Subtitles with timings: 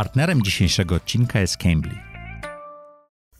[0.00, 1.94] Partnerem dzisiejszego odcinka jest Cambly.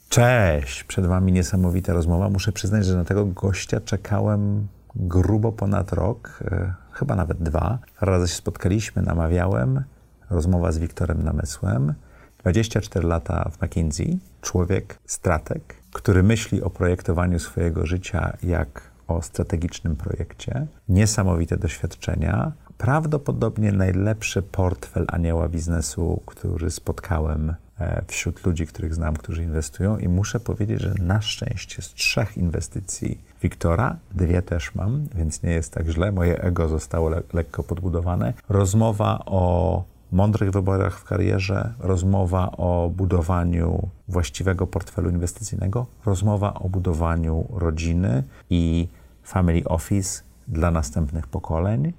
[0.08, 2.30] Cześć, przed Wami niesamowita rozmowa.
[2.30, 7.78] Muszę przyznać, że na tego gościa czekałem grubo ponad rok, e, chyba nawet dwa.
[8.00, 9.84] Razy się spotkaliśmy, namawiałem.
[10.30, 11.94] Rozmowa z Wiktorem Namysłem.
[12.38, 14.18] 24 lata w McKinsey.
[14.40, 20.66] Człowiek, strateg, który myśli o projektowaniu swojego życia jak o strategicznym projekcie.
[20.88, 22.52] Niesamowite doświadczenia.
[22.80, 29.98] Prawdopodobnie najlepszy portfel anioła biznesu, który spotkałem e, wśród ludzi, których znam, którzy inwestują.
[29.98, 35.50] I muszę powiedzieć, że na szczęście z trzech inwestycji Wiktora, dwie też mam, więc nie
[35.50, 36.12] jest tak źle.
[36.12, 38.32] Moje ego zostało le lekko podbudowane.
[38.48, 47.46] Rozmowa o mądrych wyborach w karierze, rozmowa o budowaniu właściwego portfelu inwestycyjnego, rozmowa o budowaniu
[47.50, 48.88] rodziny i
[49.24, 51.92] family office dla następnych pokoleń.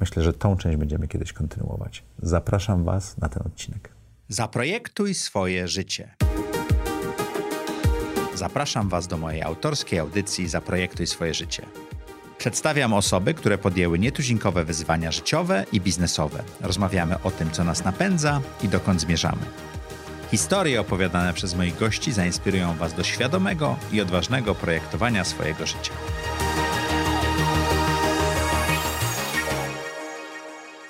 [0.00, 2.02] Myślę, że tą część będziemy kiedyś kontynuować.
[2.18, 3.88] Zapraszam Was na ten odcinek.
[4.28, 6.14] Zaprojektuj swoje życie.
[8.34, 11.66] Zapraszam Was do mojej autorskiej audycji Zaprojektuj swoje życie.
[12.38, 16.42] Przedstawiam osoby, które podjęły nietuzinkowe wyzwania życiowe i biznesowe.
[16.60, 19.42] Rozmawiamy o tym, co nas napędza i dokąd zmierzamy.
[20.30, 25.92] Historie opowiadane przez moich gości zainspirują Was do świadomego i odważnego projektowania swojego życia.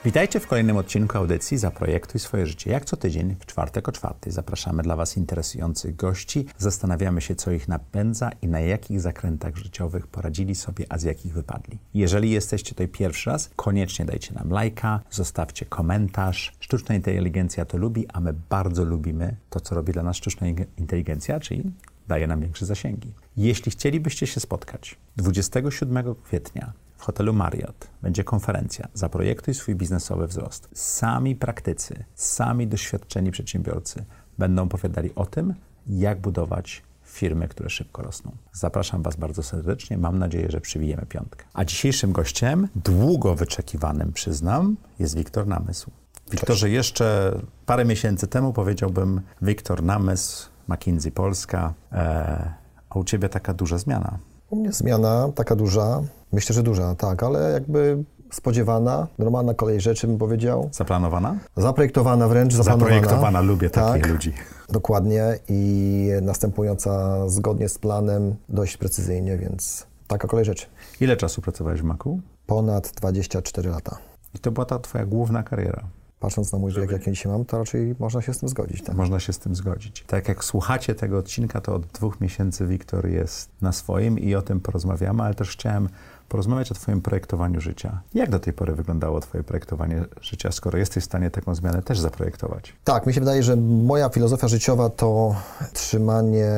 [0.04, 2.70] Witajcie w kolejnym odcinku audycji Zaprojektuj swoje życie.
[2.70, 6.46] Jak co tydzień w czwartek o czwartej zapraszamy dla Was interesujących gości.
[6.58, 11.32] Zastanawiamy się, co ich napędza i na jakich zakrętach życiowych poradzili sobie, a z jakich
[11.32, 11.78] wypadli.
[11.94, 16.52] Jeżeli jesteście tutaj pierwszy raz, koniecznie dajcie nam lajka, zostawcie komentarz.
[16.60, 20.46] Sztuczna inteligencja to lubi, a my bardzo lubimy to, co robi dla nas sztuczna
[20.78, 21.72] inteligencja, czyli
[22.08, 23.12] daje nam większe zasięgi.
[23.36, 30.68] Jeśli chcielibyście się spotkać 27 kwietnia hotelu Marriott będzie konferencja Zaprojektuj swój biznesowy wzrost.
[30.74, 34.04] Sami praktycy, sami doświadczeni przedsiębiorcy
[34.38, 35.54] będą opowiadali o tym,
[35.86, 38.32] jak budować firmy, które szybko rosną.
[38.52, 39.98] Zapraszam Was bardzo serdecznie.
[39.98, 41.44] Mam nadzieję, że przybijemy piątkę.
[41.54, 45.90] A dzisiejszym gościem, długo wyczekiwanym, przyznam, jest Wiktor Namysł.
[46.30, 52.54] Wiktorze, jeszcze parę miesięcy temu powiedziałbym Wiktor Namysł, McKinsey Polska, e,
[52.90, 54.18] a u Ciebie taka duża zmiana.
[54.50, 56.02] U mnie zmiana taka duża,
[56.34, 60.68] myślę, że duża, tak, ale jakby spodziewana, normalna kolej rzeczy bym powiedział.
[60.72, 61.36] Zaplanowana?
[61.56, 62.94] Zaprojektowana wręcz, zaplanowana.
[62.94, 64.32] Zaprojektowana, lubię takich tak, ludzi.
[64.68, 70.66] Dokładnie i następująca zgodnie z planem dość precyzyjnie, więc taka kolej rzeczy.
[71.00, 72.20] Ile czasu pracowałeś w Macu?
[72.46, 73.96] Ponad 24 lata.
[74.34, 75.82] I to była ta Twoja główna kariera?
[76.24, 78.82] Patrząc na mój wiek, jaki dzisiaj mam, to raczej można się z tym zgodzić.
[78.82, 78.96] Tak?
[78.96, 80.04] Można się z tym zgodzić.
[80.06, 84.42] Tak jak słuchacie tego odcinka, to od dwóch miesięcy Wiktor jest na swoim i o
[84.42, 85.88] tym porozmawiamy, ale też chciałem
[86.28, 88.00] porozmawiać o Twoim projektowaniu życia.
[88.14, 91.98] Jak do tej pory wyglądało Twoje projektowanie życia, skoro jesteś w stanie taką zmianę też
[91.98, 92.72] zaprojektować?
[92.84, 95.34] Tak, mi się wydaje, że moja filozofia życiowa to
[95.72, 96.48] trzymanie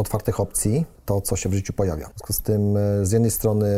[0.00, 2.04] otwartych opcji, to co się w życiu pojawia.
[2.04, 3.68] W związku z tym e, z jednej strony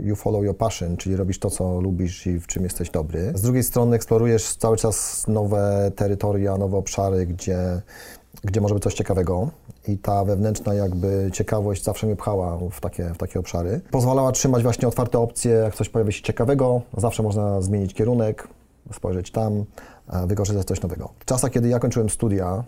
[0.00, 3.32] you follow your passion, czyli robisz to, co lubisz i w czym jesteś dobry.
[3.34, 7.82] Z drugiej strony eksplorujesz cały czas nowe terytoria, nowe obszary, gdzie,
[8.44, 9.50] gdzie może być coś ciekawego
[9.88, 13.80] i ta wewnętrzna jakby ciekawość zawsze mnie pchała w takie, w takie obszary.
[13.90, 18.48] Pozwalała trzymać właśnie otwarte opcje, jak coś pojawi się ciekawego, zawsze można zmienić kierunek,
[18.92, 19.64] spojrzeć tam,
[20.26, 21.10] wykorzystać coś nowego.
[21.18, 22.64] W czasach, kiedy ja kończyłem studia,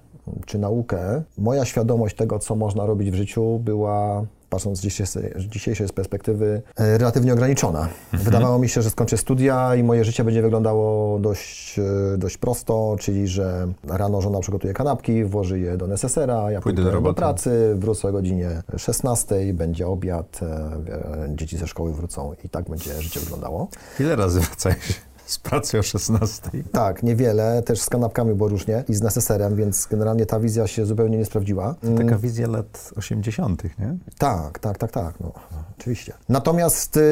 [0.47, 5.89] czy naukę, moja świadomość tego, co można robić w życiu, była patrząc z dzisiejszej, dzisiejszej
[5.89, 7.81] perspektywy, e, relatywnie ograniczona.
[7.81, 8.23] Mhm.
[8.23, 12.97] Wydawało mi się, że skończę studia i moje życie będzie wyglądało dość, e, dość prosto,
[13.01, 17.15] czyli że rano żona przygotuje kanapki, włoży je do nesesera, ja pójdę, pójdę do, do
[17.15, 23.03] pracy, wrócę o godzinie 16, będzie obiad, e, dzieci ze szkoły wrócą i tak będzie
[23.03, 23.69] życie wyglądało.
[24.01, 25.01] Ile razy wracałeś?
[25.35, 26.51] z pracy o 16.
[26.73, 30.87] Tak, niewiele, też z kanapkami było różnie i z neseserem, więc generalnie ta wizja się
[30.87, 31.75] zupełnie nie sprawdziła.
[31.81, 33.97] To taka wizja lat 80., nie?
[34.19, 35.33] Tak, tak, tak, tak, no,
[35.79, 36.13] oczywiście.
[36.29, 37.03] Natomiast y,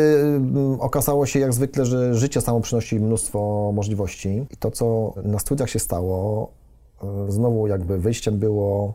[0.78, 5.70] okazało się jak zwykle, że życie samo przynosi mnóstwo możliwości i to, co na studiach
[5.70, 6.50] się stało,
[7.28, 8.94] y, znowu jakby wyjściem było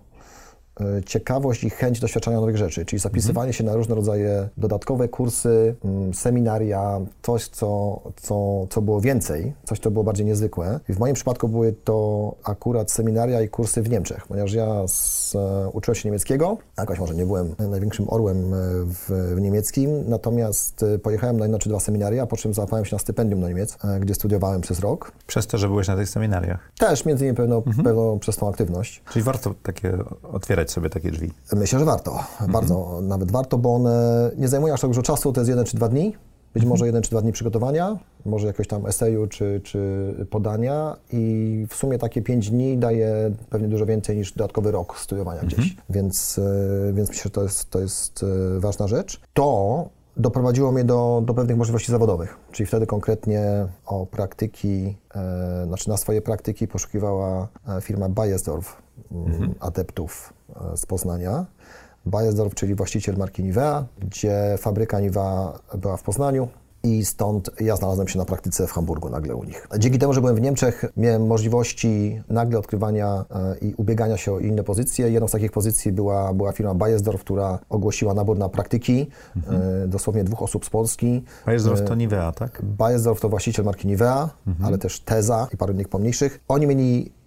[1.05, 6.13] ciekawość i chęć doświadczenia nowych rzeczy, czyli zapisywanie się na różne rodzaje dodatkowe kursy, mm,
[6.13, 10.79] seminaria, coś, co, co, co było więcej, coś, co było bardziej niezwykłe.
[10.89, 15.35] I w moim przypadku były to akurat seminaria i kursy w Niemczech, ponieważ ja z,
[15.35, 20.85] e, uczyłem się niemieckiego, jakoś może nie byłem największym orłem e, w, w niemieckim, natomiast
[21.03, 24.15] pojechałem na jedno czy dwa seminaria, po czym załapałem się na stypendium na Niemiec, gdzie
[24.15, 25.11] studiowałem przez rok.
[25.27, 26.71] Przez to, że byłeś na tych seminariach?
[26.77, 27.83] Też, między innymi pewno, mhm.
[27.83, 29.03] pewno przez tą aktywność.
[29.11, 29.97] Czyli warto takie
[30.33, 31.31] otwierać sobie takie drzwi?
[31.53, 32.11] Myślę, że warto.
[32.11, 32.51] Mhm.
[32.51, 35.77] Bardzo, nawet warto, bo one nie zajmują aż tak dużo czasu, to jest jeden czy
[35.77, 36.15] dwa dni.
[36.53, 41.65] być może jeden czy dwa dni przygotowania, może jakoś tam eseju czy, czy podania i
[41.69, 46.39] w sumie takie pięć dni daje pewnie dużo więcej niż dodatkowy rok studiowania gdzieś, więc,
[46.89, 48.25] e, więc myślę, że to jest, to jest
[48.57, 49.21] e, ważna rzecz.
[49.33, 49.89] To
[50.19, 55.97] doprowadziło mnie do, do pewnych możliwości zawodowych, czyli wtedy konkretnie o praktyki, e, znaczy na
[55.97, 58.75] swoje praktyki poszukiwała e, firma Bayersdorf,
[59.11, 60.38] mm, adeptów e,
[60.75, 61.45] z Poznania.
[62.05, 66.47] Bayersdorf, czyli właściciel marki Nivea, gdzie fabryka Nivea była w Poznaniu,
[66.83, 69.67] i stąd ja znalazłem się na praktyce w Hamburgu nagle u nich.
[69.79, 74.39] Dzięki temu, że byłem w Niemczech, miałem możliwości nagle odkrywania e, i ubiegania się o
[74.39, 75.11] inne pozycje.
[75.11, 79.89] Jedną z takich pozycji była, była firma Bayersdorf, która ogłosiła nabór na praktyki, mhm.
[79.89, 81.23] dosłownie dwóch osób z Polski.
[81.45, 82.61] Bayersdorf to Nivea, tak?
[82.63, 84.65] Bayersdorf to właściciel marki Nivea, mhm.
[84.65, 86.39] ale też Teza i paru innych pomniejszych.
[86.47, 87.18] Oni mieli E,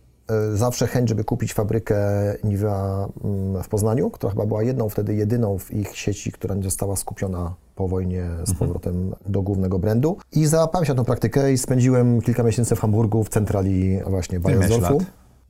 [0.55, 1.97] zawsze chęć, żeby kupić fabrykę
[2.45, 6.63] Nivea mm, w Poznaniu, która chyba była jedną, wtedy jedyną w ich sieci, która nie
[6.63, 8.59] została skupiona po wojnie z mhm.
[8.59, 10.17] powrotem do głównego brandu.
[10.33, 14.41] I załapałem się na tę praktykę i spędziłem kilka miesięcy w Hamburgu w centrali właśnie
[14.41, 14.99] Bayersdorfu.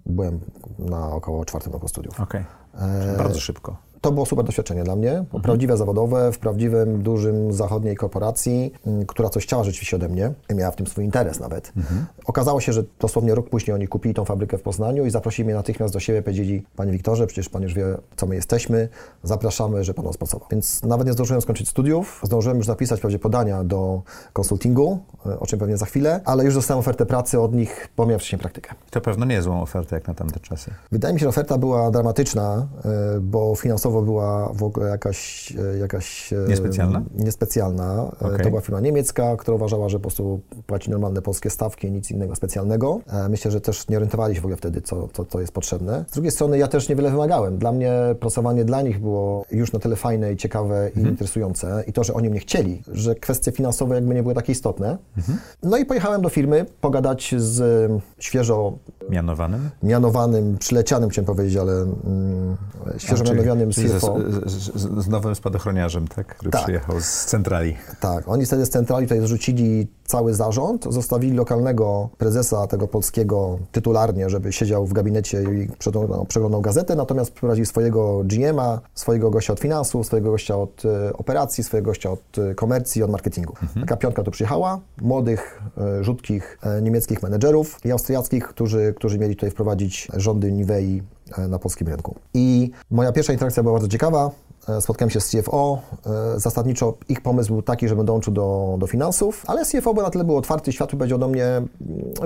[0.06, 0.40] Byłem
[0.79, 2.20] na około czwartym roku studiów.
[2.20, 2.44] Okej,
[2.75, 3.17] okay.
[3.17, 5.43] bardzo szybko to było super doświadczenie dla mnie, mhm.
[5.43, 10.55] prawdziwe zawodowe, w prawdziwym, dużym zachodniej korporacji, m, która coś chciała rzeczywiście ode mnie i
[10.55, 11.73] miała w tym swój interes nawet.
[11.77, 12.07] Mhm.
[12.27, 15.55] Okazało się, że dosłownie rok później oni kupili tą fabrykę w Poznaniu i zaprosili mnie
[15.55, 17.85] natychmiast do siebie, powiedzieli, panie Wiktorze, przecież pan już wie,
[18.17, 18.89] co my jesteśmy,
[19.23, 20.47] zapraszamy, że pan nas pracował.
[20.51, 24.03] Więc nawet nie zdążyłem skończyć studiów, zdążyłem już napisać pewnie podania do
[24.33, 28.07] konsultingu, e, o czym pewnie za chwilę, ale już dostałem ofertę pracy od nich, bo
[28.07, 28.75] miałem wcześniej praktykę.
[28.91, 30.71] To pewno nie złą ofertę jak na tamte czasy.
[30.93, 35.53] Wydaje mi się, że oferta była dramatyczna, e, bo finansowo była w ogóle jakaś...
[35.75, 37.03] E, jakaś e, niespecjalna?
[37.15, 38.11] Niespecjalna.
[38.23, 38.39] E, okay.
[38.39, 42.37] To była firma niemiecka, która uważała, że po prostu płaci normalne polskie stawki, nic innego
[42.37, 43.00] specjalnego.
[43.29, 46.05] Myślę, że też nie orientowali się w ogóle wtedy, co, co, co jest potrzebne.
[46.11, 47.59] Z drugiej strony ja też niewiele wymagałem.
[47.59, 51.09] Dla mnie pracowanie dla nich było już na tyle fajne i ciekawe i mhm.
[51.09, 54.99] interesujące i to, że oni mnie chcieli, że kwestie finansowe jakby nie były takie istotne.
[55.17, 55.39] Mhm.
[55.62, 58.73] No i pojechałem do firmy pogadać z świeżo
[59.11, 62.56] mianowanym, mianowanym przylecianym chciałem powiedzieć, ale mm,
[62.99, 64.19] świeżo mianowanym CFO.
[64.46, 66.26] Z, z, z, nowym spadochroniarzem, tak?
[66.26, 66.62] który tak.
[66.62, 67.76] przyjechał z centrali.
[68.00, 74.31] Tak, oni wtedy z centrali tutaj zrzucili cały zarząd, zostawili lokalnego prezesa tego polskiego tytularnie,
[74.31, 79.61] żeby siedział w gabinecie i przeglądał, przeglądał gazetę, natomiast wprowadzili swojego GM-a, swojego gościa od
[79.61, 83.55] finansów, swojego gościa od e, operacji, swojego gościa od e, komercji, od marketingu.
[83.62, 83.87] Mhm.
[83.87, 89.50] Taka piątka tu przyjechała, młodych, e, rzutkich niemieckich menedżerów i austriackich, którzy, którzy mieli tutaj
[89.50, 91.02] wprowadzić rządy Nivei
[91.49, 92.14] na polskim rynku.
[92.34, 94.31] I moja pierwsza interakcja była bardzo ciekawa.
[94.69, 95.82] E, spotkałem się z CFO.
[96.06, 100.11] E, zasadniczo ich pomysł był taki, żebym dołączył do, do finansów, ale CFO by na
[100.11, 101.69] tyle był otwarty, światły powiedział do mnie mm,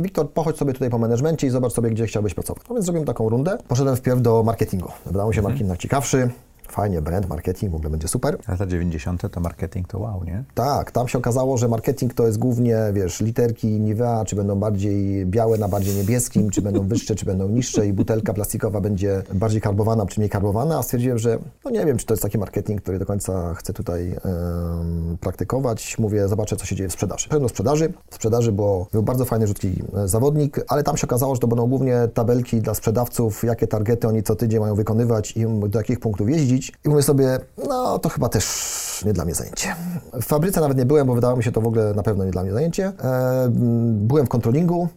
[0.01, 2.63] Wiktor, pochodź sobie tutaj po managemencie i zobacz sobie, gdzie chciałbyś pracować.
[2.69, 3.59] No więc zrobiłem taką rundę.
[3.69, 4.89] Poszedłem wpierw do marketingu.
[5.07, 5.53] Wydawał mi się mhm.
[5.53, 6.31] marketing ciekawszy
[6.73, 8.39] fajnie, brand, marketing, w ogóle będzie super.
[8.49, 9.31] Lata 90.
[9.31, 10.45] to marketing to wow, nie?
[10.55, 15.27] Tak, tam się okazało, że marketing to jest głównie, wiesz, literki Nivea, czy będą bardziej
[15.27, 19.61] białe na bardziej niebieskim, czy będą wyższe, czy będą niższe i butelka plastikowa będzie bardziej
[19.61, 22.83] karbowana, czy mniej karbowana, a stwierdziłem, że no nie wiem, czy to jest taki marketing,
[22.83, 25.99] który do końca chcę tutaj um, praktykować.
[25.99, 27.29] Mówię, zobaczę, co się dzieje w sprzedaży.
[27.29, 27.93] Pewno sprzedaży.
[28.11, 31.47] W sprzedaży było, był bardzo fajny, rzutki e, zawodnik, ale tam się okazało, że to
[31.47, 36.01] będą głównie tabelki dla sprzedawców, jakie targety oni co tydzień mają wykonywać i do jakich
[36.01, 37.39] punktów jeździć i mówię sobie,
[37.69, 39.77] no to chyba też nie dla mnie zajęcie.
[40.13, 42.31] W fabryce nawet nie byłem, bo wydawało mi się to w ogóle na pewno nie
[42.31, 42.93] dla mnie zajęcie.
[43.05, 43.49] E,
[43.93, 44.89] byłem w kontrolingu,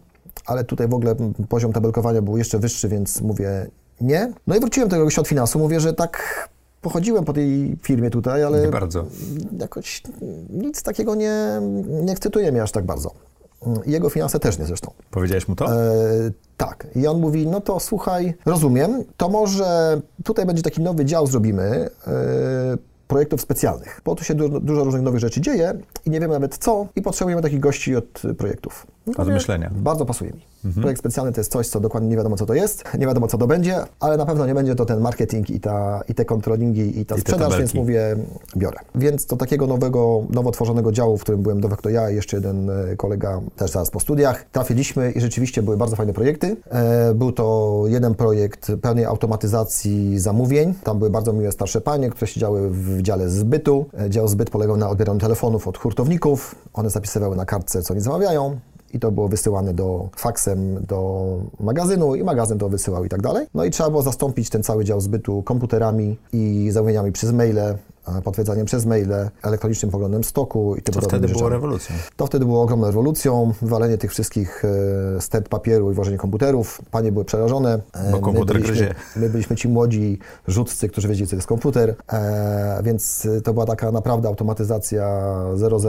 [0.46, 1.14] ale tutaj w ogóle
[1.48, 3.66] poziom tabelkowania był jeszcze wyższy, więc mówię
[4.00, 4.32] nie.
[4.46, 6.48] No i wróciłem do tego od finansu, mówię, że tak
[6.80, 9.04] pochodziłem po tej firmie tutaj, ale nie bardzo.
[9.60, 10.02] jakoś
[10.50, 13.10] nic takiego nie, nie ekscytuje mnie aż tak bardzo.
[13.86, 14.92] Jego finanse też nie zresztą.
[15.10, 15.66] Powiedziałeś mu to?
[15.66, 16.86] E, tak.
[16.94, 21.90] I on mówi, no to słuchaj, rozumiem, to może tutaj będzie taki nowy dział zrobimy,
[22.06, 22.10] e,
[23.08, 25.74] projektów specjalnych, bo tu się dużo, dużo, różnych nowych rzeczy dzieje
[26.06, 28.86] i nie wiemy nawet co i potrzebujemy takich gości od projektów.
[29.06, 29.70] No, od myślenia.
[29.74, 30.49] Bardzo pasuje mi.
[30.64, 30.82] Mhm.
[30.82, 33.38] Projekt specjalny to jest coś, co dokładnie nie wiadomo, co to jest, nie wiadomo, co
[33.38, 37.00] to będzie, ale na pewno nie będzie to ten marketing i, ta, i te kontrolingi
[37.00, 38.16] i ta I sprzedaż, więc mówię,
[38.56, 38.78] biorę.
[38.94, 42.70] Więc do takiego nowego, nowo tworzonego działu, w którym byłem to ja i jeszcze jeden
[42.70, 46.56] e, kolega, też zaraz po studiach, trafiliśmy i rzeczywiście były bardzo fajne projekty.
[46.70, 50.74] E, był to jeden projekt pełnej automatyzacji zamówień.
[50.84, 53.86] Tam były bardzo miłe starsze panie, które siedziały w dziale zbytu.
[54.00, 56.54] E, dział zbyt polegał na odbieraniu telefonów od hurtowników.
[56.72, 58.60] One zapisywały na kartce, co oni zamawiają
[58.94, 63.46] i to było wysyłane do faksem do magazynu i magazyn to wysyłał i tak dalej.
[63.54, 67.76] No i trzeba było zastąpić ten cały dział zbytu komputerami i zamówieniami przez maile
[68.24, 71.96] potwierdzaniem przez maile, elektronicznym poglądem stoku i tym To wtedy było rewolucją.
[72.16, 74.64] To wtedy było ogromną rewolucją, wywalenie tych wszystkich
[75.16, 76.80] e, stert papieru i włożenie komputerów.
[76.90, 77.80] Panie były przerażone.
[78.12, 81.94] Bo komputer my byliśmy, my byliśmy ci młodzi rzutcy, którzy wiedzieli, co to jest komputer,
[82.12, 85.20] e, więc to była taka naprawdę automatyzacja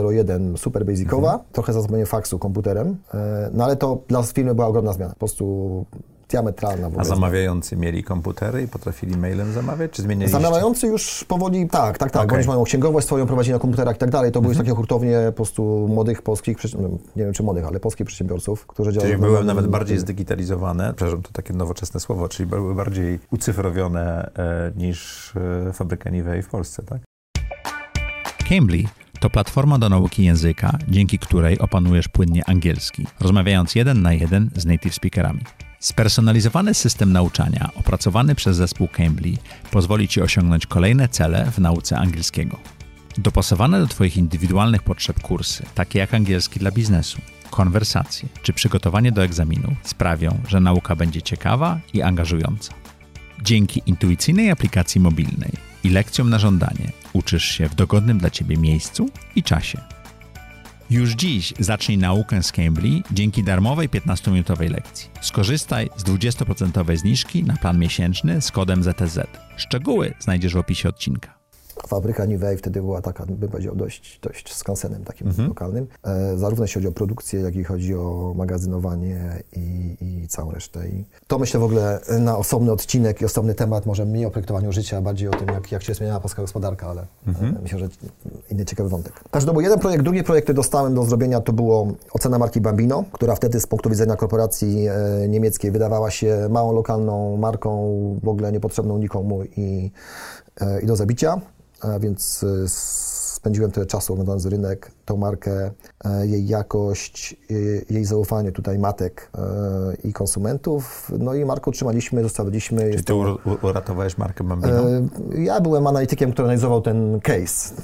[0.02, 1.48] 001 super basicowa, Mhm.
[1.52, 5.86] trochę zastąpienie faksu komputerem, e, no ale to dla firmy była ogromna zmiana, po prostu
[6.32, 6.82] diametralna.
[6.82, 10.40] w A ogóle zamawiający mieli komputery i potrafili mailem zamawiać, czy zmienialiście?
[10.40, 12.24] Zamawiający już powoli, tak, tak, tak.
[12.24, 12.38] Okay.
[12.38, 14.32] Oni mają księgowość swoją, prowadzili na komputerach i tak dalej.
[14.32, 18.06] To były takie hurtownie po prostu młodych polskich, no, nie wiem czy młodych, ale polskich
[18.06, 19.12] przedsiębiorców, którzy działają...
[19.12, 23.18] Czyli były na- nawet na- bardziej zdigitalizowane, przepraszam, to takie nowoczesne słowo, czyli były bardziej
[23.30, 25.32] ucyfrowione e, niż
[25.68, 26.98] e, fabryka Nivei w Polsce, tak?
[28.48, 28.82] Cambly
[29.20, 34.66] to platforma do nauki języka, dzięki której opanujesz płynnie angielski, rozmawiając jeden na jeden z
[34.66, 35.40] native speakerami.
[35.82, 39.32] Spersonalizowany system nauczania opracowany przez zespół Cambly
[39.70, 42.58] pozwoli Ci osiągnąć kolejne cele w nauce angielskiego.
[43.18, 47.18] Dopasowane do Twoich indywidualnych potrzeb kursy, takie jak angielski dla biznesu,
[47.50, 52.74] konwersacje czy przygotowanie do egzaminu, sprawią, że nauka będzie ciekawa i angażująca.
[53.42, 55.52] Dzięki intuicyjnej aplikacji mobilnej
[55.84, 59.91] i lekcjom na żądanie uczysz się w dogodnym dla Ciebie miejscu i czasie.
[60.90, 65.10] Już dziś zacznij naukę z Cambly dzięki darmowej 15-minutowej lekcji.
[65.20, 69.18] Skorzystaj z 20% zniżki na plan miesięczny z kodem ZTZ.
[69.56, 71.41] Szczegóły znajdziesz w opisie odcinka.
[71.92, 75.48] Fabryka Nivei wtedy była taka, bym powiedział, dość, dość skansenem takim Mhm.
[75.48, 75.86] lokalnym.
[76.04, 80.88] E, zarówno jeśli chodzi o produkcję, jak i chodzi o magazynowanie i, i całą resztę.
[80.88, 84.72] I to myślę w ogóle na osobny odcinek i osobny temat, może mniej o projektowaniu
[84.72, 87.56] życia, bardziej o tym, jak, jak się zmieniała polska gospodarka, ale Mhm.
[87.56, 87.88] e, myślę, że
[88.50, 89.12] inny ciekawy wątek.
[89.30, 90.04] Także to był jeden projekt.
[90.04, 93.90] Drugi projekt, który dostałem do zrobienia, to było ocena marki Bambino, która wtedy z punktu
[93.90, 97.70] widzenia korporacji e, niemieckiej wydawała się małą, lokalną marką,
[98.22, 99.90] w ogóle niepotrzebną nikomu i,
[100.60, 101.40] e, i do zabicia.
[101.82, 105.70] A więc y, spędziłem tyle czasu oglądając rynek, tą markę,
[106.04, 109.38] e, jej jakość, y, jej zaufanie tutaj matek e,
[110.08, 111.12] i konsumentów.
[111.18, 112.82] No i markę utrzymaliśmy, zostawiliśmy.
[112.86, 114.90] Jest ty to- ur- uratowałeś markę Bambino?
[114.90, 115.02] e,
[115.42, 117.74] Ja byłem analitykiem, który analizował ten case.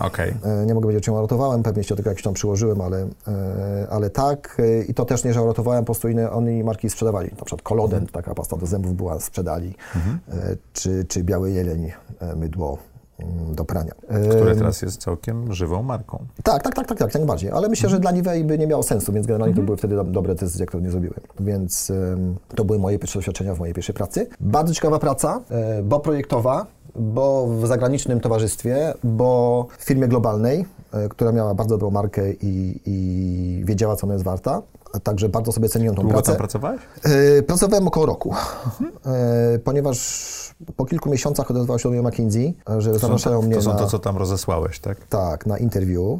[0.43, 4.11] E, Nie mogę powiedzieć, czym ratowałem, pewnie się tylko jakiś tam przyłożyłem, ale, e, ale
[4.11, 4.57] tak.
[4.59, 7.29] E, I to też nie, że ratowałem, po prostu inne, oni marki sprzedawali.
[7.31, 9.75] Na przykład Kolodent, taka pasta do zębów była, sprzedali.
[9.97, 12.79] E, Czy, czy Biały Jeleń, e, mydło
[13.53, 13.93] do prania.
[14.31, 16.19] Które teraz jest całkiem żywą marką.
[16.43, 17.51] tak, tak, tak, tak, tak, jak najbardziej.
[17.51, 20.05] Ale myślę, że dla Nivei by nie miało sensu, więc generalnie to były wtedy do-
[20.05, 21.21] dobre decyzje, które nie zrobiłem.
[21.41, 21.93] Więc
[22.55, 24.27] to były moje pierwsze doświadczenia w mojej pierwszej pracy.
[24.41, 30.65] Bardzo ciekawa praca, e, bo projektowa, bo w zagranicznym towarzystwie, bo w firmie globalnej,
[31.11, 34.63] która miała bardzo dobrą markę i, i wiedziała, co ona jest warta.
[35.03, 36.33] Także bardzo sobie ceniłem tą Długo pracę.
[36.33, 36.81] tam pracowałeś?
[37.39, 38.35] E, Pracowałem około roku,
[39.07, 43.63] e, ponieważ po kilku miesiącach odezwał się do mnie McKinsey, e, że zapraszają mnie to
[43.63, 43.79] są na...
[43.79, 44.99] to, co tam rozesłałeś, tak?
[45.09, 46.19] Tak, na interview.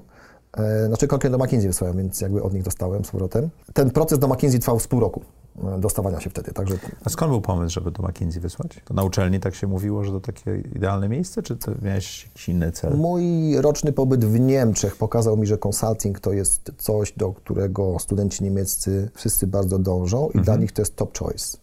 [0.57, 3.49] E, Znaczy konkretnie do McKinsey wysłałem, więc jakby od nich dostałem z powrotem.
[3.73, 5.38] Ten proces do McKinsey trwał z pół roku e,
[5.79, 6.75] dostawania się wtedy, także
[7.05, 8.81] A skąd był pomysł, żeby do McKinsey wysłać?
[8.85, 12.49] To na uczelni tak się mówiło, że to takie idealne miejsce, czy to miałeś jakiś
[12.49, 12.97] inny cel?
[12.97, 18.45] mój roczny pobyt w Niemczech pokazał mi, że consulting to jest coś, do którego studenci
[18.45, 21.59] niemieccy wszyscy bardzo dążą i dla nich to jest top choice.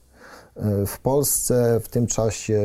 [0.56, 2.62] E, W Polsce w tym czasie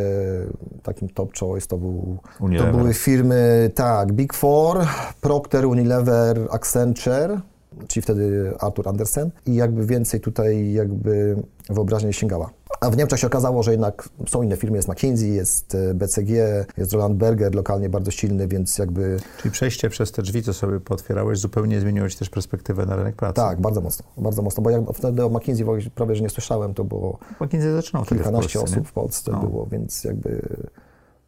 [0.82, 2.18] takim top choice to, był,
[2.58, 4.86] to były firmy, tak, Big Four,
[5.20, 7.40] Procter, Unilever, Accenture,
[7.88, 11.36] czyli wtedy Arthur Andersen i jakby więcej tutaj jakby
[11.70, 12.50] wyobraźnia sięgała.
[12.80, 16.30] A w Niemczech się okazało, że jednak są inne firmy, jest McKinsey, jest e, BCG,
[16.76, 20.80] jest Roland Berger, lokalnie bardzo silny, więc jakby Czyli przejście przez te drzwi, co sobie
[20.80, 23.34] pootwierałeś, zupełnie zmieniło ci też perspektywę na rynek pracy.
[23.34, 26.84] tak, bardzo mocno, bardzo mocno, bo jak wtedy o McKinsey prawie, że nie słyszałem, to
[26.84, 28.88] było McKinsey zaczynał wtedy w kilkanaście Polsce, osób nie?
[28.88, 29.40] w Polsce No.
[29.40, 30.42] było, więc jakby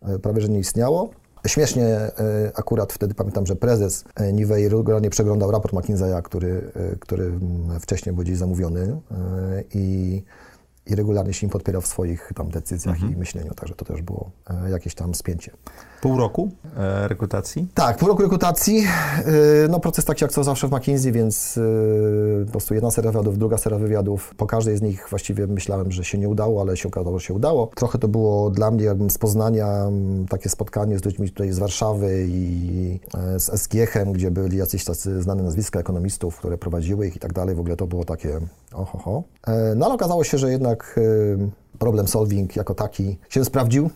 [0.02, 1.11] e, prawie, że nie istniało.
[1.47, 2.13] Śmiesznie e,
[2.55, 7.33] akurat wtedy pamiętam, że prezes e, Nivei regularnie przeglądał raport McKinseya, który, e, który
[7.81, 9.01] wcześniej był gdzieś zamówiony
[9.75, 10.23] i,
[10.87, 13.13] i regularnie się im podpierał w swoich tam decyzjach Mhm.
[13.13, 14.31] i myśleniu, także to też było
[14.71, 15.53] jakieś tam spięcie.
[16.02, 17.68] Pół roku e, rekrutacji.
[17.75, 22.42] Tak, pół roku rekrutacji, yy, no proces taki jak co zawsze w McKinsey, więc yy,
[22.47, 24.35] po prostu jedna seria wywiadów, druga seria wywiadów.
[24.37, 27.35] Po każdej z nich właściwie myślałem, że się nie udało, ale się okazało, że się
[27.35, 27.71] udało.
[27.75, 29.90] Trochę to było dla mnie jakbym z Poznania,
[30.28, 35.23] takie spotkanie z ludźmi tutaj z Warszawy i e, z SGH-em, gdzie byli jacyś tacy
[35.23, 37.54] znane nazwiska ekonomistów, które prowadziły ich i tak dalej.
[37.54, 38.40] W ogóle to było takie
[38.73, 39.23] oho, ho.
[39.47, 41.00] E, No ale okazało się, że jednak
[41.38, 43.90] e, problem solving jako taki się sprawdził.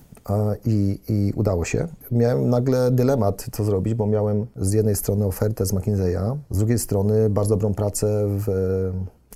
[0.64, 1.88] I, I udało się.
[2.10, 6.78] Miałem nagle dylemat, co zrobić, bo miałem z jednej strony ofertę z McKinsey'a, z drugiej
[6.78, 8.46] strony bardzo dobrą pracę w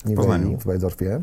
[0.06, 0.59] Nivei, Poznaniu.
[0.59, 1.23] w Weidorfie,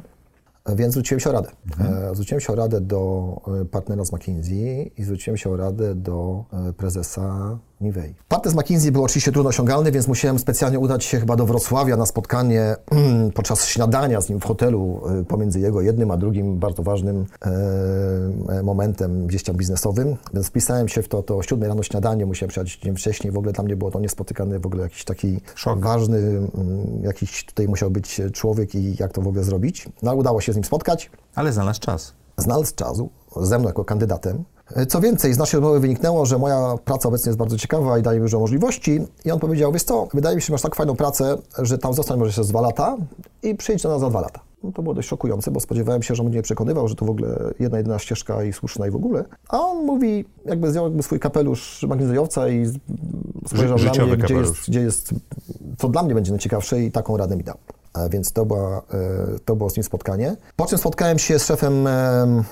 [0.65, 1.49] E, więc zwróciłem się o radę.
[1.79, 5.95] E, Zwróciłem się o radę do e, partnera z McKinsey i zwróciłem się o radę
[5.95, 6.43] do
[6.77, 8.15] prezesa Nivei.
[8.27, 11.97] Partner z McKinsey był oczywiście trudno osiągalny, więc musiałem specjalnie udać się chyba do Wrocławia
[11.97, 12.75] na spotkanie
[13.35, 17.49] podczas śniadania z nim w hotelu y, pomiędzy jego jednym a drugim bardzo ważnym e,
[18.49, 20.15] e, momentem gdzieś tam biznesowym.
[20.33, 23.33] Więc wpisałem się w to, to o 7 rano śniadanie, musiałem przyjechać dzień wcześniej.
[23.33, 25.79] W ogóle tam nie było to niespotykany w ogóle jakiś taki Szok.
[25.79, 29.89] ważny, mm, jakiś tutaj musiał być człowiek i jak to w ogóle zrobić.
[30.03, 31.11] No udało się z nim spotkać.
[31.35, 32.13] Ale znalazł czas.
[32.37, 33.09] Znalazł czasu
[33.41, 34.43] ze mną jako kandydatem.
[34.87, 38.19] Co więcej, z naszej rozmowy wyniknęło, że moja praca obecnie jest bardzo ciekawa i daje
[38.19, 38.99] mi dużo możliwości.
[39.25, 41.93] I on powiedział, wiesz co, wydaje mi się, że masz tak fajną pracę, że tam
[41.93, 42.97] zostań może jeszcze z dwa lata
[43.43, 44.39] i przyjdź do nas za dwa lata.
[44.63, 47.09] No to było dość szokujące, bo spodziewałem się, że on mnie przekonywał, że to w
[47.09, 49.25] ogóle jedna, jedyna ścieżka i słuszna i w ogóle.
[49.49, 52.65] A on mówi, jakby zdjął jakby swój kapelusz magnezjowca i
[53.47, 55.09] spojrzał na życiowy mnie, gdzie jest, gdzie jest,
[55.77, 57.57] co dla mnie będzie najciekawsze i taką radę mi dał.
[57.93, 58.81] A Więc to, była, e,
[59.45, 60.35] to było z nim spotkanie.
[60.55, 62.43] Po czym spotkałem się z szefem em,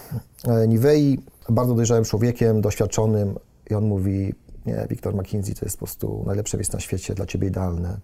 [0.47, 3.35] e, Nivei, bardzo dojrzałym człowiekiem, doświadczonym
[3.69, 4.33] i on mówi,
[4.65, 7.97] nie, Wiktor McKinsey to jest po prostu najlepsze miejsce na świecie, dla Ciebie idealne.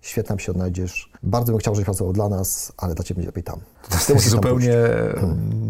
[0.00, 1.10] Świetnie tam się odnajdziesz.
[1.22, 3.60] Bardzo bym chciał, żebyś pracował dla nas, ale dla Ciebie będzie lepiej tam.
[3.82, 4.28] Ty tam pójść.
[4.28, 4.76] Zupełnie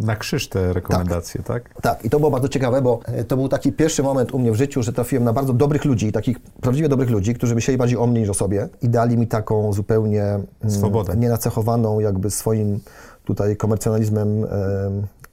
[0.03, 1.81] na krzyż te rekomendacje, tak?
[1.83, 4.53] Tak, i to było bardzo ciekawe, bo e, to był taki pierwszy moment u mnie
[4.53, 7.99] w życiu, że trafiłem na bardzo dobrych ludzi, takich prawdziwie dobrych ludzi, którzy myśleli bardziej
[7.99, 11.17] o mnie niż o sobie i dali mi taką zupełnie mm, Swobodę.
[11.17, 12.81] nienacechowaną jakby swoim
[13.25, 14.47] tutaj komercjonalizmem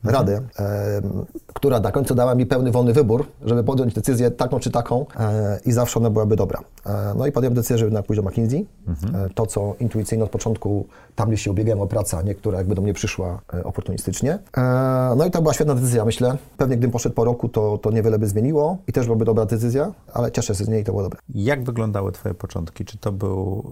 [0.03, 4.71] radę, em, która na końcu dała mi pełny wolny wybór, żeby podjąć decyzję taką czy
[4.71, 6.59] taką e, i zawsze ona byłaby dobra.
[6.85, 8.65] E, no i podjąłem decyzję, żeby jednak pójść do McKinsey.
[9.13, 12.57] E, to, co intuicyjnie od początku tam gdzieś się ubiegałem o pracę, a nie która
[12.57, 14.39] jakby do mnie przyszła e, oportunistycznie.
[14.57, 16.37] E, no i to była świetna decyzja, myślę.
[16.57, 19.91] Pewnie gdybym poszedł po roku, to, to niewiele by zmieniło i też byłaby dobra decyzja,
[20.13, 21.19] ale cieszę się z niej i to było dobre.
[21.29, 22.85] Jak wyglądały twoje początki?
[22.85, 23.63] Czy to, był,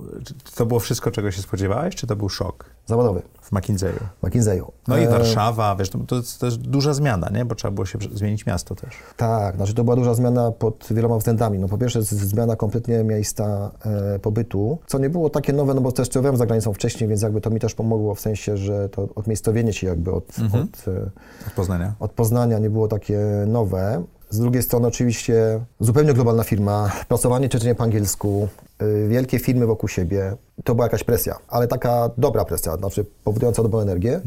[0.43, 3.99] czy to było wszystko, czego się spodziewałeś, czy to był szok Zawodowy w McKinseyu?
[4.23, 4.71] McKinseyu.
[4.87, 7.45] No i E, Warszawa, wiesz, to, to jest też duża zmiana, nie?
[7.45, 8.89] Bo trzeba było się zmienić miasto też.
[9.17, 11.59] Tak, znaczy to była duża zmiana pod wieloma względami.
[11.59, 15.91] No po pierwsze zmiana kompletnie miejsca e, pobytu, co nie było takie nowe, no bo
[15.91, 19.73] też za granicą wcześniej, więc jakby to mi też pomogło w sensie, że to odmiejscowienie
[19.73, 20.63] się jakby od, Mhm.
[20.63, 21.01] od, e,
[21.47, 21.93] Od Poznania.
[21.99, 24.03] od Poznania nie było takie nowe.
[24.29, 28.47] Z drugiej strony oczywiście zupełnie globalna firma, pracowanie czytanie po angielsku,
[28.81, 33.63] y, wielkie firmy wokół siebie, to była jakaś presja, ale taka dobra presja, znaczy powodująca
[33.63, 34.21] dobrą energię.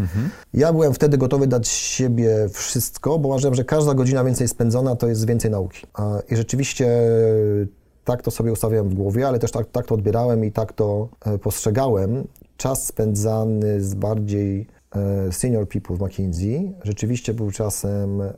[0.54, 5.08] Ja byłem wtedy gotowy dać siebie wszystko, bo uważałem, że każda godzina więcej spędzona to
[5.08, 5.86] jest więcej nauki.
[6.30, 6.88] I rzeczywiście
[8.04, 11.08] tak to sobie ustawiałem w głowie, ale też tak, tak to odbierałem i tak to
[11.26, 12.24] e, postrzegałem.
[12.64, 18.32] Czas spędzany z bardziej e, senior people w McKinsey rzeczywiście był czasem e,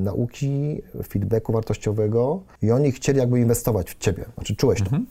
[0.00, 4.24] nauki, feedbacku wartościowego i oni chcieli jakby inwestować w ciebie.
[4.34, 4.88] Znaczy czułeś to.
[4.88, 5.06] Mm,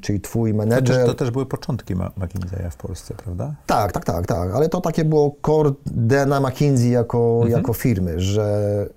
[0.00, 1.06] Czyli twój To też, menedżer...
[1.06, 3.54] to też były początki McKinseya w Polsce, prawda?
[3.66, 8.88] Tak, tak, tak, tak, ale to takie było core DNA McKinsey jako, jako firmy, że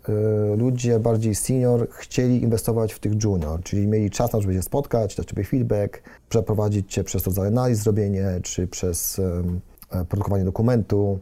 [0.53, 4.53] y, ludzie bardziej senior chcieli inwestować w tych junior, czyli mieli czas na to, żeby
[4.53, 10.43] się spotkać, dać sobie feedback, przeprowadzić cię przez rodzaj analiz zrobienie, czy przez e, produkowanie
[10.43, 11.19] dokumentu.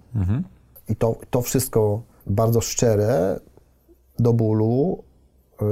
[0.90, 3.40] I to, to wszystko bardzo szczere,
[4.20, 5.05] do bólu, y,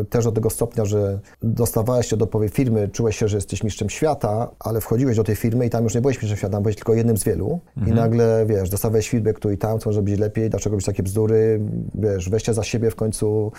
[0.10, 3.89] też do tego stopnia, że dostawałeś się do powie firmy, czułeś się, że jesteś mistrzem
[3.89, 6.93] świata, ale wchodziłeś do tej firmy i tam już nie byłeś mistrzem świata, byłeś tylko
[6.93, 10.50] jednym z wielu i nagle, wiesz, dostawałeś feedback tu i tam, co może być lepiej,
[10.50, 11.60] dlaczego robisz takie bzdury,
[11.96, 13.52] wiesz, weźcie za siebie w końcu,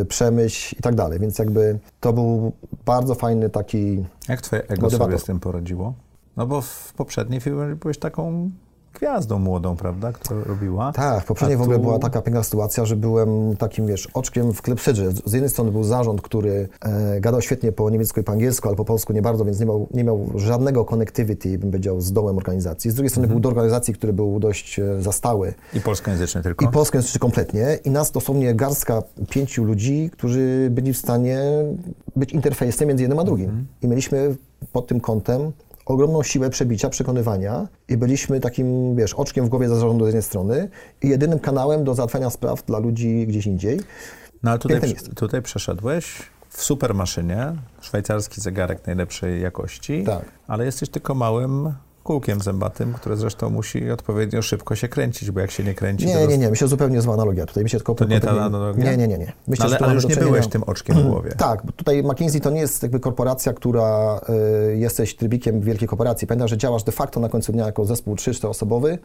[0.00, 2.52] e, przemyśl i tak dalej, więc jakby to był
[2.86, 4.98] bardzo fajny taki, Jak twoje ego Motywator.
[4.98, 5.94] sobie z tym poradziło?
[6.36, 8.50] No bo w poprzedniej firmie byłeś taką
[8.98, 10.92] gwiazdą młodą, prawda, która robiła.
[10.92, 14.08] Tak, w poprzedniej A w ogóle tu- była taka piękna sytuacja, że byłem takim, wiesz,
[14.14, 15.12] oczkiem w klepsydrze.
[15.24, 18.76] Z jednej strony był zarząd, który e, gadał świetnie po niemiecku i po angielsku, ale
[18.76, 22.36] po polsku nie bardzo, więc nie miał, nie miał żadnego connectivity, bym powiedział, z dołem
[22.36, 22.90] organizacji.
[22.90, 26.64] Z drugiej strony był do organizacji, który był dość e, zastały I polskojęzyczny tylko.
[26.64, 31.40] i polskojęzyczny kompletnie i nas dosłownie garstka pięciu ludzi, którzy byli w stanie
[32.16, 33.66] być interfejsem między jednym a drugim.
[33.82, 34.36] I mieliśmy
[34.72, 35.52] pod tym kątem
[35.88, 40.68] ogromną siłę przebicia, przekonywania i byliśmy takim, wiesz, oczkiem w głowie zarządu z jednej strony
[41.02, 43.80] i jedynym kanałem do załatwiania spraw dla ludzi gdzieś indziej.
[44.42, 50.24] No ale tutaj, tutaj przeszedłeś w super maszynie, szwajcarski zegarek najlepszej jakości, Tak.
[50.46, 51.72] ale jesteś tylko małym
[52.08, 56.26] kółkiem zębatym, które zresztą musi odpowiednio szybko się kręcić, bo jak się nie kręci, Nie,
[56.26, 57.46] nie, nie, myślę zupełnie zła analogia.
[57.46, 57.94] Tutaj mi się tylko...
[57.94, 58.84] To nie ta analogia?
[58.84, 59.18] Nie, nie, nie.
[59.18, 59.32] nie.
[59.48, 61.34] Myślę, ale, tu ale mamy już nie byłeś tym oczkiem w głowie.
[61.48, 64.20] Tak, tutaj McKinsey to nie jest jakby korporacja, która
[64.72, 66.26] y, jesteś trybikiem wielkiej korporacji.
[66.26, 68.98] Pamiętaj, że działasz de facto na końcu dnia jako zespół 3-4 osobowy,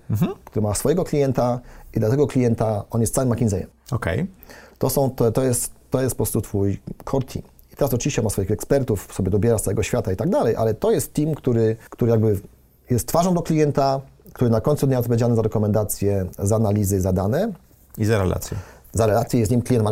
[0.46, 1.60] który ma swojego klienta
[1.94, 3.70] i dla tego klienta on jest całym McKinseyem.
[3.92, 4.28] Okej.
[4.78, 6.80] To, są, to, to, jest, to jest po prostu twój
[7.12, 7.46] core team.
[7.74, 10.74] I teraz oczywiście ma swoich ekspertów, sobie dobiera z całego świata i tak dalej, ale
[10.74, 12.40] to jest team, który, który jakby
[12.94, 14.02] jest twarzą do klienta,
[14.34, 17.52] który na końcu dnia odpowiedzialny za rekomendacje, za analizy, za dane
[17.98, 18.58] I za relacje.
[18.94, 19.92] za relację i z nim klient ma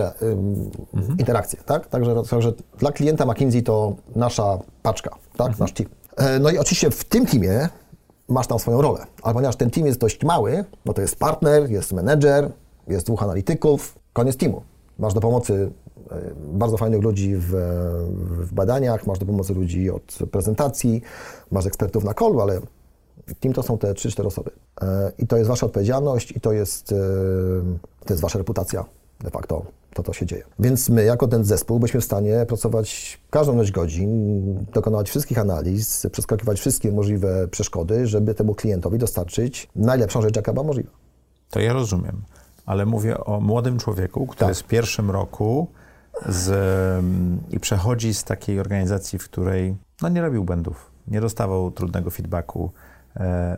[0.93, 1.19] mhm.
[1.19, 1.87] interakcję, tak?
[1.87, 5.47] Także, także dla klienta McKinsey to nasza paczka, tak?
[5.47, 5.59] Mhm.
[5.59, 5.89] Nasz team.
[6.17, 7.69] E, no i oczywiście w tym teamie
[8.27, 11.71] masz tam swoją rolę, ale ponieważ ten team jest dość mały, no to jest partner,
[11.71, 12.51] jest menedżer,
[12.87, 14.61] jest dwóch analityków, koniec teamu.
[14.99, 15.71] Masz do pomocy
[16.11, 16.15] e,
[16.53, 17.51] bardzo fajnych ludzi w,
[18.29, 21.01] w badaniach, masz do pomocy ludzi od prezentacji,
[21.51, 22.61] masz ekspertów na kolu, ale
[23.39, 24.51] team to są te 3-4 osoby.
[24.81, 26.95] E, I to jest wasza odpowiedzialność i to jest, e,
[28.05, 28.85] to jest wasza reputacja
[29.19, 30.43] de facto to, to się dzieje.
[30.59, 36.07] Więc my, jako ten zespół, byśmy w stanie pracować każdą ilość godzin, dokonywać wszystkich analiz,
[36.11, 40.91] przeskakiwać wszystkie możliwe przeszkody, żeby temu klientowi dostarczyć najlepszą rzecz, jaka była możliwa.
[41.49, 42.21] To ja rozumiem,
[42.65, 44.49] ale mówię o młodym człowieku, który tak.
[44.49, 45.67] jest w pierwszym roku
[46.29, 46.49] z,
[47.49, 52.71] i przechodzi z takiej organizacji, w której no, nie robił błędów, nie dostawał trudnego feedbacku,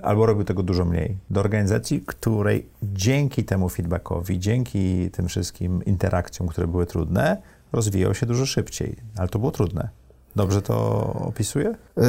[0.01, 6.47] albo robił tego dużo mniej, do organizacji, której dzięki temu feedbackowi, dzięki tym wszystkim interakcjom,
[6.47, 7.37] które były trudne,
[7.71, 8.95] rozwijał się dużo szybciej.
[9.17, 9.89] Ale to było trudne.
[10.35, 11.75] Dobrze to opisuję?
[11.97, 12.03] Yy,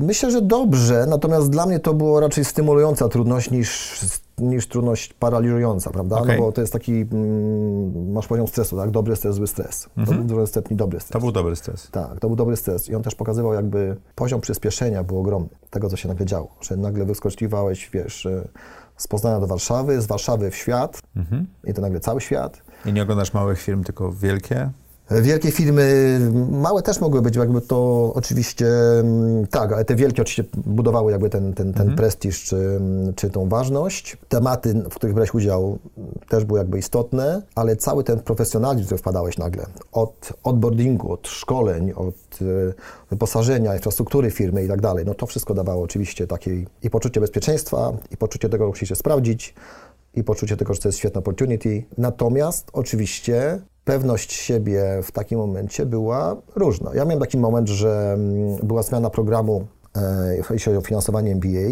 [0.00, 4.00] myślę, że dobrze, natomiast dla mnie to było raczej stymulująca trudność niż,
[4.40, 6.18] niż trudność paraliżująca, prawda?
[6.18, 6.36] Okay.
[6.36, 8.90] No bo to jest taki, mm, masz poziom stresu, tak?
[8.90, 9.88] Dobry stres, zły stres.
[9.96, 10.08] Mm -hmm.
[10.08, 10.26] To mhm.
[10.26, 11.12] był dobry stres.
[11.12, 11.88] To był dobry stres.
[11.90, 15.88] Tak, to był dobry stres i on też pokazywał jakby poziom przyspieszenia był ogromny, tego
[15.88, 18.28] co się nagle działo, że nagle wyskoczywałeś, wiesz,
[18.96, 21.70] z Poznania do Warszawy, z Warszawy w świat mm -hmm.
[21.70, 22.62] i to nagle cały świat.
[22.86, 24.70] I nie oglądasz małych firm, tylko wielkie?
[25.10, 26.18] Wielkie firmy,
[26.50, 28.66] małe też mogły być, jakby to oczywiście,
[29.00, 31.96] mm, tak, ale te wielkie oczywiście budowały jakby ten, ten, ten mhm.
[31.96, 32.80] prestiż czy,
[33.16, 34.16] czy tą ważność.
[34.28, 35.78] Tematy, w których brałeś udział
[36.28, 41.28] też były jakby istotne, ale cały ten profesjonalizm, w który wpadałeś nagle, od onboardingu, od
[41.28, 42.44] szkoleń, od e,
[43.10, 47.92] wyposażenia, infrastruktury firmy i tak dalej, no to wszystko dawało oczywiście takiej i poczucie bezpieczeństwa,
[48.10, 49.54] i poczucie tego, że musisz się sprawdzić,
[50.14, 51.84] i poczucie tego, że to jest świetna opportunity.
[51.98, 56.90] Natomiast oczywiście pewność siebie w takim momencie była różna.
[56.94, 61.70] Ja miałem taki moment, że mm, była zmiana programu, e, jeśli chodzi o finansowanie MBA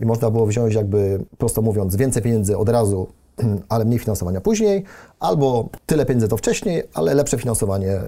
[0.00, 3.06] i można było wziąć jakby, prosto mówiąc, więcej pieniędzy od razu
[3.68, 4.84] ale mniej finansowania później,
[5.20, 8.00] albo tyle pieniędzy to wcześniej, ale lepsze finansowanie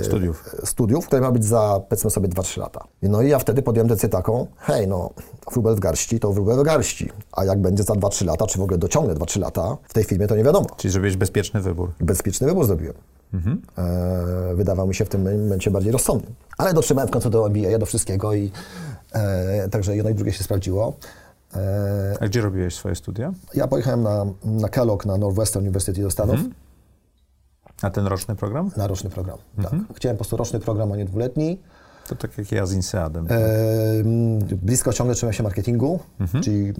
[0.00, 0.56] e, studiów.
[0.64, 2.84] studiów, które ma być za, powiedzmy sobie, 2-3 lata.
[3.02, 5.10] No i ja wtedy podjąłem decyzję taką, hej, no,
[5.52, 8.62] wróbel w garści to wróbel w garści, a jak będzie za 2-3 lata, czy w
[8.62, 10.66] ogóle dociągnę 2-3 lata w tej firmie, to nie wiadomo.
[10.76, 11.90] Czyli zrobiłeś bezpieczny wybór.
[12.00, 12.94] Bezpieczny wybór zrobiłem.
[13.34, 13.62] Mhm.
[13.78, 16.30] E, wydawał mi się w tym momencie bardziej rozsądny.
[16.58, 18.50] Ale dotrzymałem w końcu do MBA, do wszystkiego i
[19.12, 20.96] e, także jedno i drugie się sprawdziło.
[22.20, 23.32] A gdzie robiłeś swoje studia?
[23.54, 26.34] Ja pojechałem na, na Kellogg, na Northwestern University do Stanów.
[26.34, 26.54] Mhm.
[27.82, 28.70] A ten roczny program?
[28.76, 29.84] Na roczny program, mhm.
[29.86, 29.96] tak.
[29.96, 31.60] Chciałem po prostu roczny program, a nie dwuletni.
[32.08, 33.26] To tak jak ja z INSEADem.
[33.30, 36.44] E, blisko ciągle trzymałem się marketingu, mhm.
[36.44, 36.72] czyli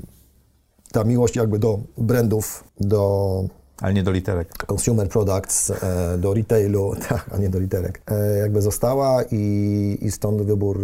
[0.92, 3.44] ta miłość jakby do brandów, do
[3.80, 4.66] ale nie do literek.
[4.66, 8.00] Consumer products, e, do retailu, tak, a nie do literek.
[8.06, 10.78] E, jakby została i, i stąd wybór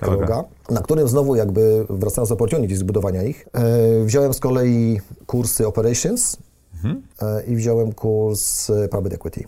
[0.00, 5.66] Kelloga, na którym znowu jakby wracając do opportunity zbudowania ich, e, wziąłem z kolei kursy
[5.66, 6.36] operations
[6.74, 7.02] mhm.
[7.46, 9.44] i wziąłem kurs private equity.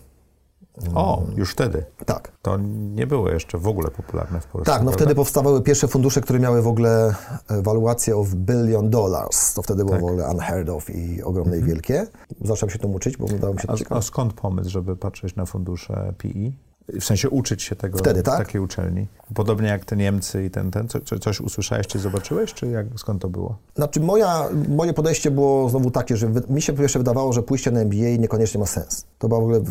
[0.95, 1.85] O, już wtedy?
[2.05, 2.31] Tak.
[2.41, 2.57] To
[2.95, 4.71] nie było jeszcze w ogóle popularne w Polsce.
[4.71, 7.15] Tak, no wtedy powstawały pierwsze fundusze, które miały w ogóle
[7.49, 9.53] waluację of billion dollars.
[9.53, 10.01] To wtedy było tak.
[10.01, 11.73] w ogóle unheard of i ogromne i mhm.
[11.73, 12.07] wielkie.
[12.41, 13.99] Zacząłem się tym uczyć, bo wydawało mi się to a, ciekawe.
[13.99, 16.57] A skąd pomysł, żeby patrzeć na fundusze PI?
[16.99, 18.35] W sensie uczyć się tego Wtedy, tak?
[18.35, 19.07] w takiej uczelni.
[19.33, 20.87] Podobnie jak te Niemcy i ten, ten.
[20.87, 23.57] Co, coś usłyszałeś, czy zobaczyłeś, czy jak, skąd to było?
[23.75, 27.79] Znaczy moja, moje podejście było znowu takie, że mi się jeszcze wydawało, że pójście na
[27.79, 29.05] MBA niekoniecznie ma sens.
[29.19, 29.63] To była w ogóle ale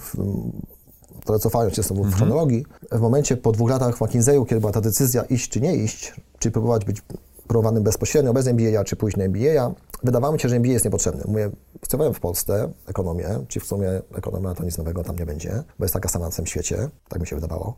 [1.41, 2.23] cofając się znowu w mhm.
[2.23, 5.77] chronologii, w momencie po dwóch latach w McKinsey'u, kiedy była ta decyzja iść czy nie
[5.77, 7.03] iść, czy próbować być
[7.47, 11.25] prowanym bezpośrednio, bez MBA, czy pójść na MBA, wydawało mi się, że MBA jest niepotrzebny.
[11.29, 15.63] Mówię, studiowałem w Polsce ekonomię, czy w sumie ekonomia to nic nowego tam nie będzie,
[15.79, 17.77] bo jest taka sama na całym świecie, tak mi się wydawało.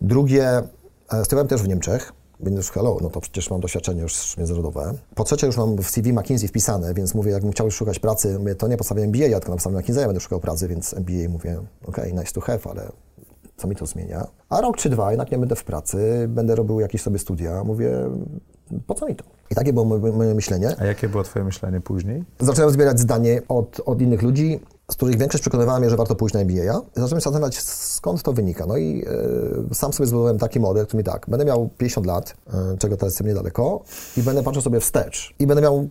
[0.00, 2.12] Drugie, e, studiowałem też w Niemczech,
[2.50, 4.94] już hello, no to przecież mam doświadczenie już międzynarodowe.
[5.14, 8.54] Po trzecie już mam w CV McKinsey wpisane, więc mówię, jakbym chciał szukać pracy, mówię,
[8.54, 11.60] to nie podstawię MBA, ja tylko na podstawie McKinsey będę szukał pracy, więc MBA mówię,
[11.86, 12.92] ok, nice to have, ale
[13.56, 14.26] co mi to zmienia?
[14.48, 18.10] A rok czy dwa jednak nie będę w pracy, będę robił jakieś sobie studia, mówię,
[18.86, 19.24] po co mi to?
[19.50, 20.74] I takie było moje, moje myślenie.
[20.78, 22.24] A jakie było Twoje myślenie później?
[22.40, 26.34] Zacząłem zbierać zdanie od, od innych ludzi, z których większość przekonywała mnie, że warto pójść
[26.34, 26.80] na MBA.
[26.94, 28.66] Zacząłem zastanawiać, skąd to wynika.
[28.66, 29.04] No i
[29.70, 32.96] e, sam sobie zbudowałem taki model, który mi tak, będę miał 50 lat, e, czego
[32.96, 33.82] teraz jestem niedaleko,
[34.16, 35.34] i będę patrzył sobie wstecz.
[35.38, 35.88] I będę miał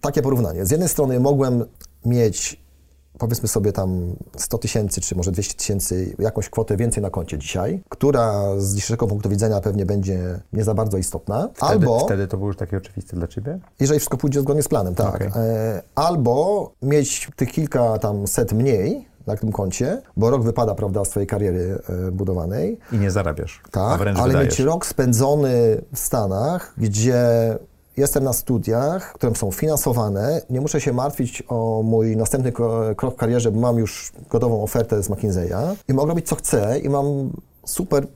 [0.00, 0.66] takie porównanie.
[0.66, 1.64] Z jednej strony mogłem
[2.04, 2.61] mieć
[3.26, 7.82] powiedzmy sobie tam 100 tysięcy, czy może 200 tysięcy, jakąś kwotę więcej na koncie dzisiaj,
[7.88, 12.36] która z dzisiejszego punktu widzenia pewnie będzie nie za bardzo istotna, Wtedy, albo wtedy to
[12.36, 13.58] było już takie oczywiste dla ciebie?
[13.80, 15.14] jeżeli wszystko pójdzie zgodnie z planem, tak.
[15.14, 15.28] Okej.
[15.36, 21.04] E, albo mieć tych kilka tam set mniej na tym koncie, bo rok wypada, prawda,
[21.04, 24.58] z twojej kariery e, budowanej, I nie zarabiasz, tak, ale wydajesz.
[24.58, 27.18] mieć rok spędzony w Stanach, gdzie
[27.96, 33.14] jestem na studiach, które są finansowane, nie muszę się martwić o mój następny kro- krok
[33.14, 36.88] w karierze, bo mam już gotową ofertę z McKinsey'a i mogę robić co chcę i
[36.88, 37.32] mam
[37.66, 38.06] super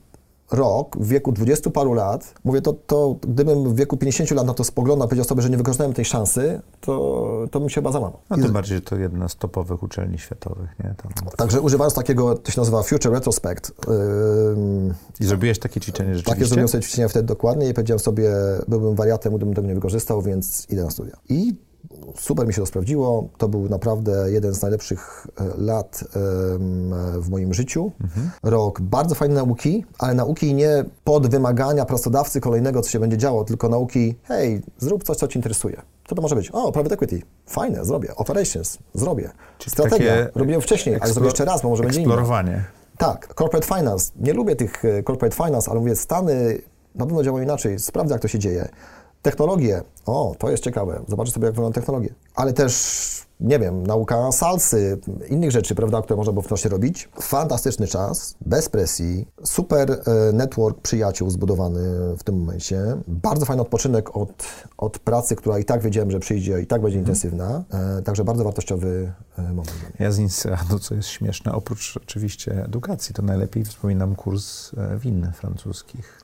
[0.51, 2.33] rok w wieku 20 paru lat.
[2.43, 5.57] Mówię, to, to gdybym w wieku 50 lat na to spoglądał, powiedział sobie, że nie
[5.57, 8.19] wykorzystałem tej szansy, to, to bym się chyba załamał.
[8.29, 10.95] No tym bardziej, że to jedna z topowych uczelni światowych, nie?
[10.97, 11.29] Tam.
[11.37, 16.45] Także używając takiego, to się nazywa Future Retrospect, ym, I zrobiłeś takie ćwiczenie Takie rzeczywiście?
[16.45, 18.31] zrobiłem sobie ćwiczenia wtedy dokładnie i powiedziałem sobie,
[18.67, 21.17] byłbym wariatem, gdybym tego nie wykorzystał, więc idę na studia.
[21.29, 21.66] I
[22.15, 23.29] super mi się to sprawdziło.
[23.37, 27.91] To był naprawdę jeden z najlepszych e, lat em, w moim życiu.
[28.43, 33.43] Rok bardzo fajnej nauki, ale nauki nie pod wymagania pracodawcy kolejnego, co się będzie działo,
[33.43, 35.81] tylko nauki, hej, zrób coś, co Ci interesuje.
[36.07, 36.49] Co to może być?
[36.51, 37.21] O, private equity.
[37.45, 38.15] Fajne, zrobię.
[38.15, 39.31] Operations, zrobię.
[39.57, 42.13] Czyli Strategia, robiłem wcześniej, ale zrobię jeszcze raz, bo może będzie inna.
[42.13, 42.65] Eksplorowanie.
[42.97, 44.11] Tak, corporate finance.
[44.19, 46.61] Nie lubię tych e, corporate finance, ale mówię, Stany
[46.95, 47.79] na pewno działają inaczej.
[47.79, 48.69] Sprawdzę, jak to się dzieje.
[49.21, 49.81] Technologie.
[50.05, 51.03] O, to jest ciekawe.
[51.07, 52.13] Zobaczę sobie, jak wyglądają technologie.
[52.37, 57.09] Ale też, nie wiem, nauka salsy, innych rzeczy, prawda, które można było w nosie robić.
[57.21, 62.97] Fantastyczny czas, bez presji, super e, network przyjaciół zbudowany w tym momencie.
[63.07, 64.43] Bardzo fajny odpoczynek od,
[64.77, 67.63] od pracy, która i tak wiedziałem, że przyjdzie i tak będzie intensywna.
[67.73, 69.91] E, także bardzo wartościowy e, moment.
[69.99, 76.21] Ja z INSEAD-u, co jest śmieszne, oprócz oczywiście edukacji, to najlepiej wspominam kurs win francuskich,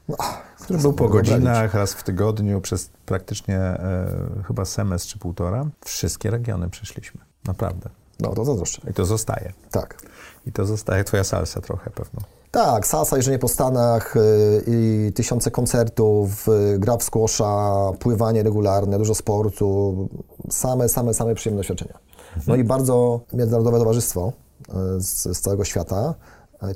[0.61, 4.07] który był po godzinach, raz w tygodniu, przez praktycznie e,
[4.47, 5.65] chyba semestr czy półtora.
[6.03, 7.89] Wszystkie regiony przeszliśmy, naprawdę.
[8.19, 8.81] No, to zazdroszczę.
[8.89, 9.53] I to zostaje.
[9.71, 10.01] Tak.
[10.45, 12.21] I to zostaje twoja salsa trochę pewno.
[12.51, 18.97] Tak, salsa, jeżdżenie po Stanach y, i tysiące koncertów, y, gra w squasha, pływanie regularne,
[18.97, 19.95] dużo sportu,
[20.49, 21.99] same, same, same przyjemne doświadczenia.
[22.47, 24.33] No i bardzo międzynarodowe towarzystwo
[24.69, 26.13] y, z, z całego świata.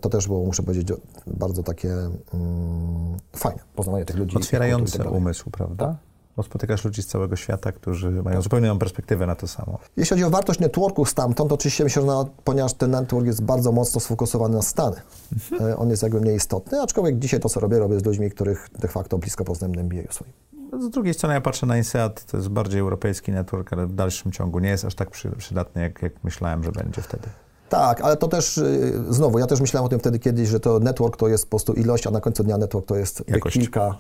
[0.01, 0.87] To też było, muszę powiedzieć,
[1.27, 4.37] bardzo takie mm, fajne, poznawanie tych ludzi.
[4.37, 5.95] Otwierające tak umysł, prawda?
[6.37, 9.79] Bo spotykasz ludzi z całego świata, którzy mają zupełnie inną perspektywę na to samo.
[9.97, 13.43] Jeśli chodzi o wartość networku stamtąd, to oczywiście myślę, że na, ponieważ ten network jest
[13.43, 14.95] bardzo mocno sfokusowany na Stany,
[15.61, 18.69] e, on jest jakby mniej istotny, aczkolwiek dzisiaj to, co robię, robię z ludźmi, których
[18.79, 20.33] de facto blisko poznałem na MBA swoim.
[20.79, 24.31] Z drugiej strony ja patrzę na INSEAD, to jest bardziej europejski network, ale w dalszym
[24.31, 27.27] ciągu nie jest aż tak przy, przydatny, jak, jak myślałem, że będzie wtedy.
[27.69, 30.79] Tak, ale to też, y, znowu, ja też myślałem o tym wtedy kiedyś, że to
[30.79, 33.55] network to jest po prostu ilość, a na końcu dnia network to jest Jakość.
[33.57, 33.95] kilka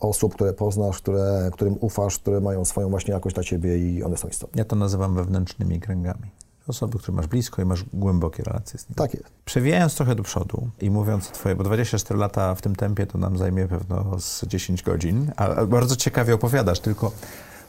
[0.00, 4.16] osób, które poznasz, które, którym ufasz, które mają swoją właśnie jakość dla ciebie i one
[4.16, 4.58] są istotne.
[4.58, 6.30] Ja to nazywam wewnętrznymi kręgami.
[6.68, 8.94] Osoby, które masz blisko i masz głębokie relacje z nimi.
[8.96, 9.26] Tak jest.
[9.44, 13.18] Przewijając trochę do przodu i mówiąc o twoje, bo 24 lata w tym tempie to
[13.18, 17.12] nam zajmie pewno z 10 godzin, a a bardzo ciekawie opowiadasz, tylko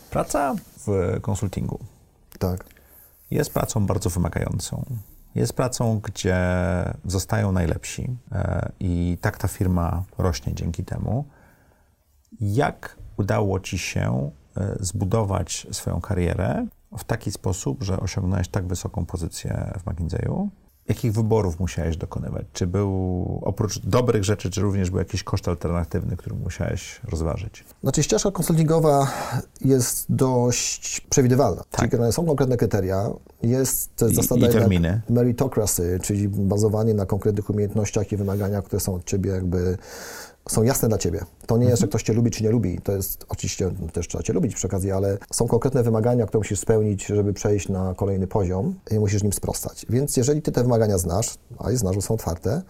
[0.09, 0.55] praca
[0.87, 1.79] w konsultingu
[2.39, 2.65] Tak.
[3.31, 4.85] jest pracą bardzo wymagającą.
[5.35, 6.37] Jest pracą, gdzie
[7.05, 11.25] zostają najlepsi e, i tak ta firma rośnie dzięki temu.
[12.41, 16.67] Jak udało ci się e, zbudować swoją karierę
[16.97, 20.47] w taki sposób, że osiągnąłeś tak wysoką pozycję w McKinsey'u?
[20.89, 22.45] Jakich wyborów musiałeś dokonywać?
[22.53, 27.63] Czy był, oprócz dobrych rzeczy, czy również był jakiś koszt alternatywny, który musiałeś rozważyć?
[27.83, 29.07] Znaczy ścieżka konsultingowa
[29.61, 31.63] jest dość przewidywalna.
[31.77, 33.09] Czyli generalnie są konkretne kryteria,
[33.43, 34.11] jest Tak.
[34.11, 35.01] I- zasada i terminy.
[35.09, 39.77] meritocracy, czyli bazowanie na konkretnych umiejętnościach i wymaganiach, które są od ciebie jakby
[40.49, 41.25] są jasne dla ciebie.
[41.47, 42.79] To nie jest, że ktoś cię lubi czy nie lubi.
[42.83, 46.59] To jest oczywiście też trzeba cię lubić przy okazji, ale są konkretne wymagania, które musisz
[46.59, 49.85] spełnić, żeby przejść na kolejny poziom i musisz nim sprostać.
[49.89, 52.61] Więc jeżeli ty te wymagania znasz, a je znasz, bo są otwarte,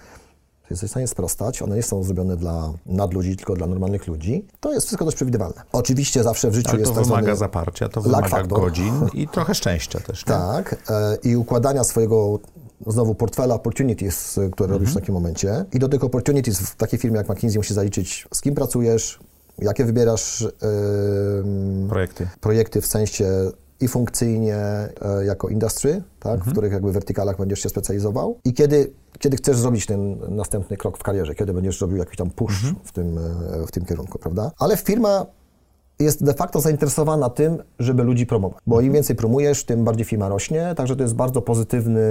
[0.64, 4.48] to jesteś w stanie sprostać, one nie są zrobione dla nadludzi, tylko dla normalnych ludzi,
[4.60, 5.62] to jest wszystko dość przewidywalne.
[5.72, 9.28] Oczywiście zawsze w życiu Ale jest to tak wymaga zwany zaparcia, to wymaga godzin i
[9.28, 10.26] trochę szczęścia też.
[10.26, 10.34] Nie?
[10.34, 12.40] Tak, e, i układania swojego
[12.88, 15.66] znowu portfela opportunities, e, które robisz w takim momencie.
[15.74, 19.20] I do tych opportunities w takiej firmie jak McKinsey musisz zaliczyć, z kim pracujesz,
[19.60, 22.28] jakie wybierasz em, Projekty.
[22.42, 27.70] projekty w sensie i funkcyjnie e, jako industry, tak, w których jakby wertykalach będziesz się
[27.70, 32.18] specjalizował i kiedy, kiedy chcesz zrobić ten następny krok w karierze, kiedy będziesz robił jakiś
[32.18, 34.52] tam push w, tym, e, w tym kierunku, prawda?
[34.60, 35.26] Ale firma
[36.04, 38.64] jest de facto zainteresowana tym, żeby ludzi promować.
[38.68, 42.02] Bo im więcej promujesz, tym bardziej firma rośnie, także to jest bardzo pozytywny,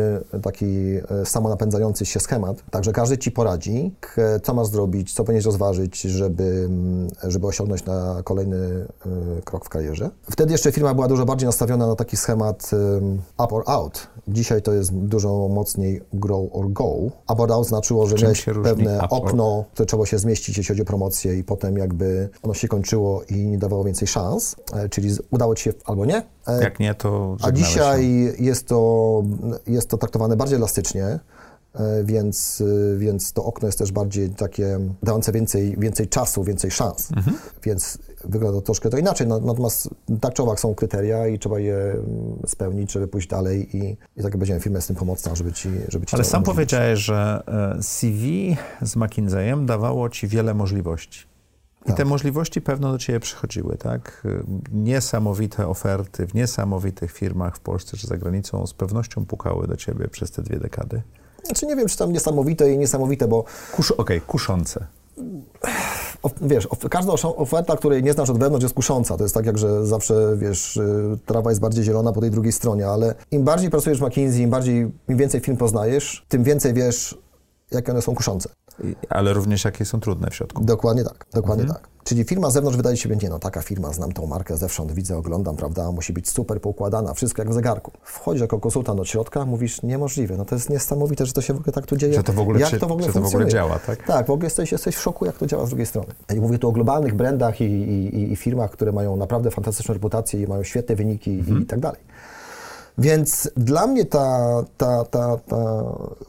[0.42, 2.62] taki e, samonapędzający się schemat.
[2.70, 3.94] Także każdy ci poradzi,
[4.42, 6.68] co masz zrobić, co powinieneś rozważyć, żeby,
[7.22, 8.86] żeby osiągnąć na kolejny
[9.36, 10.10] e, krok w karierze.
[10.30, 12.70] Wtedy jeszcze firma była dużo bardziej nastawiona na taki schemat
[13.44, 14.06] up or out.
[14.28, 16.90] Dzisiaj to jest dużo mocniej grow or go.
[17.32, 20.84] Up or out znaczyło, że miałeś pewne okno, które trzeba się zmieścić, jeśli chodzi o
[20.84, 25.54] promocję i potem jakby ono się kończyło i nie dawało więcej szans, e, czyli udało
[25.54, 26.22] Ci się albo nie.
[26.46, 29.22] E, Jak nie, to A dzisiaj jest to,
[29.66, 31.20] jest to traktowane bardziej elastycznie, e,
[32.04, 32.62] więc,
[32.96, 37.10] więc to okno jest też bardziej takie dające więcej, więcej czasu, więcej szans.
[37.16, 37.36] Mhm.
[37.62, 39.26] Więc wygląda to troszkę to inaczej.
[39.26, 39.88] Natomiast
[40.20, 42.06] tak czy owak są kryteria i trzeba je mm,
[42.46, 46.06] spełnić, żeby pójść dalej i, i tak będziemy firma z tym pomocna, żeby ci, żeby
[46.06, 47.42] ci Ale sam powiedziałeś, że
[47.82, 51.31] CV z McKinseyem dawało ci wiele możliwości.
[51.84, 51.96] I tak.
[51.96, 54.26] te możliwości pewno do Ciebie przychodziły, tak?
[54.72, 60.08] Niesamowite oferty w niesamowitych firmach w Polsce czy za granicą z pewnością pukały do Ciebie
[60.08, 61.02] przez te dwie dekady.
[61.44, 63.44] Znaczy nie wiem, czy tam niesamowite i niesamowite, bo...
[63.72, 64.86] Kusz, Okej, okay, kuszące.
[66.42, 69.16] Wiesz, każda oferta, której nie znasz od wewnątrz jest kusząca.
[69.16, 72.52] To jest tak jak, że zawsze, wiesz, y, trawa jest bardziej zielona po tej drugiej
[72.52, 76.74] stronie, ale im bardziej pracujesz w McKinsey, im bardziej, im więcej firm poznajesz, tym więcej
[76.74, 77.18] wiesz,
[77.70, 78.48] jakie one są kuszące.
[79.08, 80.64] Ale również jakie są trudne w środku.
[80.64, 81.80] Dokładnie tak, dokładnie mhm.
[81.80, 81.92] tak.
[82.04, 85.16] Czyli firma z zewnątrz wydaje się, nie no, taka firma, znam tą markę zewsząd, widzę,
[85.16, 87.92] oglądam, prawda, musi być super poukładana, wszystko jak w zegarku.
[88.02, 91.56] Wchodzisz jako konsultant do środka, mówisz, niemożliwe, no to jest niesamowite, że to się w
[91.56, 92.14] ogóle tak tu dzieje.
[92.14, 94.06] Że to w ogóle, jak czy, to w ogóle, że to w ogóle działa, tak?
[94.06, 96.08] Tak, w ogóle jesteś, jesteś w szoku, jak to działa z drugiej strony.
[96.34, 100.42] I mówię tu o globalnych brandach i, i, i firmach, które mają naprawdę fantastyczną reputację
[100.42, 101.62] i mają świetne wyniki mhm.
[101.62, 102.00] i tak dalej.
[102.98, 105.84] Więc dla mnie ta, ta, ta, ta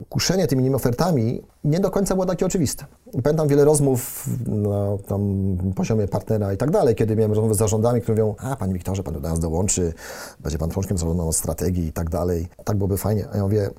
[0.09, 2.85] kuszenie tymi ofertami nie do końca było takie oczywiste.
[3.23, 8.01] Pamiętam wiele rozmów na tam poziomie partnera i tak dalej, kiedy miałem rozmowy z zarządami,
[8.01, 9.93] które mówią, a Panie Wiktorze, Pan do nas dołączy,
[10.39, 12.47] będzie Pan członkiem zarządu strategii i tak dalej.
[12.65, 13.27] Tak byłoby fajnie.
[13.33, 13.69] A ja mówię,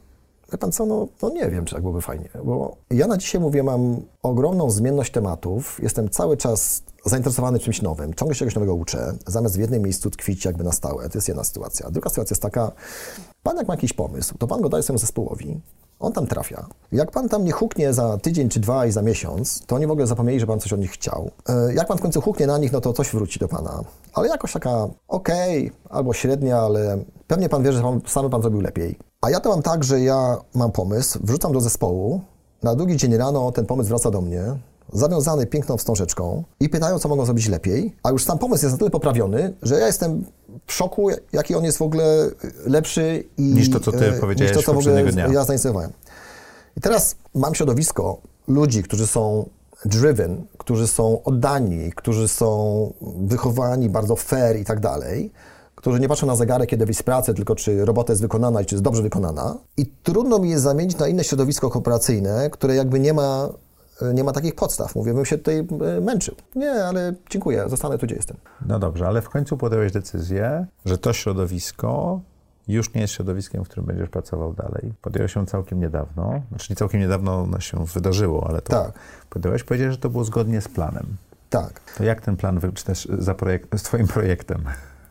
[0.52, 3.40] Wie pan co, no, no, nie wiem, czy tak byłoby fajnie, bo ja na dzisiaj
[3.40, 8.74] mówię, mam ogromną zmienność tematów, jestem cały czas zainteresowany czymś nowym, ciągle się czegoś nowego
[8.74, 11.08] uczę, zamiast w jednym miejscu tkwić jakby na stałe.
[11.08, 11.90] To jest jedna sytuacja.
[11.90, 12.72] Druga sytuacja jest taka,
[13.42, 15.60] pan jak ma jakiś pomysł, to pan go daje swojemu zespołowi,
[16.00, 16.66] on tam trafia.
[16.92, 19.90] Jak pan tam nie huknie za tydzień czy dwa i za miesiąc, to oni w
[19.90, 21.30] ogóle zapomnieli, że pan coś od nich chciał.
[21.48, 23.84] E, jak pan w końcu huknie na nich, no to coś wróci do pana.
[24.14, 28.42] Ale jakoś taka okej, okay, albo średnia, ale pewnie pan wie, że sam, sam pan
[28.42, 28.98] zrobił lepiej.
[29.20, 32.20] A ja to mam tak, że ja mam pomysł, wrzucam do zespołu,
[32.62, 34.42] na drugi dzień rano ten pomysł wraca do mnie,
[34.92, 38.78] zawiązany piękną wstążeczką i pytają, co mogą zrobić lepiej, a już sam pomysł jest na
[38.78, 40.24] tyle poprawiony, że ja jestem
[40.66, 42.30] w szoku, jaki on jest w ogóle
[42.66, 45.28] lepszy i, niż to, co ty powiedziałeś niż to, co w ogóle dnia.
[45.32, 45.92] ja zainicjowałem.
[46.76, 48.18] I teraz mam środowisko
[48.48, 49.48] ludzi, którzy są
[49.84, 55.32] driven, którzy są oddani, którzy są wychowani bardzo fair i tak dalej,
[55.74, 58.66] którzy nie patrzą na zegarek, kiedy wyjść z pracy, tylko czy robota jest wykonana i
[58.66, 59.58] czy jest dobrze wykonana.
[59.76, 63.48] I trudno mi jest zamienić na inne środowisko kooperacyjne, które jakby nie ma,
[64.14, 64.94] nie ma takich podstaw.
[64.94, 66.34] Mówię, bym się tutaj e, męczył.
[66.54, 68.36] Nie, ale dziękuję, zostanę tu, gdzie jestem.
[68.66, 72.20] No dobrze, ale w końcu podjąłeś decyzję, że to środowisko
[72.68, 74.92] już nie jest środowiskiem, w którym będziesz pracował dalej.
[75.02, 78.92] Podjąłeś się całkiem niedawno, znaczy nie całkiem niedawno ono się wydarzyło, ale to tak.
[79.30, 81.06] podjąłeś, powiedziałeś, że to było zgodnie z planem.
[81.50, 81.80] Tak.
[81.96, 84.64] To jak ten plan, czy też za projekt, z twoim projektem?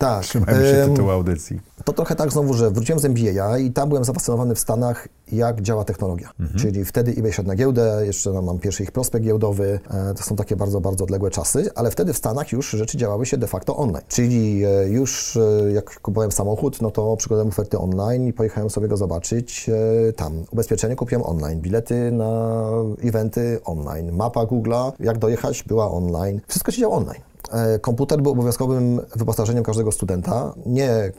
[0.03, 0.23] Tak.
[0.23, 1.59] Trzymajmy się tytułu audycji.
[1.85, 5.61] To trochę tak znowu, że wróciłem z MBA i tam byłem zafascynowany w Stanach, jak
[5.61, 6.29] działa technologia.
[6.39, 6.59] Mhm.
[6.59, 9.79] Czyli wtedy eBay szedł na giełdę, jeszcze mam pierwszy ich prospekt giełdowy.
[9.89, 13.25] E, to są takie bardzo, bardzo odległe czasy, ale wtedy w Stanach już rzeczy działały
[13.25, 14.05] się de facto online.
[14.07, 18.87] Czyli e, już e, jak kupowałem samochód, no to przygodziłem oferty online i pojechałem sobie
[18.87, 19.69] go zobaczyć
[20.15, 20.43] tam.
[20.51, 22.61] Ubezpieczenie kupiłem online, bilety na
[23.03, 26.41] eventy online, mapa Google'a, jak dojechać była online.
[26.47, 27.32] Wszystko się działo online.
[27.51, 30.53] E, komputer był obowiązkowym wyposażeniem każdego studenta.
[30.65, 31.11] Nie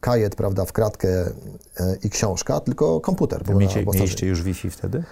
[0.00, 3.48] kajet, prawda, w kratkę e, i książka, tylko komputer.
[3.48, 5.02] Mieliście, mieliście już Wi-Fi wtedy?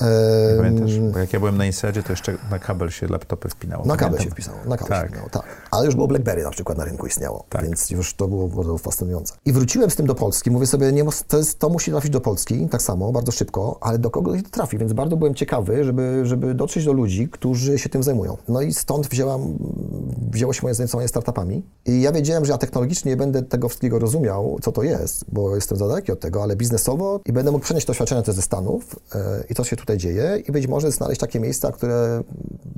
[0.00, 1.00] Nie pamiętasz?
[1.00, 3.84] Bo jak ja byłem na Insadzie, to jeszcze na kabel się laptopy wpinało.
[3.84, 5.02] Na kabel się wpisało, na kabel tak.
[5.02, 5.42] się wpinało, tak.
[5.70, 7.62] Ale już było BlackBerry na przykład na rynku istniało, tak.
[7.62, 9.34] więc już to było bardzo fascynujące.
[9.44, 12.20] I wróciłem z tym do Polski, mówię sobie, nie, to, jest, to musi trafić do
[12.20, 16.20] Polski, tak samo, bardzo szybko, ale do kogo to trafi, więc bardzo byłem ciekawy, żeby,
[16.24, 18.36] żeby dotrzeć do ludzi, którzy się tym zajmują.
[18.48, 19.58] No i stąd wzięłam,
[20.30, 23.98] wzięło się moje zainteresowanie startupami i ja wiedziałem, że ja technologicznie nie będę tego wszystkiego
[23.98, 27.64] rozumiał, co to jest, bo jestem za daleki od tego, ale biznesowo i będę mógł
[27.64, 30.90] przenieść doświadczenia te ze Stanów yy, i to się tutaj tutaj dzieje i być może
[30.90, 32.22] znaleźć takie miejsca, które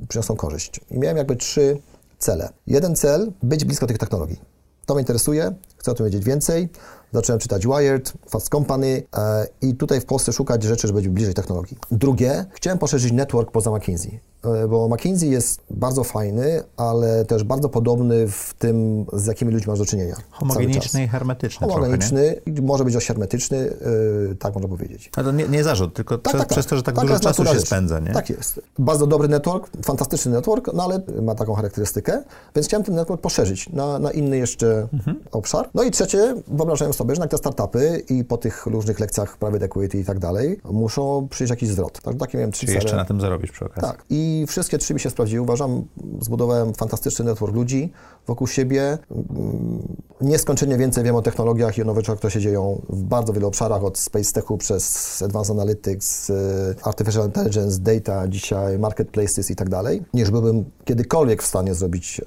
[0.07, 0.81] przyniosą korzyść.
[0.91, 1.77] I miałem jakby trzy
[2.19, 2.49] cele.
[2.67, 4.39] Jeden cel, być blisko tych technologii.
[4.85, 6.69] To mnie interesuje, chcę o tym wiedzieć więcej.
[7.13, 11.33] Zacząłem czytać Wired, Fast Company e, i tutaj w Polsce szukać rzeczy, żeby być bliżej
[11.33, 11.77] technologii.
[11.91, 14.19] Drugie, chciałem poszerzyć network poza McKinsey.
[14.43, 19.69] E, bo McKinsey jest bardzo fajny, ale też bardzo podobny w tym, z jakimi ludźmi
[19.69, 20.15] masz do czynienia.
[20.31, 25.11] Homogeniczny i hermetyczny Homogeniczny, trochę, może być dość hermetyczny, yy, tak można powiedzieć.
[25.15, 27.19] Ale to nie, nie zarzut, tylko tak, przez, tak, przez, to, że tak, tak dużo
[27.19, 28.13] czasu się spędza, nie?
[28.13, 28.61] Tak jest.
[28.79, 32.23] Bardzo dobry network, fantastyczny network, no ale ma taką charakterystykę,
[32.55, 35.19] więc chciałem ten network poszerzyć na, na inny jeszcze mhm.
[35.31, 35.69] obszar.
[35.73, 39.65] No i trzecie, wyobrażałem sobie, że na te startupy i po tych różnych lekcjach private
[39.65, 42.01] equity i tak dalej, muszą przyjść jakiś zwrot.
[42.01, 42.83] Tak, takie miałem trzy Czyli cele.
[42.83, 43.81] jeszcze na tym zarobisz przy okazji.
[43.81, 44.05] Tak.
[44.09, 45.41] I wszystkie trzy mi się sprawdziły.
[45.41, 45.85] Uważam,
[46.21, 47.91] zbudowałem fantastyczny network ludzi
[48.27, 48.97] wokół siebie.
[49.11, 53.33] Mm, nieskończenie więcej wiem o technologiach i o nowych rzeczach, które się dzieją w bardzo
[53.33, 56.33] wielu obszarach, od space techu przez advanced analytics, y,
[56.83, 62.23] artificial intelligence, data, dzisiaj marketplaces i tak dalej, niż byłbym kiedykolwiek w stanie zrobić y,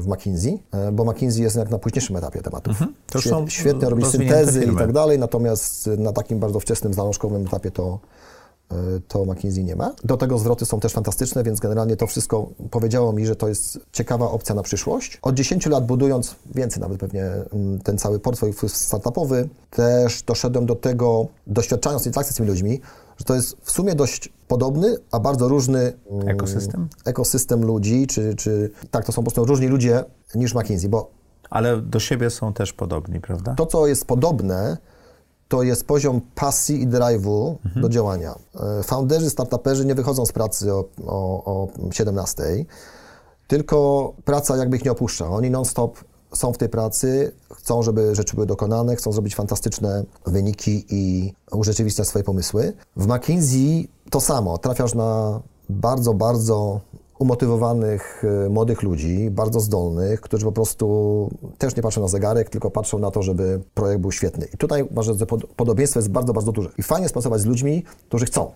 [0.00, 2.70] w McKinsey, y, bo McKinsey jest jak na późniejszym etapie tematów.
[2.70, 2.94] Mhm.
[3.06, 7.98] To świetnie robi syntezy i tak dalej, natomiast na takim bardzo wczesnym, zalążkowym etapie to
[9.08, 9.92] to McKinsey nie ma.
[10.04, 13.80] Do tego zwroty są też fantastyczne, więc generalnie to wszystko powiedziało mi, że to jest
[13.92, 15.18] ciekawa opcja na przyszłość.
[15.22, 20.74] Od 10 lat budując, więcej nawet pewnie, mm, ten cały portfel startupowy, też doszedłem do
[20.74, 22.80] tego, doświadczając interakcji z tymi ludźmi,
[23.16, 28.34] że to jest w sumie dość podobny, a bardzo różny mm, ekosystem, ekosystem ludzi, czy,
[28.34, 30.04] czy tak, to są po prostu różni ludzie
[30.34, 31.10] niż McKinsey, bo
[31.50, 33.54] ale do siebie są też podobni, prawda?
[33.54, 34.76] To, co jest podobne,
[35.48, 37.82] to jest poziom pasji i drive'u mhm.
[37.82, 38.34] do działania.
[38.78, 42.42] E, founderzy, startuperzy nie wychodzą z pracy o, o, o 17,
[43.48, 45.30] tylko praca jakby ich nie opuszcza.
[45.30, 50.84] Oni non-stop są w tej pracy, chcą, żeby rzeczy były dokonane, chcą zrobić fantastyczne wyniki
[50.90, 52.72] i urzeczywistniać swoje pomysły.
[52.96, 54.58] W McKinsey to samo.
[54.58, 56.80] Trafiasz na bardzo, bardzo
[57.18, 62.70] umotywowanych e, młodych ludzi, bardzo zdolnych, którzy po prostu też nie patrzą na zegarek, tylko
[62.70, 64.46] patrzą na to, żeby projekt był świetny.
[64.54, 66.68] I tutaj uważam, że podobieństwo jest bardzo, bardzo duże.
[66.78, 68.50] I fajnie pracować z ludźmi, którzy chcą.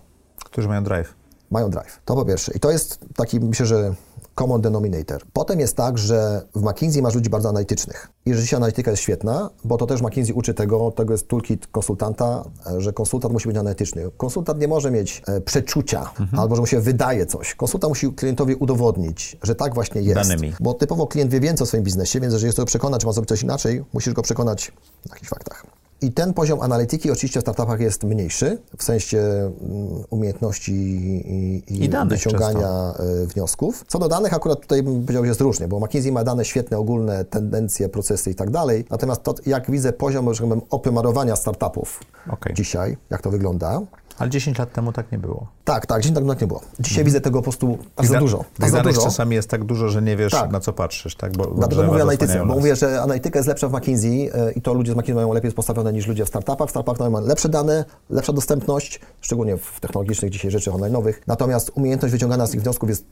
[0.45, 1.13] Którzy mają drive.
[1.51, 1.99] Mają drive.
[2.05, 2.51] To po pierwsze.
[2.55, 3.93] I to jest taki, myślę, że
[4.35, 5.21] common denominator.
[5.33, 8.09] Potem jest tak, że w McKinsey masz ludzi bardzo analitycznych.
[8.25, 11.67] I że dzisiaj analityka jest świetna, bo to też McKinsey uczy tego, tego jest toolkit
[11.67, 12.43] konsultanta,
[12.77, 14.09] że konsultant musi być analityczny.
[14.17, 16.39] Konsultant nie może mieć e, przeczucia, mhm.
[16.39, 17.55] albo że mu się wydaje coś.
[17.55, 20.29] Konsultant musi klientowi udowodnić, że tak właśnie jest.
[20.29, 20.53] Danymi.
[20.59, 23.13] Bo typowo klient wie więcej o swoim biznesie, więc jeżeli jest to przekonać, czy ma
[23.13, 24.71] zrobić coś inaczej, musisz go przekonać
[25.05, 25.80] na jakichś faktach.
[26.01, 31.83] I ten poziom analityki oczywiście w startupach jest mniejszy, w sensie mm, umiejętności i, i,
[31.83, 33.03] I wyciągania często.
[33.33, 33.85] wniosków.
[33.87, 37.25] Co do danych, akurat tutaj bym powiedział, jest różnie, bo McKinsey ma dane świetne, ogólne
[37.25, 38.85] tendencje, procesy i tak dalej.
[38.89, 41.99] Natomiast to, jak widzę poziom, że powiem, opymarowania startupów
[42.29, 42.53] okay.
[42.53, 43.81] dzisiaj, jak to wygląda,
[44.17, 45.47] ale 10 lat temu tak nie było.
[45.63, 46.61] Tak, tak, 10 lat temu tak nie było.
[46.79, 48.45] Dzisiaj widzę tego po prostu bardzo dużo.
[48.59, 49.05] Tych danych dużo.
[49.05, 50.51] czasami jest tak dużo, że nie wiesz, tak.
[50.51, 51.15] na co patrzysz.
[51.15, 51.37] Tak?
[51.37, 54.73] Bo, Dlatego mówię analityce, bo mówię, że analityka jest lepsza w McKinsey yy, i to
[54.73, 56.67] ludzie z McKinsey mają lepiej postawione niż ludzie w startupach.
[56.67, 61.13] W startupach mają lepsze dane, lepsza dostępność, szczególnie w technologicznych dzisiaj rzeczy online'owych.
[61.27, 63.05] Natomiast umiejętność wyciągania z tych wniosków jest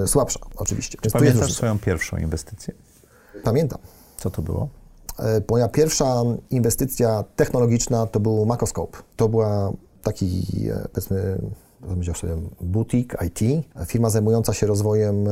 [0.00, 0.98] yy, słabsza, oczywiście.
[1.00, 2.74] Czy pamiętasz swoją pierwszą inwestycję?
[3.44, 3.78] Pamiętam.
[4.16, 4.68] Co to było?
[5.18, 8.98] Yy, moja pierwsza inwestycja technologiczna to był Macroscope.
[9.16, 9.72] To była
[10.02, 11.38] taki, e, powiedzmy,
[11.80, 15.30] powiedział sobie, butik IT, firma zajmująca się rozwojem e,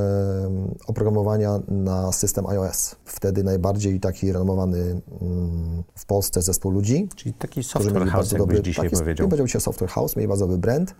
[0.87, 2.97] oprogramowania na system iOS.
[3.05, 7.09] Wtedy najbardziej taki renomowany mm, w Polsce zespół ludzi.
[7.15, 9.29] Czyli taki software house, dobry, dzisiaj taki, powiedział.
[9.29, 10.95] powiedział się software house, mieli bardzo dobry brand.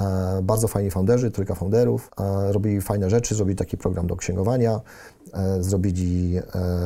[0.00, 2.10] E, bardzo fajni founderzy, trójka founderów,
[2.50, 4.80] robili fajne rzeczy, zrobili taki program do księgowania,
[5.60, 6.40] zrobili,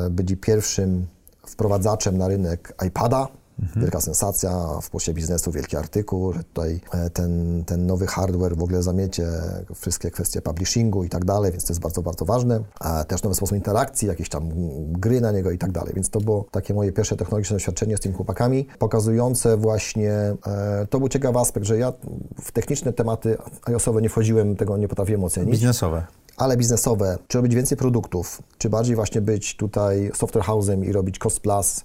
[0.09, 1.05] byli pierwszym
[1.47, 3.27] wprowadzaczem na rynek iPada,
[3.59, 3.81] Mhm.
[3.81, 8.63] Wielka sensacja w płocie biznesu, wielki artykuł, że tutaj e, ten, ten nowy hardware w
[8.63, 9.27] ogóle zamiecie
[9.75, 12.63] wszystkie kwestie publishingu i tak dalej, więc to jest bardzo, bardzo ważne.
[12.79, 14.49] A też nowy sposób interakcji, jakieś tam
[14.91, 15.93] gry na niego i tak dalej.
[15.95, 20.99] Więc to było takie moje pierwsze technologiczne doświadczenie z tymi chłopakami, pokazujące właśnie, e, to
[20.99, 21.93] był ciekawy aspekt, że ja
[22.41, 25.51] w techniczne tematy iOS-owe nie wchodziłem, tego nie potrafiłem ocenić.
[25.51, 30.91] Biznesowe ale biznesowe, czy robić więcej produktów, czy bardziej właśnie być tutaj software house'em i
[30.91, 31.83] robić cost plus,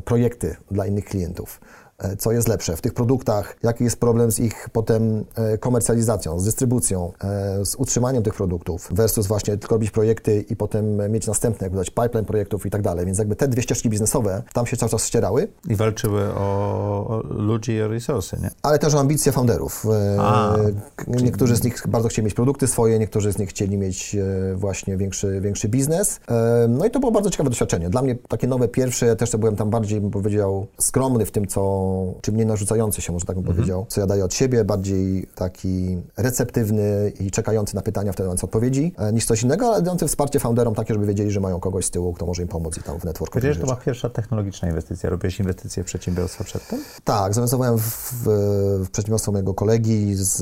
[0.00, 1.60] projekty dla innych klientów.
[1.98, 6.40] E, co jest lepsze w tych produktach, jaki jest problem z ich potem e, komercjalizacją,
[6.40, 11.26] z dystrybucją, e, z utrzymaniem tych produktów, versus właśnie tylko robić projekty i potem mieć
[11.26, 13.06] następne, jakby dać pipeline projektów i tak dalej.
[13.06, 15.48] Więc jakby te dwie ścieżki biznesowe tam się cały czas ścierały.
[15.68, 18.50] I walczyły o ludzi i o resursy, nie?
[18.62, 19.86] Ale też o ambicje founderów.
[20.18, 20.56] A,
[21.06, 24.16] niektórzy z nich bardzo chcieli mieć produkty swoje, niektórzy z nich chcieli mieć
[24.54, 26.20] właśnie większy, większy biznes.
[26.68, 27.90] No i to było bardzo ciekawe doświadczenie.
[27.90, 31.46] Dla mnie takie nowe pierwsze, ja też byłem tam bardziej, bym powiedział, skromny w tym,
[31.46, 31.83] co co,
[32.20, 35.98] czy mniej narzucający się, może tak bym powiedział, co ja daję od siebie, bardziej taki
[36.16, 40.40] receptywny i czekający na pytania, wtedy mając odpowiedzi, e, niż coś innego, ale dający wsparcie
[40.40, 43.00] founderom takie, żeby wiedzieli, że mają kogoś z tyłu, kto może im pomóc i tam
[43.00, 43.32] w networku.
[43.32, 45.10] Powiedziałeś, że to była pierwsza technologiczna inwestycja.
[45.10, 46.80] Robiłeś inwestycje w przedsiębiorstwa przedtem?
[47.04, 48.24] Tak, zainwestowałem w, w,
[48.86, 50.38] w przedsiębiorstwo mojego kolegi z,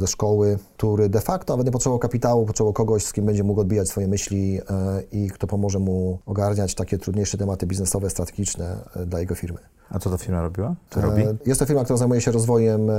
[0.00, 3.60] ze szkoły, który de facto nawet nie potrzebował kapitału, potrzebował kogoś, z kim będzie mógł
[3.60, 9.06] odbijać swoje myśli e, i kto pomoże mu ogarniać takie trudniejsze tematy biznesowe, strategiczne e,
[9.06, 9.58] dla jego firmy.
[9.90, 10.74] A co ta firma robiła?
[10.96, 11.22] Robi?
[11.22, 12.94] E, Jest to firma, która zajmuje się rozwojem e,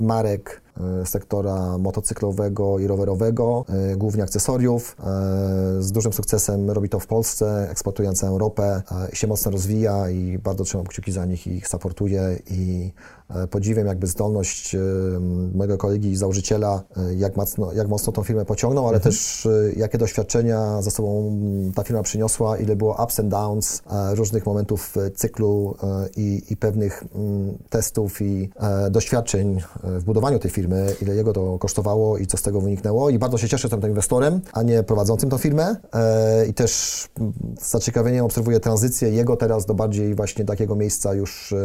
[0.00, 0.60] marek
[1.04, 4.96] sektora motocyklowego i rowerowego, e, głównie akcesoriów.
[5.00, 9.50] E, Z dużym sukcesem robi to w Polsce, eksportuje na całą Europę e, się mocno
[9.50, 12.92] rozwija i bardzo trzymam kciuki za nich i ich supportuję i
[13.30, 14.78] e, podziwiam jakby zdolność e,
[15.54, 19.72] mojego kolegi i założyciela, e, jak mocno, jak mocno tą firmę pociągnął, ale też e,
[19.76, 24.46] jakie doświadczenia za sobą mm, ta firma przyniosła, ile było ups and downs, e, różnych
[24.46, 30.38] momentów e, cyklu e, i, i pewnych mm, testów i e, doświadczeń e, w budowaniu
[30.38, 30.67] tej firmy,
[31.02, 33.10] ile jego to kosztowało i co z tego wyniknęło.
[33.10, 35.76] I bardzo się cieszę, że jestem inwestorem, a nie prowadzącym tą firmę.
[35.94, 36.72] E, I też
[37.60, 41.56] z zaciekawieniem obserwuję tranzycję jego teraz do bardziej właśnie takiego miejsca już e,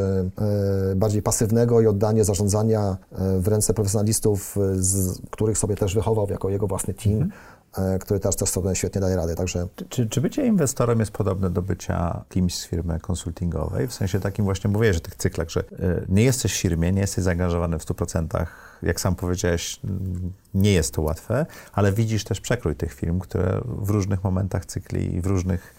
[0.92, 2.98] e, bardziej pasywnego i oddanie zarządzania
[3.40, 7.30] w ręce profesjonalistów, z których sobie też wychował jako jego własny team.
[7.78, 11.50] E, Który teraz też sobie świetnie daje radę, także Czy, czy bycie inwestorem jest podobne
[11.50, 13.88] do bycia kimś z firmy konsultingowej?
[13.88, 15.66] W sensie takim właśnie mówię, że tych cyklach, że y,
[16.10, 18.46] nie jesteś w firmie, nie jesteś zaangażowany w 100%,
[18.84, 23.62] jak sam powiedziałeś, mm, nie jest to łatwe, ale widzisz też przekrój tych firm, które
[23.66, 25.76] w różnych momentach cykli i w różnych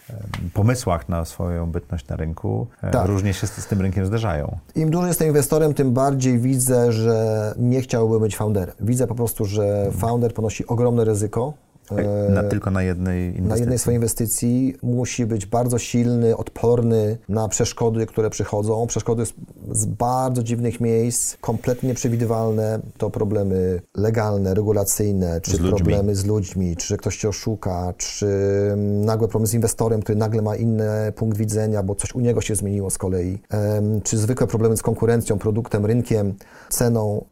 [0.55, 3.07] pomysłach na swoją bytność na rynku e, Tak.
[3.07, 4.59] różnie się z, z tym rynkiem zdarzają.
[4.75, 8.75] Im dłużej jestem inwestorem, tym bardziej widzę, że nie chciałbym być founderem.
[8.81, 11.53] Widzę po prostu, że founder ponosi ogromne ryzyko.
[11.91, 13.49] E, Na, tylko na jednej inwestycji.
[13.49, 18.87] na jednej swojej inwestycji musi być bardzo silny, odporny na przeszkody, które przychodzą.
[18.87, 19.33] Przeszkody z,
[19.73, 22.81] z bardzo dziwnych miejsc, kompletnie nieprzewidywalne.
[22.99, 25.69] To problemy legalne, regulacyjne, czy Z ludźmi.
[25.77, 28.27] problemy z ludźmi, czy że ktoś cię oszuka, czy
[28.73, 32.41] mm, nagły problem z inwestorem, który nagle ma inny punkt widzenia, bo coś u niego
[32.41, 33.39] się zmieniło z kolei,
[34.05, 36.35] czy zwykłe problemy z konkurencją, produktem, rynkiem,
[36.69, 37.25] ceną.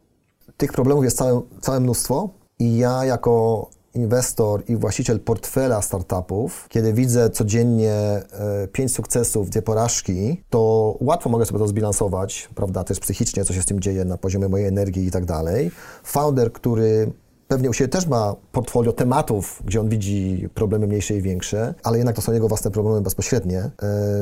[0.57, 2.29] Tych problemów jest całe, całe mnóstwo
[2.59, 8.23] i ja jako inwestor i właściciel portfela startupów, kiedy widzę codziennie e,
[8.71, 13.61] pięć sukcesów, dwie porażki, to łatwo mogę sobie to zbilansować, prawda, też psychicznie, co się
[13.61, 15.71] z tym dzieje na poziomie mojej energii i tak dalej.
[16.03, 17.11] Founder, który
[17.47, 21.97] pewnie u siebie też ma portfolio tematów, gdzie on widzi problemy mniejsze i większe, ale
[21.97, 23.59] jednak to są jego własne problemy bezpośrednie.
[23.59, 23.71] E,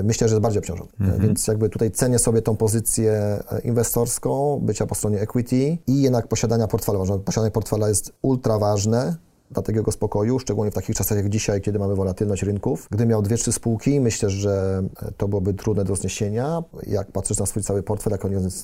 [0.04, 0.90] Myślę, że jest bardziej obciążony.
[1.02, 6.28] E, Więc jakby tutaj cenię sobie tą pozycję inwestorską, bycia po stronie equity i jednak
[6.28, 7.00] posiadania portfela.
[7.26, 9.16] Posiadanie portfela jest ultra ważne
[9.52, 12.88] dla takiego spokoju, szczególnie w takich czasach jak dzisiaj, kiedy mamy wolatylność rynków.
[12.90, 14.84] Gdybym miał dwie, trzy spółki, myślę, że
[15.18, 16.64] to byłoby trudne do zniesienia.
[16.88, 18.14] Jak patrzysz na swój cały portfel,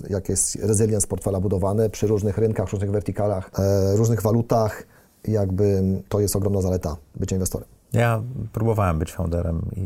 [0.09, 4.83] jak, jest, jak jest portfela budowany przy różnych rynkach, różnych wertykalach, e, różnych walutach,
[5.27, 7.76] jakby to jest ogromna zaleta bycia inwestorem.
[7.97, 8.21] Ja
[8.53, 9.81] próbowałem być founderem i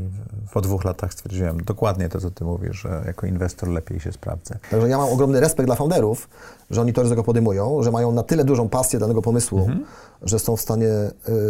[0.53, 4.59] po dwóch latach stwierdziłem dokładnie to, co ty mówisz, że jako inwestor lepiej się sprawdzę.
[4.71, 6.29] Także ja mam ogromny respekt dla founderów,
[6.69, 9.69] że oni to ryzyko podejmują, że mają na tyle dużą pasję danego pomysłu,
[10.21, 10.87] że są w stanie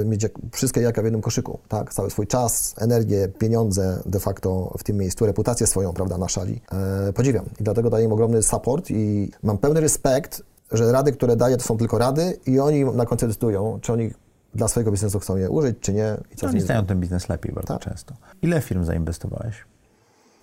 [0.02, 1.94] y, mieć jak, wszystkie jaka w jednym koszyku, tak?
[1.94, 6.62] Cały swój czas, energię, pieniądze de facto w tym miejscu, reputację swoją, prawda, na szali.
[7.10, 11.36] E, podziwiam i dlatego daję im ogromny support i mam pełny respekt, że rady, które
[11.36, 14.12] daję, to są tylko rady i oni na końcu decydują, czy oni
[14.56, 17.30] dla swojego biznesu chcą je użyć, czy nie i co z Oni znają ten biznes
[17.30, 17.82] lepiej bardzo Tak.
[17.84, 18.16] często.
[18.42, 19.56] Ile firm zainwestowałeś?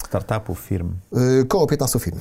[0.06, 0.92] Startupów, firm.
[1.40, 2.18] Y, Koło 15 firm.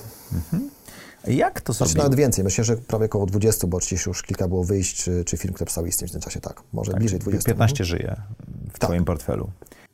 [1.28, 2.04] Jak to Znaczy zrobił?
[2.04, 2.44] nawet więcej.
[2.44, 5.66] Myślę, że prawie około 20, bo oczywiście już kilka było wyjść, czy, czy firm, które
[5.66, 6.62] przestały istnieć w tym czasie, tak.
[6.74, 7.52] Może bliżej 20.
[7.52, 8.16] 15 żyje
[8.70, 8.90] w Tak.
[8.90, 9.50] twoim portfelu.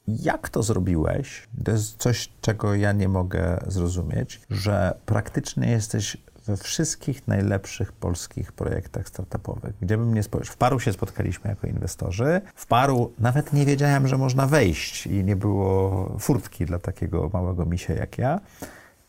[0.07, 1.47] Jak to zrobiłeś?
[1.65, 8.51] To jest coś, czego ja nie mogę zrozumieć, że praktycznie jesteś we wszystkich najlepszych polskich
[8.51, 9.73] projektach startupowych.
[9.81, 10.53] Gdzie bym nie spojrzał.
[10.53, 12.41] W paru się spotkaliśmy jako inwestorzy.
[12.55, 17.65] W paru nawet nie wiedziałem, że można wejść i nie było furtki dla takiego małego
[17.65, 18.39] misia jak ja.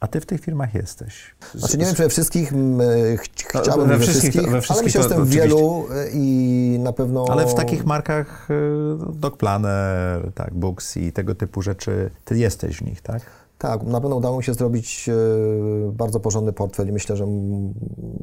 [0.01, 1.35] A ty w tych firmach jesteś.
[1.55, 2.79] Znaczy nie wiem, czy we wszystkich m,
[3.19, 6.11] ch No, chciałbym we we wszystkich wszystkich, we ale wszystkich myślę, że jestem wielu y,
[6.13, 7.27] i na pewno...
[7.31, 8.55] Ale w takich markach y,
[9.15, 13.23] Dog Planner, tak, Books i tego typu rzeczy, ty jesteś w nich, tak?
[13.65, 15.13] Tak, na pewno udało mi się zrobić e,
[15.93, 17.27] bardzo porządny portfel i myślę, że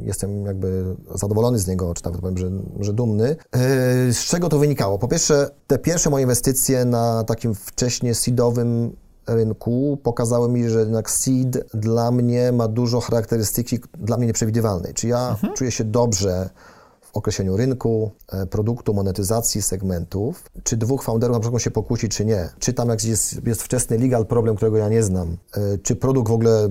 [0.01, 3.35] jestem jakby zadowolony z niego, czy nawet powiem, że, że dumny.
[3.51, 4.99] E, Z czego to wynikało?
[4.99, 8.95] Po pierwsze, te pierwsze moje inwestycje na takim wcześnie seedowym
[9.27, 14.93] rynku pokazały mi, że jednak seed dla mnie ma dużo charakterystyki dla mnie nieprzewidywalnej.
[14.93, 16.49] Czy ja czuję się dobrze
[17.13, 20.43] określeniu rynku, e, produktu, monetyzacji, segmentów.
[20.63, 22.49] Czy dwóch founderów na przykład się pokłóci, czy nie?
[22.59, 25.37] Czy tam jak jest, jest wczesny legal problem, którego ja nie znam?
[25.57, 26.69] E, czy produkt w ogóle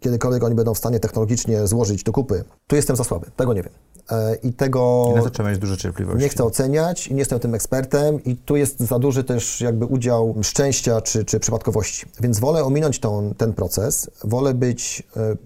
[0.00, 2.44] kiedykolwiek oni będą w stanie technologicznie złożyć do kupy?
[2.66, 3.72] Tu jestem za słaby, tego nie wiem.
[4.10, 6.22] E, I tego I na to trzeba mieć dużo cierpliwości.
[6.22, 9.86] nie chcę oceniać i nie jestem tym ekspertem i tu jest za duży też jakby
[9.86, 12.06] udział szczęścia czy, czy przypadkowości.
[12.20, 15.02] Więc wolę ominąć tą, ten proces, wolę być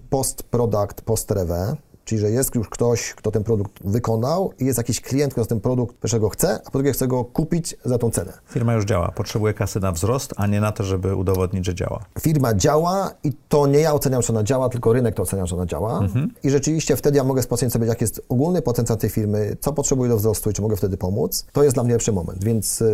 [0.09, 1.75] post-product, post-reve,
[2.05, 5.59] Czyli, że jest już ktoś, kto ten produkt wykonał i jest jakiś klient, kto ten
[5.59, 8.33] produkt pierwszego chce, a po drugie chce go kupić za tą cenę.
[8.45, 11.99] Firma już działa, potrzebuje kasy na wzrost, a nie na to, żeby udowodnić, że działa.
[12.19, 15.55] Firma działa i to nie ja oceniam, czy ona działa, tylko rynek to ocenia, że
[15.55, 15.99] ona działa.
[15.99, 16.33] Mhm.
[16.43, 20.09] I rzeczywiście wtedy ja mogę sprawdzić sobie, jaki jest ogólny potencjał tej firmy, co potrzebuje
[20.09, 21.45] do wzrostu i czy mogę wtedy pomóc.
[21.51, 22.87] To jest dla mnie lepszy moment, więc yy,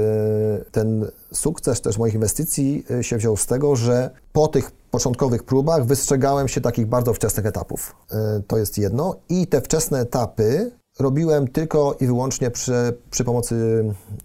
[0.72, 5.85] ten sukces też moich inwestycji y, się wziął z tego, że po tych początkowych próbach
[5.85, 7.95] wystrzegałem się takich bardzo wczesnych etapów.
[8.11, 9.15] Y, to jest jedno.
[9.29, 13.55] I te wczesne etapy robiłem tylko i wyłącznie przy, przy pomocy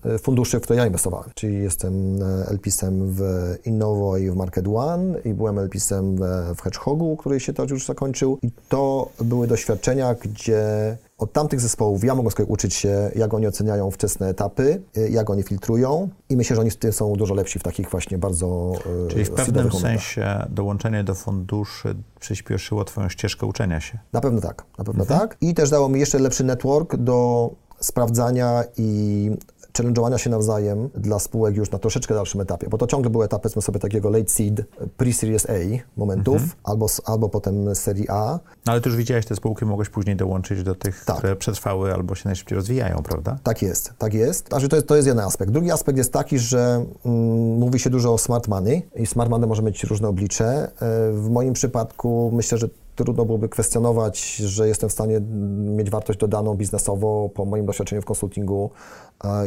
[0.06, 1.30] y, funduszy, w które ja inwestowałem.
[1.34, 3.22] Czyli jestem LPS-em w
[3.64, 6.16] Innovo i w Market One i byłem LPS-em
[6.54, 8.38] w Hedgehogu, który się to już zakończył.
[8.42, 13.46] I to były doświadczenia, gdzie od tamtych zespołów ja mogę sobie uczyć się, jak oni
[13.46, 17.34] oceniają wczesne etapy, y, jak oni filtrują i myślę, że oni w tym są dużo
[17.34, 18.72] lepsi w takich właśnie bardzo
[19.06, 23.98] y, Czyli w pewnym sensie dołączenie do funduszy przyspieszyło Twoją ścieżkę uczenia się?
[24.12, 25.20] Na pewno tak, na pewno mhm.
[25.20, 25.36] tak.
[25.40, 27.50] I też dało mi jeszcze lepszy network do
[27.80, 29.30] sprawdzania i
[29.79, 33.43] challenge'owania się nawzajem dla spółek już na troszeczkę dalszym etapie, bo to ciągle były etapy,
[33.43, 34.64] powiedzmy sobie, takiego late seed,
[34.97, 36.53] pre-series A momentów, mhm.
[36.64, 38.41] albo, albo potem serii A.
[38.66, 41.16] No ale ty już widziałeś te spółki, mogłeś później dołączyć do tych, tak.
[41.16, 43.39] które przetrwały albo się najszybciej rozwijają, prawda?
[43.43, 44.49] Tak jest, tak jest.
[44.49, 45.53] Znaczy to jest, to jest jeden aspekt.
[45.53, 49.49] Drugi aspekt jest taki, że mm, mówi się dużo o smart money i smart money
[49.49, 50.45] może mieć różne oblicze.
[50.47, 50.68] E,
[51.12, 55.20] w moim przypadku myślę, że trudno byłoby kwestionować, że jestem w stanie
[55.59, 58.70] mieć wartość dodaną biznesowo po moim doświadczeniu w konsultingu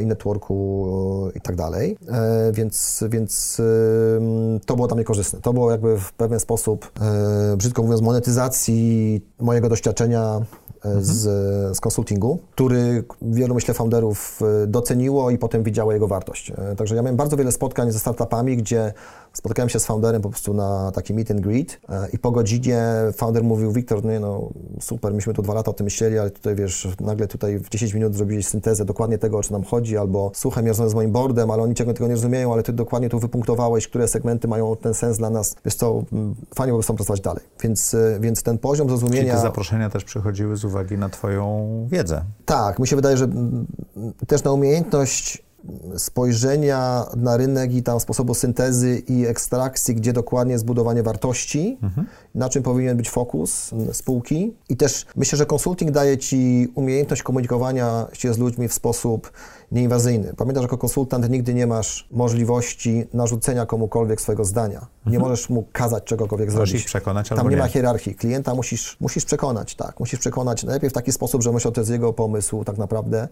[0.01, 1.97] i networku i tak dalej.
[2.09, 3.61] E, więc, więc
[4.65, 5.41] to było dla mnie korzystne.
[5.41, 10.64] To było jakby w pewien sposób, e, brzydko mówiąc, monetyzacji mojego doświadczenia e,
[10.99, 16.51] z, z konsultingu, który wielu, myślę, founderów doceniło i potem widziało jego wartość.
[16.77, 18.93] Także ja miałem bardzo wiele spotkań ze startupami, gdzie
[19.35, 22.83] Spotkałem się z founderem po prostu na taki meet and greet e, i po godzinie
[23.15, 24.49] founder mówił, Wiktor, no, no
[24.81, 27.93] super, myśmy tu dwa lata o tym myśleli, ale tutaj wiesz, nagle tutaj w 10
[27.93, 31.11] minut zrobiłeś syntezę dokładnie tego, o co nam chodzi, albo słuchaj, ja rozmawiam z moim
[31.11, 34.75] boardem, ale oni ciągle tego nie rozumieją, ale ty dokładnie tu wypunktowałeś, które segmenty mają
[34.75, 35.55] ten sens dla nas.
[35.65, 36.03] Wiesz co,
[36.55, 37.43] fajnie byłoby z tą pracować dalej.
[37.63, 39.21] Więc, e, więc ten poziom zrozumienia...
[39.21, 42.21] Czyli te zaproszenia też przychodziły z uwagi na twoją wiedzę.
[42.45, 43.27] Tak, mi się wydaje, że
[44.27, 45.45] też na umiejętność
[45.97, 52.07] spojrzenia na rynek i tam sposobu syntezy i ekstrakcji, gdzie dokładnie jest budowanie wartości, mhm.
[52.35, 54.53] na czym powinien być fokus spółki.
[54.69, 59.31] I też myślę, że konsulting daje Ci umiejętność komunikowania się z ludźmi w sposób
[59.71, 60.33] nieinwazyjny.
[60.37, 64.87] Pamiętaj, że jako konsultant nigdy nie masz możliwości narzucenia komukolwiek swojego zdania.
[65.05, 65.21] Nie mhm.
[65.21, 66.73] możesz mu kazać czegokolwiek możesz zrobić.
[66.73, 68.15] Musisz przekonać Tam nie, nie ma hierarchii.
[68.15, 69.99] Klienta musisz, musisz przekonać, tak.
[69.99, 73.27] Musisz przekonać najlepiej w taki sposób, że myślę, że to jest jego pomysł tak naprawdę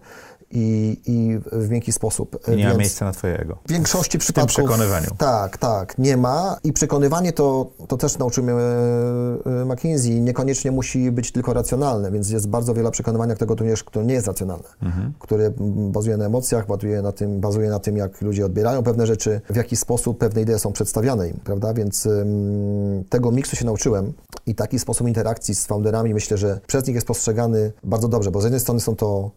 [0.50, 2.38] i, i w miękki sposób.
[2.48, 3.58] I nie Więc ma miejsca na twojego.
[3.66, 4.52] W większości przypadków.
[4.52, 5.10] W tym przekonywaniu.
[5.18, 5.98] Tak, tak.
[5.98, 6.56] Nie ma.
[6.64, 10.20] I przekonywanie to, to też nauczył mnie e, McKinsey.
[10.20, 14.14] Niekoniecznie musi być tylko racjonalne, więc jest bardzo wiele przekonywania, którego tu nie, które nie
[14.14, 15.12] jest racjonalne, mhm.
[15.18, 15.50] które
[15.92, 19.56] bazuje na emocjach, bazuje na, tym, bazuje na tym, jak ludzie odbierają pewne rzeczy, w
[19.56, 21.74] jaki sposób pewne idee są przedstawiane im, prawda?
[21.74, 24.12] Więc ym, tego miksu się nauczyłem
[24.46, 28.40] i taki sposób interakcji z founderami myślę, że przez nich jest postrzegany bardzo dobrze, bo
[28.40, 29.30] z jednej strony są to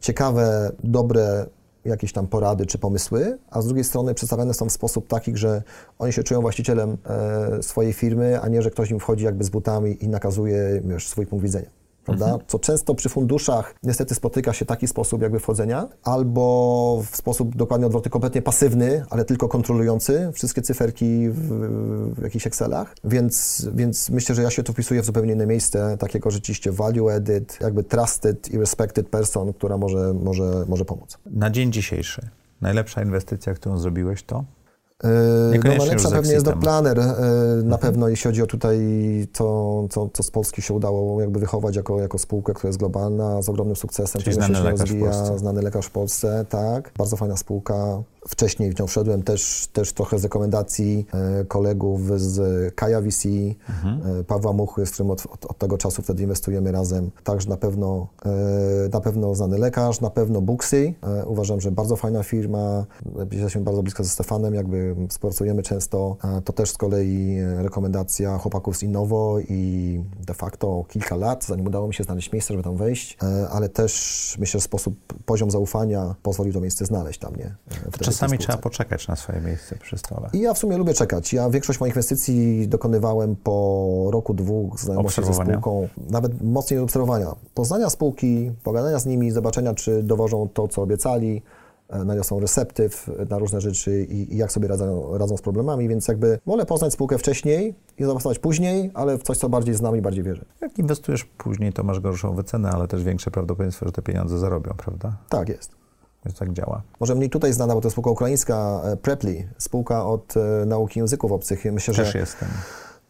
[0.00, 1.46] ciekawe, dobre
[1.84, 5.62] jakieś tam porady czy pomysły, a z drugiej strony przedstawiane są w sposób taki, że
[5.98, 9.50] oni się czują właścicielem e, swojej firmy, a nie, że ktoś im wchodzi jakby z
[9.50, 11.70] butami i nakazuje wiesz, swój punkt widzenia
[12.08, 12.26] prawda?
[12.26, 12.44] Mhm.
[12.46, 17.86] Co często przy funduszach niestety spotyka się taki sposób jakby wchodzenia, albo w sposób dokładnie
[17.86, 21.48] odwrotny, kompletnie pasywny, ale tylko kontrolujący wszystkie cyferki w,
[22.14, 25.96] w jakichś Excelach, więc, więc myślę, że ja się tu wpisuję w zupełnie inne miejsce,
[25.98, 31.18] takiego rzeczywiście value added, jakby trusted i respected person, która może, może, może pomóc.
[31.26, 32.28] Na dzień dzisiejszy
[32.60, 34.44] najlepsza inwestycja, którą zrobiłeś to?
[35.04, 37.78] Yy, no, najlepsza pewnie jest do Planner, yy, na mhm.
[37.78, 38.78] pewno jeśli chodzi o tutaj
[39.32, 43.42] to, co, co z Polski się udało jakby wychować jako, jako spółkę, która jest globalna,
[43.42, 47.36] z ogromnym sukcesem, Czyli znany się lekarz rozwija, znany lekarz w Polsce, tak, bardzo fajna
[47.36, 48.02] spółka.
[48.28, 53.24] Wcześniej w nią wszedłem też, też trochę z rekomendacji e, kolegów z Kaja VC,
[53.68, 54.24] mhm.
[54.24, 57.10] Pawła Muchy, z którym od, od, od, tego czasu wtedy inwestujemy razem.
[57.24, 58.06] Także na pewno,
[58.92, 60.94] na pewno znany lekarz, na pewno Booksy.
[61.26, 62.84] Uważam, że bardzo fajna firma.
[63.32, 66.16] Jesteśmy bardzo blisko ze Stefanem, jakby współpracujemy często.
[66.44, 71.88] To też z kolei rekomendacja chłopaków z Innovo i de facto kilka lat, zanim udało
[71.88, 73.18] mi się znaleźć miejsce, żeby tam wejść,
[73.50, 74.94] ale też myślę, że sposób,
[75.26, 77.54] poziom zaufania pozwolił to miejsce znaleźć dla mnie.
[77.98, 80.28] To czasami trzeba poczekać na swoje miejsce przy stole.
[80.32, 81.32] I ja w sumie lubię czekać.
[81.32, 85.88] Ja większość moich inwestycji dokonywałem po roku, dwóch znajomości ze spółką.
[86.10, 87.34] Nawet mocniej obserwowania.
[87.54, 91.42] Poznania spółki, pogadania z nimi, zobaczenia, czy dowożą to, co obiecali,
[91.88, 95.42] E, na ile są receptyw na różne rzeczy i, i, jak sobie radzą, radzą z
[95.42, 99.74] problemami, więc jakby wolę poznać spółkę wcześniej i zainwestować później, ale w coś, co bardziej
[99.74, 100.44] znam i bardziej wierzę.
[100.60, 104.74] Jak inwestujesz później, to masz gorszą wycenę, ale też większe prawdopodobieństwo, że te pieniądze zarobią,
[104.76, 105.16] prawda?
[105.28, 105.77] Tak jest.
[106.24, 106.82] Więc tak działa.
[107.00, 111.32] Może mniej tutaj znana, bo to spółka ukraińska, e, Preply, spółka od e, nauki języków
[111.32, 111.64] obcych.
[111.72, 112.48] Myślę, Też że jestem.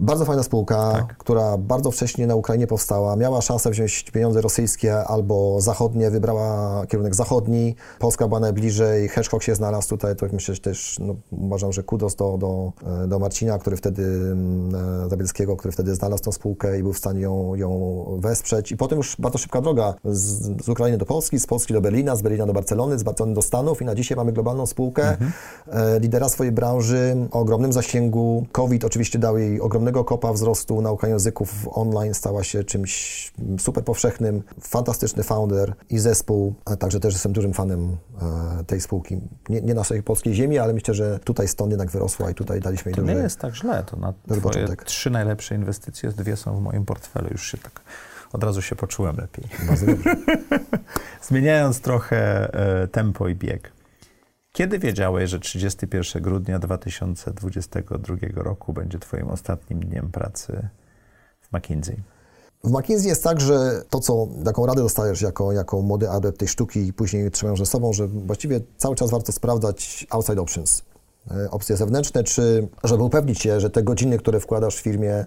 [0.01, 1.17] Bardzo fajna spółka, tak.
[1.17, 3.17] która bardzo wcześnie na Ukrainie powstała.
[3.17, 7.75] Miała szansę wziąć pieniądze rosyjskie albo zachodnie, wybrała kierunek zachodni.
[7.99, 12.15] Polska była najbliżej, Hedgehog się znalazł tutaj, to myślę, że też no, uważam, że kudos
[12.15, 12.73] do, do,
[13.09, 17.21] do Marcina, który wtedy, mm, Zabielskiego, który wtedy znalazł tą spółkę i był w stanie
[17.21, 18.73] ją, ją wesprzeć.
[18.73, 22.17] I potem już bardzo szybka droga z, z Ukrainy do Polski, z Polski do Berlina,
[22.17, 25.33] z Berlina do Barcelony, z Barcelony do Stanów i na dzisiaj mamy globalną spółkę, mhm.
[25.73, 28.47] E, lidera swojej branży, o ogromnym zasięgu.
[28.53, 30.83] COVID oczywiście dał jej ogromny ogromnego kopa wzrostu.
[30.83, 34.43] Nauka języków online stała się czymś super powszechnym.
[34.61, 37.97] Fantastyczny founder i zespół, a także też jestem dużym fanem
[38.61, 39.21] e, tej spółki.
[39.49, 42.91] Nie, nie naszej polskiej ziemi, ale myślę, że tutaj stąd jednak wyrosła i tutaj daliśmy
[42.91, 43.83] jej To duży, nie jest tak źle.
[43.87, 44.85] To na twoje początek.
[44.85, 47.29] trzy najlepsze inwestycje, dwie są w moim portfelu.
[47.31, 47.81] Już się tak
[48.33, 49.45] od razu się poczułem lepiej.
[49.69, 50.17] Bardzo dobrze.
[51.29, 53.78] Zmieniając trochę e, tempo i bieg.
[54.53, 60.69] Kiedy wiedziałeś, że 31 grudnia 2022 roku będzie Twoim ostatnim dniem pracy
[61.41, 62.03] w McKinsey?
[62.65, 66.49] W McKinsey jest tak, że to, co, jaką radę dostajesz jako, jako młody adept tej
[66.49, 70.83] sztuki i później trzymają ze sobą, że właściwie cały czas warto sprawdzać outside options,
[71.31, 75.25] e, opcje zewnętrzne, czy żeby upewnić się, że te godziny, które wkładasz w firmie,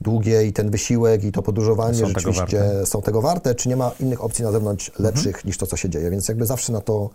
[0.00, 3.76] długie i ten wysiłek i to podróżowanie są rzeczywiście tego są tego warte, czy nie
[3.76, 5.46] ma innych opcji na zewnątrz lepszych mhm.
[5.46, 6.10] niż to, co się dzieje.
[6.10, 7.10] Więc jakby zawsze na to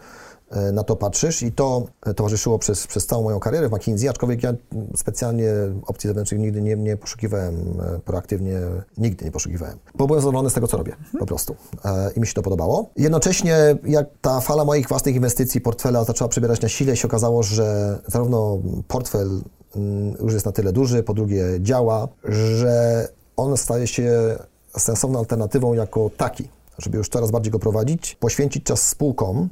[0.74, 4.54] na to patrzysz i to towarzyszyło przez, przez całą moją karierę w McKinsey, aczkolwiek ja
[4.96, 5.50] specjalnie
[5.86, 8.60] opcji zewnętrznych nigdy nie, nie poszukiwałem e, proaktywnie,
[8.98, 11.56] nigdy nie poszukiwałem, bo byłem zadowolony z tego, co robię, po prostu.
[11.86, 12.90] E, i mi się to podobało.
[12.98, 18.00] Jednocześnie jak ta fala moich własnych inwestycji, portfela zaczęła przebierać na sile, się okazało, że
[18.08, 19.42] zarówno portfel
[19.76, 24.38] mm, już jest na tyle duży, po drugie działa, że on staje się
[24.78, 29.50] sensowną alternatywą jako taki, żeby już coraz bardziej go prowadzić, poświęcić czas spółkom,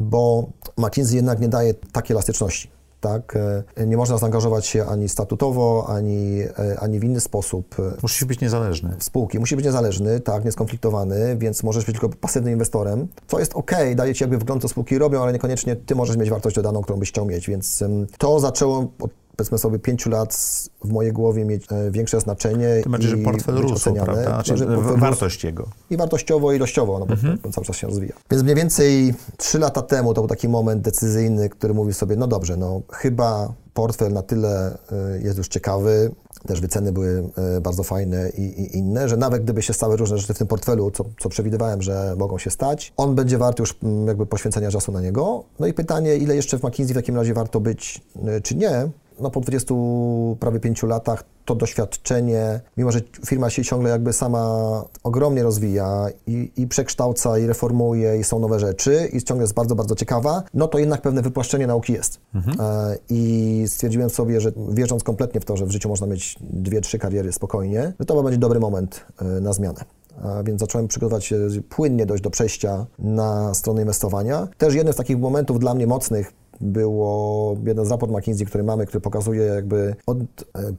[0.00, 0.48] bo
[0.78, 2.70] McKinsey jednak nie daje takiej elastyczności.
[3.00, 3.36] Tak?
[3.76, 7.76] E, nie można zaangażować się ani statutowo, ani, e, ani w inny sposób.
[8.02, 8.96] Musisz być niezależny.
[8.98, 9.38] W spółki.
[9.38, 14.14] Musi być niezależny, tak, nieskonfliktowany, więc możesz być tylko pasywnym inwestorem, co jest ok, daje
[14.14, 17.08] ci jakby wgląd, co spółki robią, ale niekoniecznie ty możesz mieć wartość dodaną, którą byś
[17.08, 17.84] chciał mieć, więc
[18.18, 20.36] to zaczęło od powiedzmy sobie pięciu lat
[20.84, 22.80] w mojej głowie mieć e, większe znaczenie.
[22.82, 24.24] To znaczy, że portfel rósł, prawda?
[24.24, 25.68] Znaczy, znaczy wartość jego.
[25.90, 27.38] I wartościowo, i ilościowo, no bo mhm.
[27.52, 28.12] cały czas się rozwija.
[28.30, 32.26] Więc mniej więcej trzy lata temu to był taki moment decyzyjny, który mówi sobie, no
[32.26, 36.10] dobrze, no chyba portfel na tyle e, jest już ciekawy,
[36.46, 37.30] też wyceny były
[37.62, 40.90] bardzo fajne i, i, inne, że nawet gdyby się stały różne rzeczy w tym portfelu,
[40.90, 43.74] co, co przewidywałem, że mogą się stać, on będzie wart już
[44.06, 45.44] jakby poświęcenia czasu na niego.
[45.58, 48.00] No i pytanie, ile jeszcze w McKinsey w takim razie warto być,
[48.42, 48.88] czy nie,
[49.20, 49.74] no po 20
[50.40, 56.52] prawie 5 latach to doświadczenie, mimo że firma się ciągle jakby sama ogromnie rozwija i,
[56.56, 60.68] i, przekształca, i reformuje, i są nowe rzeczy, i ciągle jest bardzo, bardzo ciekawa, no
[60.68, 62.20] to jednak pewne wypłaszczenie nauki jest.
[62.34, 62.56] Mhm.
[62.60, 66.80] E, I stwierdziłem sobie, że wierząc kompletnie w to, że w życiu można mieć dwie,
[66.80, 69.84] trzy kariery spokojnie, że to będzie dobry moment e, na zmianę.
[70.22, 71.36] A więc zacząłem przygotować się
[71.68, 74.48] płynnie dość do przejścia na stronę inwestowania.
[74.58, 78.86] Też jeden z takich momentów dla mnie mocnych było jeden z raport McKinsey, który mamy,
[78.86, 80.24] który pokazuje jakby od e,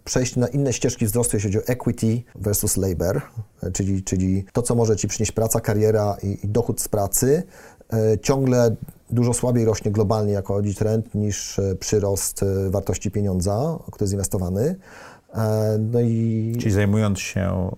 [0.06, 3.22] przejść na inne ścieżki wzrostu, jeśli chodzi o equity versus labor,
[3.64, 7.44] e, czyli, czyli to, co może Ci przynieść praca, kariera i, i dochód z pracy,
[7.94, 8.76] e, ciągle
[9.10, 14.76] dużo słabiej rośnie globalnie jako trend niż przyrost wartości pieniądza, który jest inwestowany.
[15.80, 16.56] No i...
[16.60, 17.72] Czyli zajmując się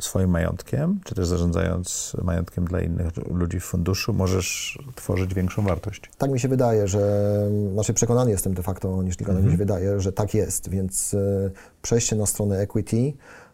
[0.00, 6.10] swoim majątkiem, czy też zarządzając majątkiem dla innych ludzi w funduszu, możesz tworzyć większą wartość.
[6.18, 7.30] Tak mi się wydaje, że,
[7.72, 9.46] znaczy przekonany jestem de facto, niż tylko mm -hmm.
[9.46, 11.50] mi się wydaje, że tak jest, więc e,
[11.82, 13.12] przejście na stronę equity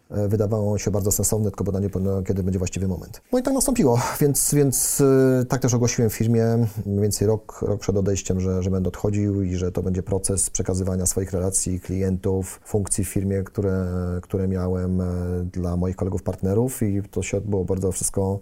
[0.09, 1.89] wydawało się bardzo sensowne, tylko badanie,
[2.27, 3.21] kiedy będzie właściwy moment.
[3.31, 5.01] No i tak nastąpiło, więc, więc
[5.41, 8.87] e, tak też ogłosiłem w firmie mniej więcej rok, rok przed odejściem, że, że będę
[8.87, 13.87] odchodził i że to będzie proces przekazywania swoich relacji, klientów, funkcji w firmie, które,
[14.21, 15.01] które miałem
[15.51, 18.39] dla moich kolegów, partnerów i to się odbyło bardzo wszystko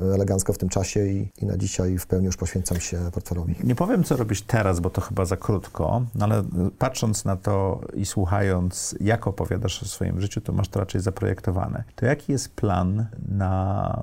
[0.00, 3.54] elegancko w tym czasie i, i, na dzisiaj w pełni już poświęcam się portfelowi.
[3.64, 6.44] Nie powiem, co robisz teraz, bo to chyba za krótko, no ale
[6.78, 11.84] patrząc na to i słuchając, jak opowiadasz o swoim życiu, to masz to raczej zaprojektowane.
[11.96, 14.02] To jaki jest plan na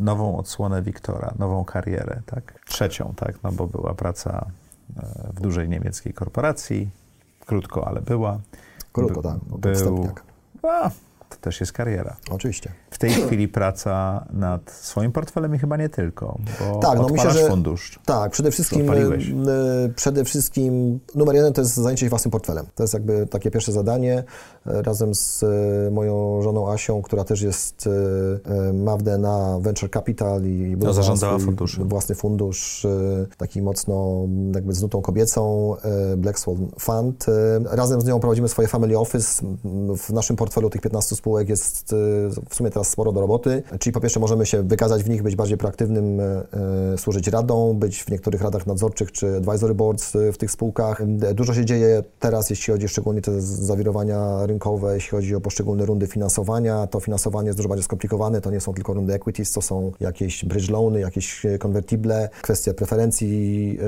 [0.00, 2.60] nową odsłonę Wiktora, nową karierę, tak?
[2.66, 3.42] Trzecią, tak?
[3.42, 4.46] No bo była praca
[4.96, 6.90] e, w dużej niemieckiej korporacji,
[7.46, 8.38] krótko, ale była.
[8.92, 9.38] Krótko, tak.
[9.58, 10.08] Był,
[10.62, 10.90] a,
[11.36, 12.16] to też jest kariera.
[12.30, 12.72] Oczywiście.
[12.90, 17.30] W tej chwili praca nad swoim portfelem i chyba nie tylko, bo tak, no myślę,
[17.30, 17.98] że, fundusz.
[18.04, 22.66] Tak, przede wszystkim, e, e, przede wszystkim numer jeden to jest zajęcie się własnym portfelem.
[22.74, 24.24] To jest jakby takie pierwsze zadanie
[24.66, 25.44] e, razem z
[25.92, 27.88] moją żoną Asią, która też jest,
[28.74, 31.78] ma w DNA Venture Capital i no, zarządzała fundusz.
[31.78, 32.86] własny fundusz,
[33.36, 35.76] taki mocno jakby z nutą kobiecą,
[36.16, 37.26] Black Swan Fund.
[37.64, 39.46] Razem z nią prowadzimy swoje family office.
[39.96, 41.94] W naszym portfelu tych 15 spółek jest
[42.50, 43.62] w sumie teraz sporo do roboty.
[43.78, 46.24] Czyli po pierwsze możemy się wykazać w nich, być bardziej proaktywnym, e,
[46.94, 51.02] e, służyć radą, być w niektórych radach nadzorczych czy advisory boards w tych spółkach.
[51.34, 56.06] Dużo się dzieje teraz, jeśli chodzi szczególnie te zawirowania rynkowe, jeśli chodzi o poszczególne rundy
[56.06, 56.86] finansowania.
[56.86, 60.44] To finansowanie jest dużo bardziej skomplikowane, to nie są tylko rundy equities, to są jakieś
[60.44, 63.78] bridge loany, jakieś konwertible, kwestie preferencji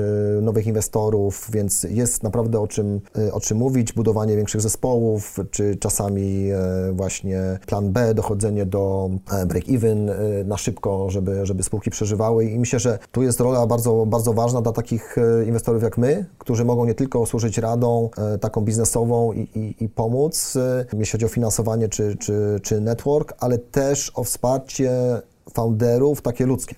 [0.41, 6.49] nowych inwestorów, więc jest naprawdę o czym, o czym mówić, budowanie większych zespołów, czy czasami
[6.93, 7.24] właśnie
[7.67, 12.79] plan B, dochodzenie do E, break-even e, na szybko, żeby, żeby spółki przeżywały i myślę,
[12.79, 16.85] że tu jest rola bardzo, bardzo ważna dla takich e, inwestorów jak my, którzy mogą
[16.85, 18.09] nie tylko służyć radą
[18.41, 20.57] taką biznesową i, i, i pomóc,
[20.93, 24.91] jeśli chodzi o finansowanie czy, czy, czy network, ale też o wsparcie
[25.53, 26.75] founderów takie ludzkie.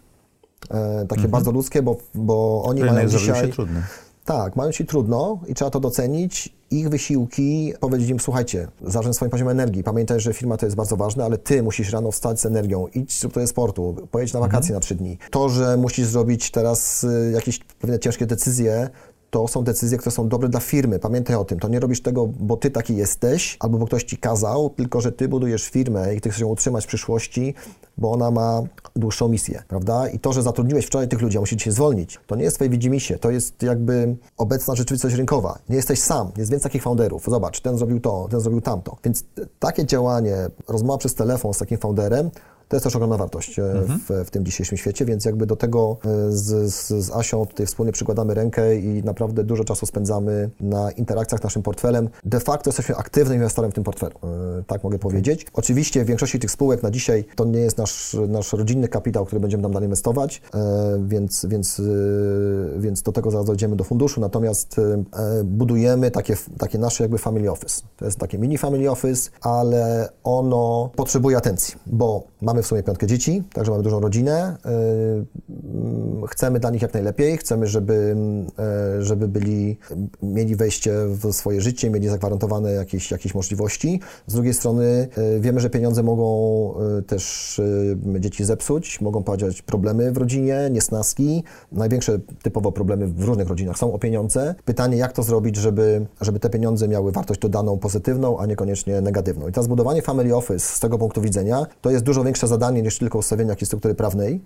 [1.07, 1.31] Takie mhm.
[1.31, 3.41] bardzo ludzkie, bo, bo oni Rynek mają dzisiaj...
[3.41, 3.81] się trudny.
[4.27, 9.31] Tak, mają ci trudno i trzeba to docenić ich wysiłki, powiedzieć im, słuchajcie, zarządź swoim
[9.31, 9.83] poziomem energii.
[9.83, 13.21] Pamiętaj, że firma to jest bardzo ważne, ale ty musisz rano wstać z energią, idź
[13.21, 14.73] do sportu, pojedź na wakacje mhm.
[14.73, 15.17] na trzy dni.
[15.31, 18.89] To, że musisz zrobić teraz y, jakieś pewne ciężkie decyzje,
[19.29, 20.99] to są decyzje, które są dobre dla firmy.
[20.99, 21.59] Pamiętaj o tym.
[21.59, 25.11] To nie robisz tego, bo ty taki jesteś, albo bo ktoś ci kazał, tylko że
[25.11, 27.53] ty budujesz firmę i ty chcesz ją utrzymać w przyszłości,
[27.97, 28.63] bo ona ma
[28.95, 30.07] dłuższą misję, prawda?
[30.07, 32.69] I to, że zatrudniłeś wczoraj tych ludzi, a musicie się zwolnić, to nie jest twoje
[32.69, 35.59] widzimisię, to jest jakby obecna rzeczywistość rynkowa.
[35.69, 37.25] Nie jesteś sam, jest więcej takich founderów.
[37.27, 38.97] Zobacz, ten zrobił to, ten zrobił tamto.
[39.03, 39.23] Więc
[39.59, 40.35] takie działanie,
[40.67, 42.29] rozmowa przez telefon z takim founderem,
[42.67, 43.99] to jest też ogromna wartość e, mhm.
[43.99, 47.65] w, w, tym dzisiejszym świecie, więc jakby do tego e, z, z, z, Asią tutaj
[47.65, 52.09] wspólnie przykładamy rękę i naprawdę dużo czasu spędzamy na interakcjach z naszym portfelem.
[52.25, 55.45] De facto jesteśmy aktywnym inwestorem w tym portfelu, e, tak mogę powiedzieć.
[55.53, 59.39] Oczywiście w większości tych spółek na dzisiaj to nie jest nasz, nasz rodzinny kapitał, który
[59.39, 60.41] będziemy tam dalej inwestować,
[60.99, 61.81] więc, więc,
[62.77, 64.75] więc do tego zaraz dojdziemy do funduszu, natomiast
[65.43, 67.81] budujemy takie, takie nasze jakby family office.
[67.97, 72.83] To jest takie mini family office, ale ono potrzebuje atencji, bo mamy Mamy w sumie
[72.83, 74.57] piątkę dzieci, także mamy dużą rodzinę.
[76.23, 78.15] Y, chcemy dla nich jak najlepiej, chcemy, żeby,
[78.99, 79.77] y, żeby byli,
[80.23, 83.99] mieli wejście w swoje życie, mieli zagwarantowane jakieś, jakieś możliwości.
[84.27, 86.37] Z drugiej strony y, wiemy, że pieniądze mogą
[87.07, 87.61] też
[88.19, 91.43] dzieci zepsuć, mogą pojawiać problemy w rodzinie, niesnaski.
[91.71, 94.55] Największe typowo problemy w różnych rodzinach są o pieniądze.
[94.65, 99.47] Pytanie, jak to zrobić, żeby, żeby te pieniądze miały wartość dodaną pozytywną, a niekoniecznie negatywną.
[99.47, 102.99] I to zbudowanie family office z tego punktu widzenia to jest dużo większe zadanie niż
[102.99, 104.41] tylko ustawienie jakiejś struktury prawnej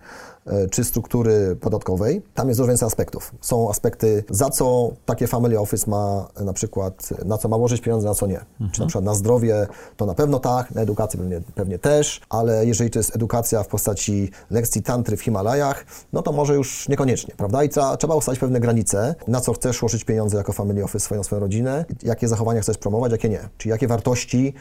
[0.45, 2.21] e, czy struktury podatkowej.
[2.33, 3.31] Tam jest dużo więcej aspektów.
[3.41, 8.07] Są aspekty, za co takie family office ma na przykład, na co ma łożyć pieniądze,
[8.07, 8.39] na co nie.
[8.39, 8.71] Mhm.
[8.71, 12.65] Czy na przykład na zdrowie, to na pewno tak, na edukację pewnie, pewnie też, ale
[12.65, 17.33] jeżeli to jest edukacja w postaci lekcji tantry w Himalajach, no to może już niekoniecznie,
[17.37, 17.63] prawda?
[17.63, 21.23] I trzeba, trzeba ustalić pewne granice, na co chcesz łożyć pieniądze jako family office swoją,
[21.23, 23.49] swoją rodzinę, jakie zachowania chcesz promować, jakie nie.
[23.57, 24.53] Czyli jakie wartości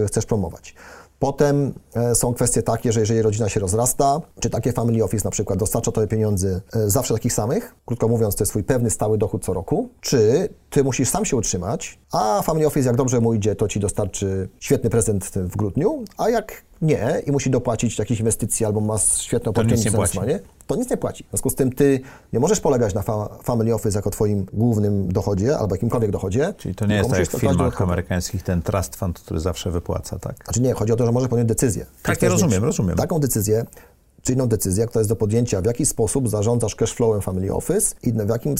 [0.00, 0.74] yy, chcesz promować.
[1.18, 5.30] Potem e, są kwestie takie, że jeżeli rodzina się rozrasta, czy takie family office na
[5.30, 9.18] przykład dostarcza tobie pieniędzy e, zawsze takich samych, krótko mówiąc, to jest twój pewny stały
[9.18, 13.34] dochód co roku, czy ty musisz sam się utrzymać, a family office jak dobrze mu
[13.34, 18.18] idzie, to ci dostarczy świetny prezent w grudniu, a jak nie i musi dopłacić jakieś
[18.20, 19.82] inwestycje albo ma świetną opłatność
[20.68, 21.24] to nic nie płaci.
[21.24, 22.00] W związku z tym ty
[22.32, 23.02] nie możesz polegać na
[23.42, 26.54] family office jako twoim głównym dochodzie albo jakimkolwiek dochodzie.
[26.56, 30.18] Czyli to nie jest tak jak w filmach amerykańskich ten trust fund, który zawsze wypłaca,
[30.18, 30.44] tak?
[30.44, 31.86] Znaczy nie, chodzi o to, że może podjąć decyzję.
[32.02, 32.96] Tak, ja rozumiem, rozumiem.
[32.96, 33.66] Taką decyzję,
[34.32, 38.12] inną decyzję, która jest do podjęcia, w jaki sposób zarządzasz cash flowem Family Office i
[38.12, 38.54] w jakim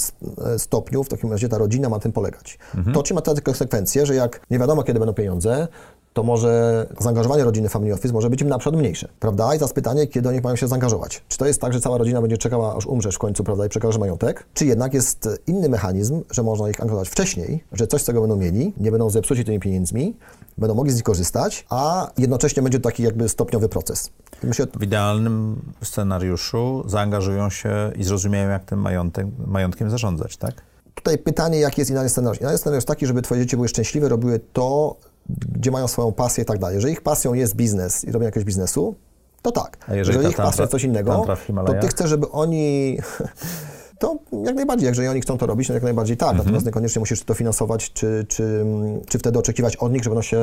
[0.45, 2.59] e, stopniu w takim razie ta rodzina ma tym polegać.
[2.75, 2.95] Mhm.
[2.95, 5.69] To czy ma takie konsekwencje, że jak nie wiadomo, kiedy będą pieniądze,
[6.19, 9.55] to może zaangażowanie rodziny Family Office może być im na przykład mniejsze, prawda?
[9.55, 11.23] I teraz pytanie, kiedy oni mają się zaangażować?
[11.29, 13.69] Czy to jest tak, że cała rodzina będzie czekała, aż umrzesz w końcu, prawda, i
[13.69, 14.47] przekaże majątek?
[14.55, 18.37] Czy jednak jest inny mechanizm, że można ich angażować wcześniej, że coś z tego będą
[18.37, 20.17] mieli, nie będą zepsuci tymi pieniędzmi,
[20.59, 24.11] będą mogli z nich korzystać, a jednocześnie będzie to taki jakby stopniowy proces.
[24.43, 30.55] Myślę, w idealnym scenariuszu zaangażują się i zrozumieją, jak tym majątek, majątkiem zarządzać, tak?
[30.95, 32.39] Tutaj pytanie, jaki jest idealny scenariusz?
[32.39, 34.97] Idealny scenariusz taki, żeby Twoje dzieci były szczęśliwe, robiły to,
[35.29, 36.75] gdzie mają swoją pasję i tak dalej.
[36.75, 38.95] Jeżeli ich pasją jest biznes i robią jakiegoś biznesu,
[39.43, 39.77] to tak.
[39.89, 41.27] A jeżeli, jeżeli ich pasją jest coś innego,
[41.67, 42.99] to Ty chcesz, żeby oni
[43.99, 46.45] to jak najbardziej, jeżeli oni chcą to robić, no jak najbardziej tak, mhm.
[46.45, 48.65] natomiast niekoniecznie musisz to finansować, czy, czy,
[49.07, 50.39] czy wtedy oczekiwać od nich, że będą się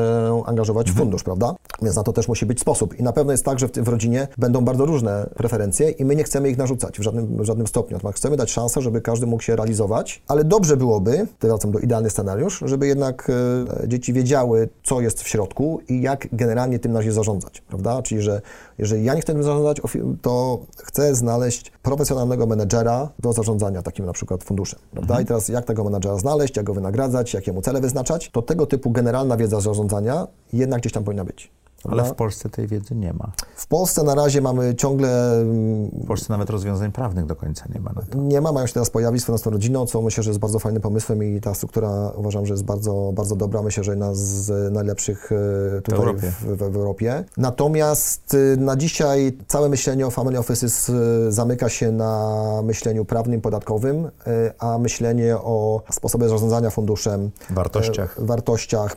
[0.46, 0.96] angażować mhm.
[0.96, 1.56] w fundusz, prawda?
[1.82, 3.00] Więc na to też musi być sposób.
[3.00, 6.16] I na pewno jest tak, że w, w rodzinie będą bardzo różne preferencje i my
[6.16, 7.98] nie chcemy ich narzucać w żadnym, w żadnym stopniu.
[7.98, 12.10] Natomiast chcemy dać szansę, żeby każdy mógł się realizować, ale dobrze byłoby, wracam do idealny
[12.10, 13.32] scenariusz, żeby jednak
[13.84, 18.02] e, dzieci wiedziały, co jest w środku i jak generalnie tym na razie zarządzać, prawda?
[18.02, 18.42] Czyli, że
[18.78, 19.82] jeżeli ja nie chcę tym zarządzać,
[20.22, 25.14] to chcę znaleźć profesjonalnego menedżera do zarządzania takim na przykład funduszem, prawda?
[25.14, 25.24] Mhm.
[25.24, 28.92] I teraz jak tego menedżera znaleźć, jak go wynagradzać, jakiemu cele wyznaczać, to tego typu
[28.92, 31.52] generalna wiedza zarządzania jednak gdzieś tam powinna być.
[31.92, 33.32] Ale w Polsce tej wiedzy nie ma.
[33.56, 35.10] W Polsce na razie mamy ciągle...
[36.04, 37.92] W Polsce nawet rozwiązań prawnych do końca nie ma.
[38.16, 41.24] Nie ma, mają się teraz pojawić swoją rodziną, co myślę, że jest bardzo fajnym pomysłem
[41.24, 43.62] i ta struktura uważam, że jest bardzo, bardzo dobra.
[43.62, 46.32] Myślę, że jedna z najlepszych e, tutaj w Europie.
[46.32, 47.24] W, w, w Europie.
[47.38, 53.42] Natomiast e, na dzisiaj całe myślenie o Family Offices e, zamyka się na myśleniu prawnym,
[53.42, 54.10] podatkowym,
[54.60, 58.96] a myślenie o sposobie zarządzania funduszem, wartościach, wartościach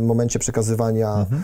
[0.00, 1.42] momencie przekazywania mhm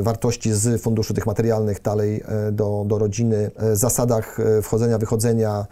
[0.00, 0.13] wartości
[0.52, 5.66] z funduszu tych materialnych dalej e, do, do rodziny, e, zasadach e, wchodzenia, wychodzenia,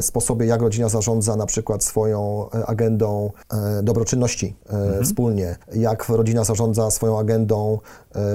[0.00, 3.30] sposobie, jak rodzina zarządza na przykład swoją agendą
[3.82, 5.04] dobroczynności mhm.
[5.04, 7.78] wspólnie, jak rodzina zarządza swoją agendą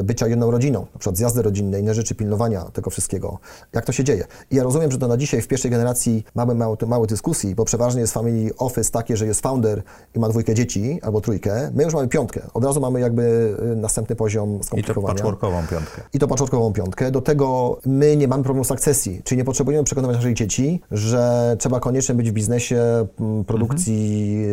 [0.03, 3.39] bycia jedną rodziną, na przykład zjazdy rodzinne, inne rzeczy, pilnowania tego wszystkiego.
[3.73, 4.25] Jak to się dzieje?
[4.51, 7.65] I ja rozumiem, że to na dzisiaj w pierwszej generacji mamy mało, mało dyskusji, bo
[7.65, 9.83] przeważnie jest family office takie, że jest founder
[10.15, 11.71] i ma dwójkę dzieci albo trójkę.
[11.73, 12.41] My już mamy piątkę.
[12.53, 14.90] Od razu mamy jakby następny poziom skomplikowania.
[14.91, 16.01] I to patchworkową piątkę.
[16.13, 17.11] I to patchworkową piątkę.
[17.11, 21.55] Do tego my nie mamy problemu z akcesji, czyli nie potrzebujemy przekonywać naszych dzieci, że
[21.59, 23.07] trzeba koniecznie być w biznesie
[23.47, 24.45] produkcji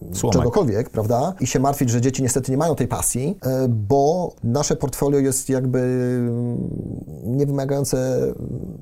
[0.00, 0.32] mhm.
[0.32, 1.34] czegokolwiek, prawda?
[1.40, 5.48] I się martwić, że dzieci niestety nie mają tej pasji, e, bo nasze portfolio jest
[5.48, 5.82] jakby
[7.24, 8.20] nie wymagające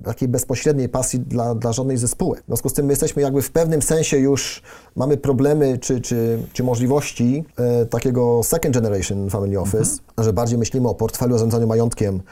[0.05, 2.43] takiej bezpośredniej pasji dla, dla żadnej ze spółek.
[2.43, 4.63] W związku z tym my jesteśmy jakby w pewnym sensie już
[4.97, 7.45] mamy problemy czy, czy, czy możliwości
[7.91, 10.01] takiego second generation family office, mhm.
[10.19, 12.23] że bardziej myślimy o portfelu zarządzaniu majątkiem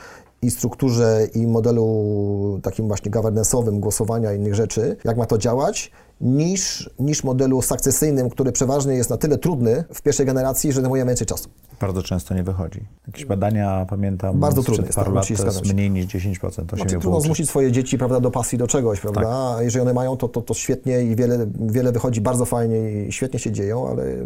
[0.42, 5.90] i strukturze i modelu takim właśnie governance'owym, głosowania i innych rzeczy, jak ma to działać,
[6.20, 11.04] niż, niż modelu sukcesyjnym, który przeważnie jest na tyle trudny w pierwszej generacji, że zajmuje
[11.04, 11.48] więcej czasu.
[11.80, 12.80] Bardzo często nie wychodzi.
[13.06, 16.66] Jakieś badania, pamiętam, Bardzo trudne jest, paru tak, lat to jest mniej niż 10%.
[16.66, 19.20] To znaczy, się trudno zmusić swoje dzieci prawda, do pasji, do czegoś, prawda?
[19.20, 19.30] Tak.
[19.30, 23.12] A jeżeli one mają, to, to, to świetnie i wiele, wiele wychodzi bardzo fajnie i
[23.12, 24.02] świetnie się dzieją, ale...
[24.02, 24.24] E,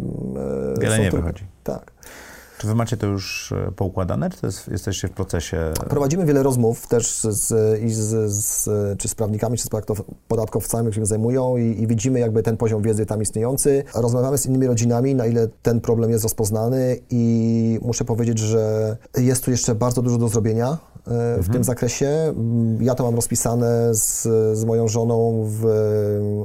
[0.81, 1.43] wiele nie wychodzi.
[1.63, 1.91] Tak.
[2.63, 5.73] Czy wy macie to już e, poukładane, czy jest, jesteście w procesie?
[5.89, 7.47] Prowadzimy wiele rozmów też z,
[7.93, 9.69] z, z, czy z prawnikami, czy z
[10.27, 13.83] podatkowcami, którzy się zajmują i, i, widzimy jakby ten poziom wiedzy tam istniejący.
[13.95, 19.45] Rozmawiamy z innymi rodzinami, na ile ten problem jest rozpoznany i muszę powiedzieć, że jest
[19.45, 21.53] tu jeszcze bardzo dużo do zrobienia w mhm.
[21.53, 22.33] tym zakresie.
[22.79, 24.21] Ja to mam rozpisane z,
[24.57, 25.65] z moją żoną w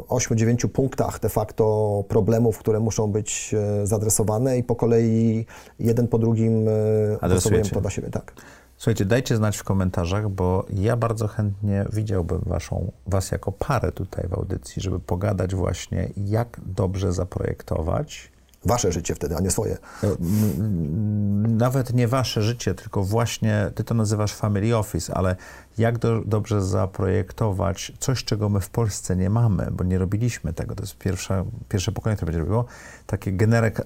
[0.09, 5.47] 8-9 punktach de facto problemów, które muszą być e, zadresowane i po kolei
[5.79, 6.67] jeden po drugim
[7.17, 8.11] opracowujemy to dla siebie.
[8.11, 8.33] Tak.
[8.77, 14.29] Słuchajcie, dajcie znać w komentarzach, bo ja bardzo chętnie widziałbym waszą, was jako parę tutaj
[14.29, 18.31] w audycji, żeby pogadać właśnie, jak dobrze zaprojektować
[18.65, 19.77] Wasze życie wtedy, a nie swoje.
[20.03, 20.09] No,
[21.49, 25.37] nawet nie wasze życie, tylko właśnie, ty to nazywasz family office, ale
[25.79, 30.75] jak do, dobrze zaprojektować coś, czego my w Polsce nie mamy, bo nie robiliśmy tego.
[30.75, 32.65] To jest pierwsza, pierwsze pokolenie, które będzie robiło.
[33.07, 33.33] Takie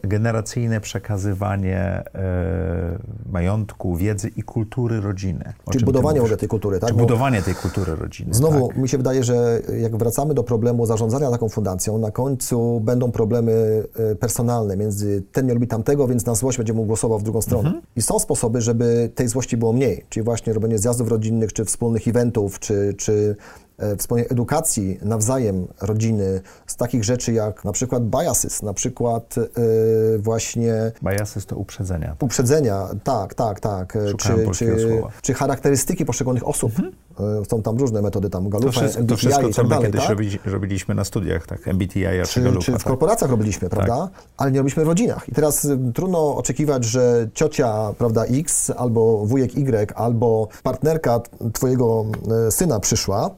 [0.02, 2.98] generacyjne przekazywanie e,
[3.32, 5.52] majątku, wiedzy i kultury rodziny.
[5.70, 6.90] Czyli budowanie w ogóle tej kultury, tak?
[6.90, 8.34] Czy budowanie tej kultury rodziny.
[8.34, 8.76] Znowu tak.
[8.76, 13.84] mi się wydaje, że jak wracamy do problemu zarządzania taką fundacją, na końcu będą problemy
[14.12, 17.42] e, personalne między ten nie lubi tamtego, więc na złość będzie mu głosował w drugą
[17.42, 17.68] stronę.
[17.68, 17.84] Mhm.
[17.96, 21.81] I są sposoby, żeby tej złości było mniej, czyli właśnie robienie zjazdów rodzinnych, czy wspólnych
[21.82, 23.36] wspólnych eventów, czy, czy
[23.78, 30.18] e, wspólnej edukacji nawzajem rodziny z takich rzeczy jak na przykład biases, na przykład yy,
[30.18, 30.92] właśnie...
[31.02, 32.08] Biases to uprzedzenia.
[32.08, 32.22] Tak?
[32.22, 33.98] Uprzedzenia, tak, tak, tak.
[34.10, 36.92] Szukałem czy, czy, czy charakterystyki poszczególnych osób, mhm.
[37.20, 39.70] E, są tam różne metody, tam Galufa, to wszystko, to wszystko, i co tak my
[39.70, 40.10] dalej, kiedyś tak?
[40.10, 42.82] robili, robiliśmy na studiach, tak, MBTI, czy czy, czy w tak.
[42.82, 44.08] korporacjach robiliśmy, prawda?
[44.36, 45.28] Ale nie robiliśmy w rodzinach.
[45.28, 51.20] I teraz trudno oczekiwać, że ciocia, prawda, X, albo wujek Y, albo partnerka
[51.52, 52.04] twojego
[52.50, 53.30] syna przyszła,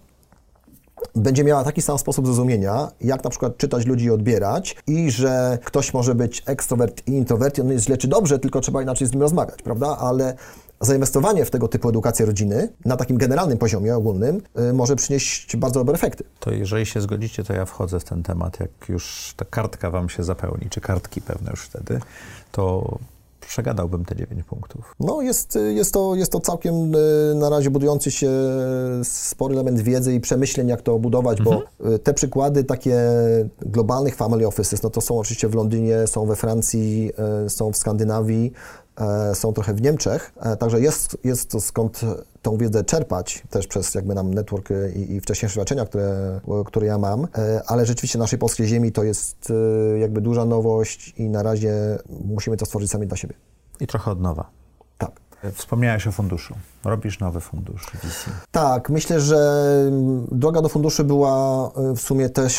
[1.14, 5.58] będzie miała taki sam sposób zrozumienia, jak na przykład czytać ludzi i odbierać i że
[5.64, 9.06] ktoś może być ekstrovert i introvert i on jest źle czy dobrze, tylko trzeba inaczej
[9.06, 9.98] z nim rozmawiać, prawda?
[9.98, 10.34] Ale
[10.80, 15.80] zainwestowanie w tego typu edukację rodziny na takim generalnym poziomie ogólnym y, może przynieść bardzo
[15.80, 16.24] dobre efekty.
[16.40, 20.08] To jeżeli się zgodzicie, to ja wchodzę w ten temat, jak już ta kartka wam
[20.08, 22.00] się zapełni, czy kartki pewne już wtedy,
[22.52, 22.98] to
[23.46, 24.94] przegadałbym te 9 punktów.
[25.00, 28.30] No, jest, jest, to, jest to całkiem e, na razie budujący się
[29.02, 33.00] spory element wiedzy i przemyśleń, jak to budować, bo e, te przykłady takie
[33.60, 37.12] globalnych family offices, no to są oczywiście w Londynie, są we Francji,
[37.44, 38.83] e, są w Skandynawii, e,
[39.34, 42.00] są trochę w Niemczech, e, także jest, jest to skąd
[42.42, 46.86] tą wiedzę czerpać, też przez jakby nam network e, i, i wcześniejsze doświadczenia, które, które
[46.86, 49.52] ja mam, e, ale rzeczywiście naszej polskiej ziemi to jest
[49.94, 51.72] e, jakby duża nowość i na razie
[52.24, 53.34] musimy to stworzyć sami dla siebie.
[53.80, 54.50] I trochę od nowa.
[54.98, 55.20] Tak.
[55.54, 56.54] Wspomniałeś o funduszu.
[56.84, 58.30] Robisz nowy fundusz VC.
[58.50, 59.64] Tak, myślę, że
[60.32, 62.54] droga do funduszy była y, w sumie też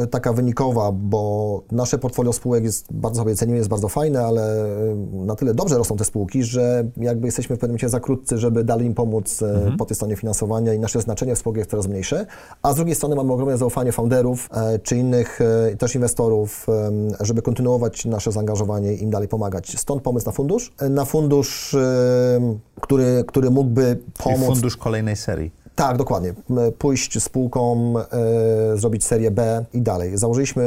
[0.00, 4.66] y, taka wynikowa, bo nasze portfolio spółek jest bardzo sobie cenimy, jest bardzo fajne, ale
[4.66, 8.38] y, na tyle dobrze rosną te spółki, że jakby jesteśmy w pewnym momencie za krótcy,
[8.38, 11.70] żeby dalej im pomóc y, po tej stronie finansowania i nasze znaczenie w spółkach jest
[11.70, 12.26] coraz mniejsze.
[12.62, 16.66] A z drugiej strony mamy ogromne zaufanie founderów e, czy innych e, też inwestorów,
[17.20, 19.78] żeby kontynuować nasze zaangażowanie i im dalej pomagać.
[19.78, 20.72] Stąd pomysł na fundusz.
[20.80, 21.76] E, Na fundusz,
[22.80, 25.50] który, który mógłby Czyli pomóc fundusz kolejnej serii.
[25.74, 26.34] tak, dokładnie.
[26.78, 30.18] Pójść spółką, e, zrobić serię B i dalej.
[30.18, 30.64] Założyliśmy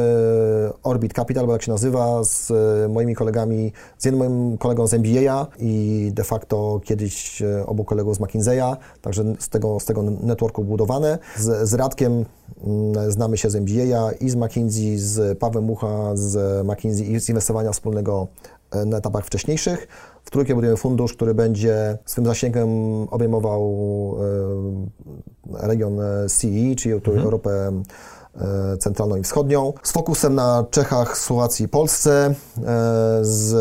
[0.83, 4.93] Orbit Capital, bo jak się nazywa, z e, moimi kolegami, z jednym moim kolegą z
[4.93, 10.01] MBA i de facto kiedyś e, obu kolegów z McKinsey'a, także z tego, z tego
[10.03, 11.17] networku budowane.
[11.37, 12.25] Z, z Radkiem
[13.07, 17.71] znamy się z MBA i z McKinsey, z Pawłem Mucha, z McKinsey i z inwestowania
[17.71, 18.27] wspólnego
[18.71, 19.87] e, na etapach wcześniejszych.
[20.29, 22.69] W trójkę budujemy fundusz, który będzie swym zasięgiem
[23.11, 23.63] obejmował
[25.53, 27.71] e, region e, CE, czyli tu Europę
[28.35, 33.55] e, centralną i wschodnią, z fokusem na Czechach, Słowacji i Polsce, e, z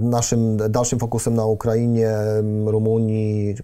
[0.00, 2.10] naszym dalszym fokusem na Ukrainie,
[2.66, 3.54] Rumunii,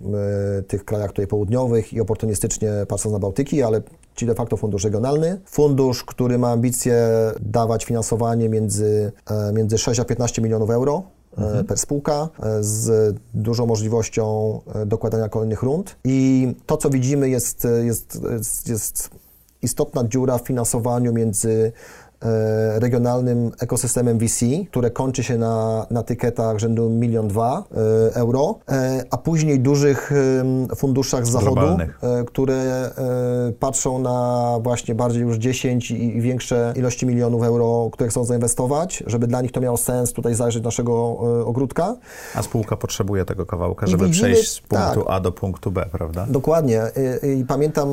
[0.67, 3.83] tych krajach tutaj południowych i oportunistycznie patrząc na Bałtyki, ale
[4.15, 5.41] czyli de facto fundusz regionalny.
[5.47, 7.09] Fundusz, który ma ambicje
[7.41, 13.17] dawać finansowanie między, e, między 6 a 15 milionów euro e, per spółka e, z
[13.35, 15.97] dużą możliwością e, dokładania kolejnych rund.
[16.05, 19.11] I to, co widzimy, jest, jest, jest, jest
[19.63, 21.73] istotna dziura w finansowaniu między
[22.75, 27.65] regionalnym ekosystemem VC, które kończy się na, na tyketach rzędu milion dwa
[28.13, 30.13] e, euro, e, a później dużych
[30.77, 31.99] funduszach z zachodu, Globalnych.
[32.03, 38.11] e, które e, patrzą na właśnie bardziej już 10 i większe ilości milionów euro, które
[38.11, 40.93] chcą zainwestować, żeby dla nich to miało sens tutaj zajrzeć naszego
[41.41, 41.97] e, ogródka.
[42.35, 45.15] A spółka potrzebuje tego kawałka, żeby widzimy- przejść z punktu tak.
[45.15, 46.27] A do punktu B, prawda?
[46.31, 46.83] Dokładnie.
[47.37, 47.89] I, i pamiętam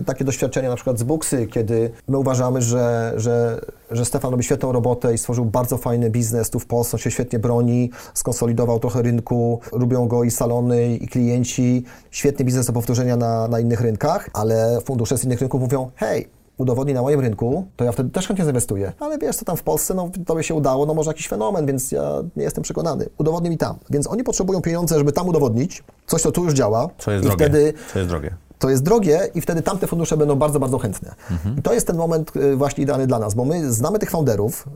[0.00, 3.53] e, takie doświadczenia na przykład z Buksy, kiedy my uważamy, że, że,
[3.90, 7.10] że Stefan robi świetną robotę i stworzył bardzo fajny biznes tu w Polsce, on się
[7.10, 13.16] świetnie broni, skonsolidował trochę rynku, lubią go i salony, i klienci, świetny biznes do powtórzenia
[13.16, 16.28] na, na innych rynkach, ale fundusze z innych rynków mówią, hej,
[16.58, 18.92] udowodnij na moim rynku, to ja wtedy też chętnie zainwestuję.
[19.00, 21.92] Ale wiesz, co tam w Polsce, no tobie się udało, no może jakiś fenomen, więc
[21.92, 23.06] ja nie jestem przekonany.
[23.18, 23.76] Udowodnij mi tam.
[23.90, 26.88] Więc oni potrzebują pieniądze, żeby tam udowodnić coś, co tu już działa.
[26.98, 27.44] Co jest I drogie?
[27.44, 28.34] wtedy Co jest drogie?
[28.64, 31.14] To jest drogie i wtedy tamte fundusze będą bardzo, bardzo chętne.
[31.58, 34.68] I to jest ten moment y, właśnie idealny dla nas, bo my znamy tych founderów,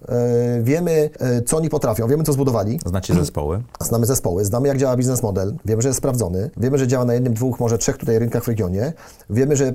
[0.59, 3.63] y, wiemy, y, co oni potrafią, wiemy, co zbudowali, Znacie zespoły?
[3.81, 7.15] znamy zespoły, znamy, jak działa biznes model, wiemy, że jest sprawdzony, wiemy, że działa na
[7.15, 8.93] jednym, dwóch, może trzech tutaj rynkach w regionie,
[9.31, 9.73] wiemy, że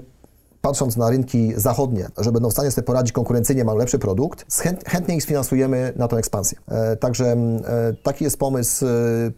[0.65, 4.83] patrząc na rynki zachodnie, że będą w stanie sobie poradzić konkurencyjnie, mają lepszy produkt, chęt,
[4.87, 6.57] chętnie ich sfinansujemy na tą ekspansję.
[6.67, 8.89] E, także e, taki jest pomysł, e,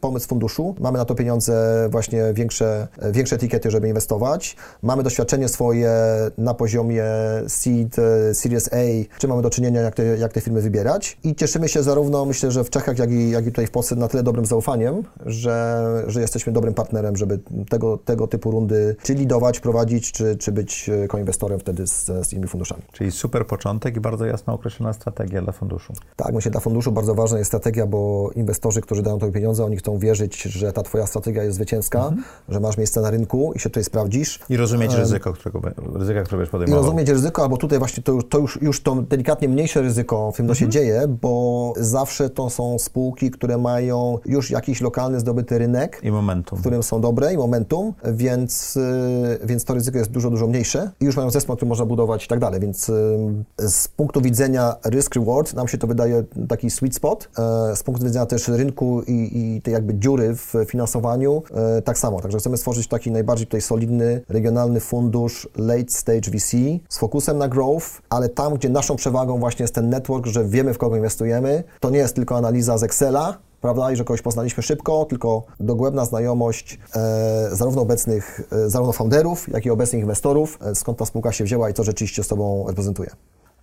[0.01, 0.76] pomysł funduszu.
[0.80, 4.55] Mamy na to pieniądze właśnie większe, e, większe etykiety, żeby inwestować.
[4.82, 5.91] Mamy doświadczenie swoje
[6.38, 7.05] na poziomie
[7.47, 11.17] seed, e, Series A, czy mamy do czynienia, jak te, jak te firmy wybierać.
[11.23, 13.95] I cieszymy się zarówno, myślę, że w Czechach, jak i, jak i tutaj w Polsce
[13.95, 19.13] na tyle dobrym zaufaniem, że, że jesteśmy dobrym partnerem, żeby tego, tego typu rundy czy
[19.13, 22.82] lidować, prowadzić, czy, czy być e, jako inwestorem wtedy z, z innymi funduszami.
[22.91, 25.93] Czyli super początek i bardzo jasno określona strategia dla funduszu.
[26.16, 29.78] Tak, myślę, dla funduszu bardzo ważna jest strategia, bo inwestorzy, którzy dają tobie pieniądze, oni
[29.78, 32.24] chcą wierzyć, że ta twoja strategia jest zwycięska, mhm.
[32.49, 34.39] że masz miejsce na rynku i się tutaj sprawdzisz.
[34.49, 35.61] I rozumieć ryzyko, którego,
[35.93, 36.84] ryzyka, które będziesz podejmował.
[36.84, 40.38] I rozumieć ryzyko, albo tutaj właśnie to, to już, już to delikatnie mniejsze ryzyko w
[40.38, 40.66] tym, co mhm.
[40.66, 45.99] się dzieje, bo zawsze to są spółki, które mają już jakiś lokalny zdobyty rynek.
[46.03, 46.57] I momentum.
[46.57, 50.91] W którym są dobre i momentum, więc, y, więc to ryzyko jest dużo, dużo mniejsze
[50.99, 53.17] i już mają zespół, który można budować i tak dalej, więc y,
[53.59, 57.29] z punktu widzenia risk-reward nam się to wydaje taki sweet spot.
[57.39, 61.97] E, z punktu widzenia też rynku i, i tej jakby dziury w finansowaniu e, tak
[61.97, 62.21] samo.
[62.21, 66.51] Także chcemy stworzyć taki najbardziej tutaj solidny, regionalny fundusz late stage VC
[66.89, 70.73] z fokusem na growth, ale tam, gdzie naszą przewagą właśnie jest ten network, że wiemy
[70.73, 74.63] w kogo inwestujemy, to nie jest tylko analiza z Excela, prawda, i że kogoś poznaliśmy
[74.63, 80.76] szybko, tylko dogłębna znajomość e, zarówno obecnych, e, zarówno founderów, jak i obecnych inwestorów, e,
[80.76, 83.09] skąd ta spółka się wzięła i co rzeczywiście z sobą reprezentuje.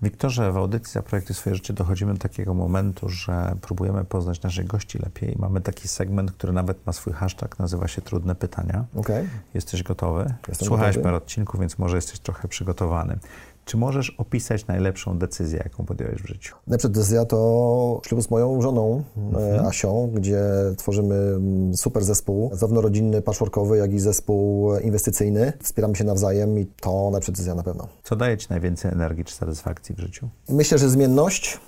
[0.03, 4.99] Wiktorze, w audycji Zaprojektuj swoje życie dochodzimy do takiego momentu, że próbujemy poznać naszych gości
[4.99, 5.37] lepiej.
[5.39, 8.85] Mamy taki segment, który nawet ma swój hashtag, nazywa się Trudne Pytania.
[8.97, 9.29] Okay.
[9.55, 10.35] Jesteś gotowy?
[10.49, 11.05] Jestem Słuchałeś gotowy.
[11.05, 13.19] parę odcinków, więc może jesteś trochę przygotowany.
[13.65, 16.57] Czy możesz opisać najlepszą decyzję, jaką podjąłeś w życiu?
[16.67, 19.67] Najlepsza decyzja to ślub z moją żoną mhm.
[19.67, 20.43] Asią, gdzie
[20.77, 25.53] tworzymy mm, super zespół, zarówno rodzinny, patchworkowy, jak i zespół inwestycyjny.
[25.63, 27.89] Wspieramy się nawzajem i to najlepsza decyzja na pewno.
[28.03, 30.29] Co daje Ci najwięcej energii czy satysfakcji w życiu?
[30.49, 31.61] Myślę, że zmienność,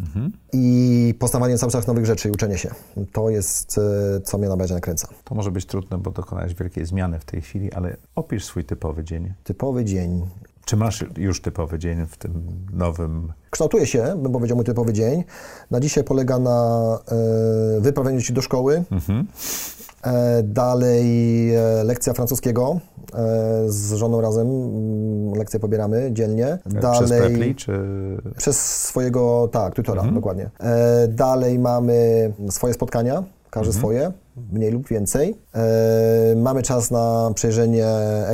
[0.00, 0.32] Mhm.
[0.52, 2.70] i poznawanie cały czas nowych rzeczy i uczenie się.
[3.12, 5.08] To jest, e, co mnie najbardziej nakręca.
[5.24, 9.04] To może być trudne, bo dokonałeś wielkiej zmiany w tej chwili, ale opisz swój typowy
[9.04, 9.32] dzień.
[9.44, 10.26] Typowy dzień.
[10.70, 12.42] Czy masz już typowy dzień w tym
[12.72, 13.32] nowym?
[13.50, 15.24] Kształtuje się, bym powiedział, mój typowy dzień.
[15.70, 16.98] Na dzisiaj polega na
[17.78, 18.84] e, wyprawieniu się do szkoły.
[18.90, 19.26] Mhm.
[20.02, 22.80] E, dalej e, lekcja francuskiego.
[23.14, 26.58] E, z żoną razem mm, lekcje pobieramy dziennie.
[26.66, 27.72] Dalej, przez Prepli, czy...
[28.36, 30.14] Przez swojego, tak, tutora, mhm.
[30.14, 30.50] dokładnie.
[30.60, 33.80] E, dalej mamy swoje spotkania każdy mhm.
[33.80, 34.12] swoje,
[34.52, 35.36] mniej lub więcej.
[35.54, 37.86] E, mamy czas na przejrzenie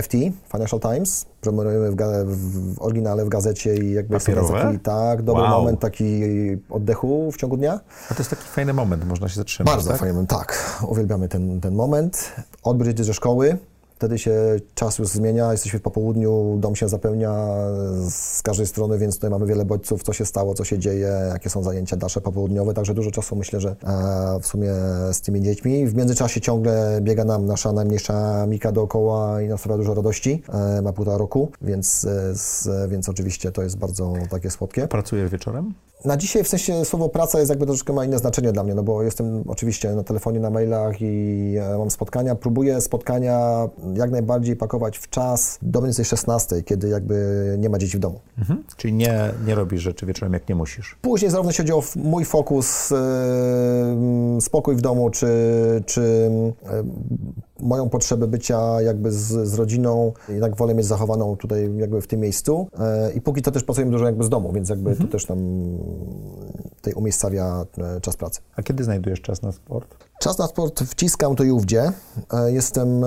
[0.02, 0.12] FT,
[0.52, 5.52] Financial Times, promujemy w, w, oryginale w gazecie i jakby jest taki, tak, dobry wow.
[5.52, 6.22] moment taki
[6.70, 7.80] oddechu w ciągu dnia.
[8.10, 9.98] A to jest taki fajny moment, można się zatrzymać, Bardzo tak?
[9.98, 10.80] fajny moment, tak.
[10.88, 12.32] Uwielbiamy ten, ten moment.
[12.62, 13.58] Odbyć ze szkoły,
[13.96, 14.32] Wtedy się
[14.74, 17.32] czas już zmienia, jesteśmy w popołudniu, dom się zapełnia
[18.10, 21.50] z każdej strony, więc tutaj mamy wiele bodźców, co się stało, co się dzieje, jakie
[21.50, 24.70] są zajęcia dalsze popołudniowe, także dużo czasu myślę, że e, w sumie
[25.12, 25.86] z tymi dziećmi.
[25.86, 30.42] W międzyczasie ciągle biega nam nasza najmniejsza Mika dookoła i nas sprawia dużo radości.
[30.48, 32.06] E, ma półtora roku, więc,
[32.84, 34.88] e, więc oczywiście to jest bardzo takie słodkie.
[34.88, 35.74] Pracujesz wieczorem?
[36.04, 38.82] Na dzisiaj w sensie słowo praca jest jakby troszeczkę ma inne znaczenie dla mnie, no
[38.82, 42.34] bo jestem oczywiście na telefonie, na mailach i mam spotkania.
[42.34, 47.78] Próbuję spotkania jak najbardziej pakować w czas do mniej więcej 16, kiedy jakby nie ma
[47.78, 48.20] dzieci w domu.
[48.38, 48.64] Mhm.
[48.76, 50.96] Czyli nie, nie robisz rzeczy wieczorem, jak nie musisz?
[51.02, 55.28] Później zarówno się chodzi o mój fokus, yy, spokój w domu, czy,
[55.86, 56.30] czy
[56.62, 56.84] yy,
[57.60, 62.20] moją potrzebę bycia jakby z, z rodziną, jednak wolę mieć zachowaną tutaj jakby w tym
[62.20, 62.68] miejscu.
[63.06, 65.08] Yy, I póki to też pracujemy dużo jakby z domu, więc jakby mhm.
[65.08, 65.38] to też tam
[66.76, 68.40] tutaj umiejscawia e, czas pracy.
[68.56, 69.96] A kiedy znajdujesz czas na sport?
[70.20, 71.92] Czas na sport wciskam to i ówdzie.
[72.32, 73.04] E, jestem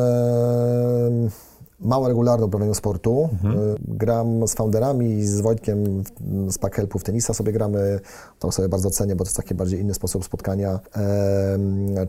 [1.82, 3.30] e, mało regularny w uprawianiu sportu.
[3.34, 3.76] Mhm.
[3.88, 6.04] Gram z founderami, z Wojtkiem
[6.50, 8.00] z Packhelpu w tenisa sobie gramy.
[8.40, 10.80] To sobie bardzo cenię, bo to jest taki bardziej inny sposób spotkania.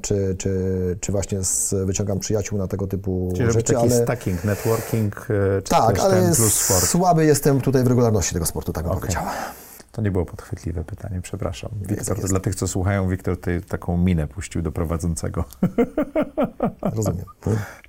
[0.03, 3.75] Czy, czy, czy właśnie z, wyciągam przyjaciół na tego typu Czyli rzeczy.
[3.75, 4.03] taki ale...
[4.03, 5.27] stacking, networking,
[5.65, 6.85] czy tak, ale plus sport.
[6.85, 9.11] słaby jestem tutaj w regularności tego sportu, tak bym okay.
[10.01, 11.71] To nie było podchwytliwe pytanie, przepraszam.
[11.83, 15.45] Wiktor, jest, dla tych, co słuchają, Wiktor tutaj taką minę puścił do prowadzącego.
[16.97, 17.25] Rozumiem.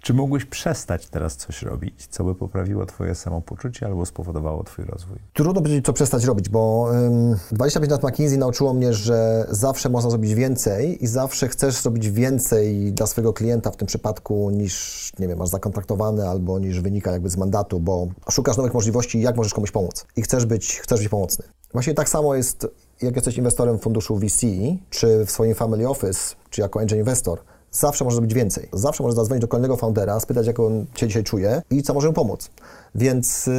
[0.02, 5.18] Czy mógłbyś przestać teraz coś robić, co by poprawiło twoje samopoczucie albo spowodowało twój rozwój?
[5.34, 10.10] Trudno powiedzieć, co przestać robić, bo um, 25 lat McKinsey nauczyło mnie, że zawsze można
[10.10, 15.28] zrobić więcej i zawsze chcesz zrobić więcej dla swojego klienta w tym przypadku niż, nie
[15.28, 19.54] wiem, masz zakontraktowane albo niż wynika jakby z mandatu, bo szukasz nowych możliwości, jak możesz
[19.54, 21.46] komuś pomóc i chcesz być, chcesz być pomocny.
[21.74, 22.68] Właśnie tak samo jest,
[23.02, 24.46] jak jesteś inwestorem funduszu VC,
[24.90, 27.40] czy w swoim family office, czy jako angel inwestor,
[27.72, 28.70] zawsze może zrobić więcej.
[28.74, 32.08] Zawsze może zadzwonić do kolejnego foundera, spytać, jak on się dzisiaj czuje i co może
[32.08, 32.50] mu pomóc.
[32.96, 33.50] Więc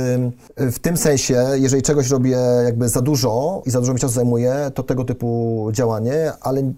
[0.57, 4.71] w tym sensie, jeżeli czegoś robię jakby za dużo i za dużo mi czasu zajmuje,
[4.75, 6.73] to tego typu działanie, ale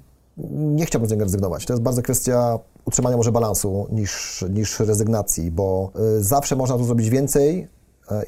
[0.52, 1.66] nie chciałbym z niego rezygnować.
[1.66, 6.84] To jest bardzo kwestia utrzymania może balansu niż, niż rezygnacji, bo y, zawsze można tu
[6.84, 7.68] zrobić więcej,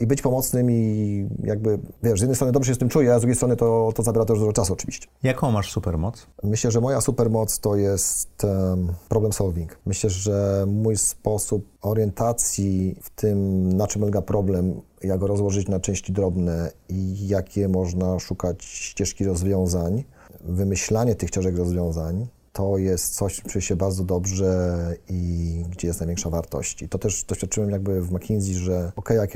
[0.01, 3.19] i być pomocnym i jakby, wiesz, z jednej strony dobrze się z tym czuję, a
[3.19, 5.09] z drugiej strony to, to zabiera też dużo czasu oczywiście.
[5.23, 6.27] Jaką masz supermoc?
[6.43, 9.79] Myślę, że moja supermoc to jest um, problem solving.
[9.87, 15.81] Myślę, że mój sposób orientacji w tym, na czym polega problem, jak go rozłożyć na
[15.81, 20.05] części drobne i jakie można szukać ścieżki rozwiązań,
[20.41, 22.27] wymyślanie tych ścieżek rozwiązań,
[22.57, 24.77] to jest coś, czuję się bardzo dobrze
[25.09, 26.83] i gdzie jest największa wartość.
[26.83, 29.31] I to też doświadczyłem jakby w McKinsey, że ok, jak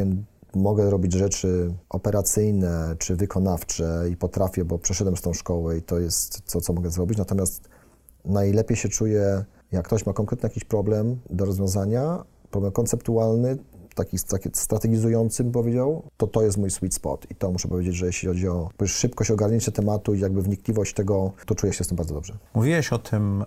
[0.55, 5.99] mogę robić rzeczy operacyjne czy wykonawcze i potrafię, bo przeszedłem z tą szkołę i to
[5.99, 7.69] jest to, co mogę zrobić, natomiast
[8.25, 13.59] najlepiej się czuję, jak ktoś ma konkretny jakiś problem do rozwiązania, problem konceptualny,
[14.05, 17.95] taki, taki strategizujący bym powiedział, to to jest mój sweet spot i to muszę powiedzieć,
[17.95, 21.89] że jeśli chodzi o szybkość ogarnięcia tematu i jakby wnikliwość tego, to czuję się z
[21.89, 22.35] tym bardzo dobrze.
[22.55, 23.45] Mówiłeś o tym e,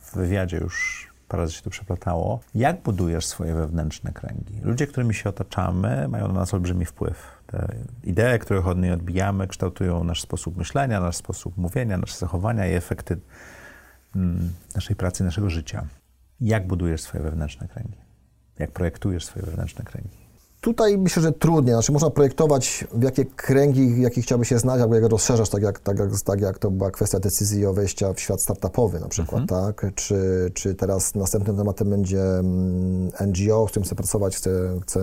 [0.00, 2.40] w wywiadzie już parę razy się to przeplatało.
[2.54, 4.60] Jak budujesz swoje wewnętrzne kręgi?
[4.62, 7.42] Ludzie, którymi się otaczamy, mają na nas olbrzymi wpływ.
[7.46, 12.66] Te idee, których od niej odbijamy, kształtują nasz sposób myślenia, nasz sposób mówienia, nasze zachowania
[12.66, 13.18] i efekty
[14.16, 15.86] mm, naszej pracy, naszego życia.
[16.40, 18.09] Jak budujesz swoje wewnętrzne kręgi?
[18.60, 20.20] Jak projektujesz swoje wewnętrzne kręgi?
[20.60, 21.74] Tutaj myślę, że trudniej.
[21.74, 25.78] Znaczy można projektować, w jakie kręgi, jakie chciałby się znać, albo jak rozszerzasz, tak jak,
[25.78, 29.42] tak, jak, tak jak to była kwestia decyzji o wejścia w świat startupowy na przykład,
[29.42, 29.64] mhm.
[29.64, 29.94] tak?
[29.94, 35.00] Czy, czy teraz następnym tematem będzie mm, NGO, z którym chcę pracować, chcę, chcę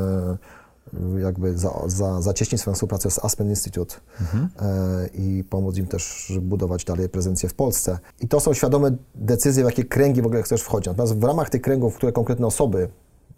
[1.22, 4.50] jakby za, za, zacieśnić swoją współpracę z Aspen Institute mhm.
[4.62, 8.00] e, i pomóc im też budować dalej prezencję w Polsce.
[8.20, 10.88] I to są świadome decyzje, w jakie kręgi w ogóle chcesz wchodzić.
[10.88, 12.90] Natomiast w ramach tych kręgów, które konkretne osoby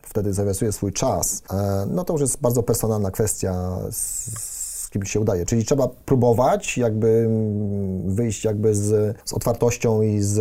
[0.01, 4.49] wtedy zawiązuje swój czas, e, no to już jest bardzo personalna kwestia, z
[4.89, 5.45] kim się udaje.
[5.45, 10.33] Czyli trzeba próbować jakby mm, wyjść jakby z, z otwartością i z,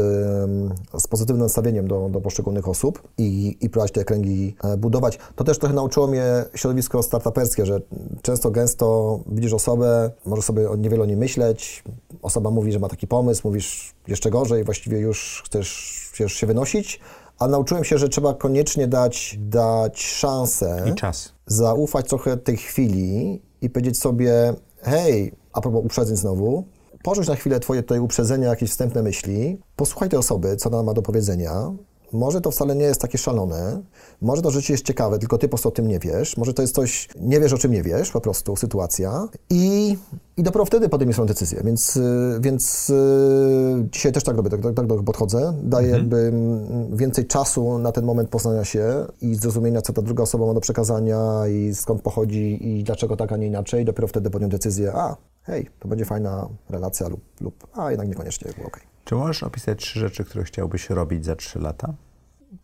[0.99, 5.19] z pozytywnym nastawieniem do, do poszczególnych osób i, i próbować te kręgi e, budować.
[5.37, 7.81] To też trochę nauczyło mnie środowisko startuperskie, że
[8.23, 11.85] często, gęsto widzisz osobę, możesz sobie niewiele o niej myśleć,
[12.23, 17.01] osoba mówi, że ma taki pomysł, mówisz jeszcze gorzej, właściwie już chcesz, chcesz się wynosić,
[17.39, 20.85] a nauczyłem się, że trzeba koniecznie dać, dać szansę.
[20.93, 21.33] I czas.
[21.47, 26.65] Zaufać trochę tej chwili i powiedzieć sobie, hej, a propos uprzedzeń znowu,
[27.03, 30.95] porzuć na chwilę twoje tutaj uprzedzenia, jakieś wstępne myśli, posłuchaj tej osoby, co ona ma
[30.95, 31.73] do powiedzenia,
[32.13, 33.83] może to wcale nie jest takie szalone,
[34.21, 36.63] może to życie jest ciekawe, tylko ty po prostu o tym nie wiesz, może to
[36.63, 39.97] jest coś, nie wiesz o czym nie wiesz, po prostu sytuacja i,
[40.37, 44.61] i dopiero wtedy podejmiesz swoją decyzję, więc, y, więc y, dzisiaj też tak robię, tak,
[44.63, 46.03] tak, tak podchodzę, daję mhm.
[46.03, 50.47] jakby mm, więcej czasu na ten moment poznania się i zrozumienia, co ta druga osoba
[50.47, 54.53] ma do przekazania i skąd pochodzi i dlaczego tak, a nie inaczej, dopiero wtedy podjąć
[54.53, 58.67] decyzję, a hej, to będzie fajna relacja lub, lub a jednak niekoniecznie, okej.
[58.67, 58.88] Okay.
[59.09, 61.95] Czy możesz opisać trzy rzeczy, które chciałbyś robić za trzy lata?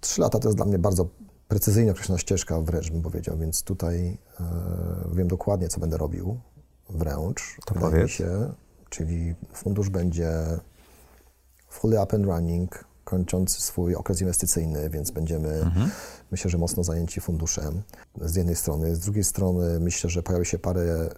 [0.01, 1.09] Trzy lata to jest dla mnie bardzo
[1.49, 4.45] precyzyjnie określona ścieżka wręcz, bym powiedział, więc tutaj e,
[5.13, 6.41] wiem dokładnie, co będę robił
[6.91, 7.57] wręcz.
[7.67, 8.11] To Wydaje powiedz.
[8.11, 8.53] się,
[8.91, 10.31] czyli fundusz będzie
[11.69, 15.91] fully up and running, kończący swój okres inwestycyjny, więc będziemy, mhm.
[16.35, 17.83] Myślę, że mocno zajęci funduszem
[18.21, 18.97] z jednej strony.
[18.97, 21.11] Z drugiej strony myślę, że pojawi się parę e,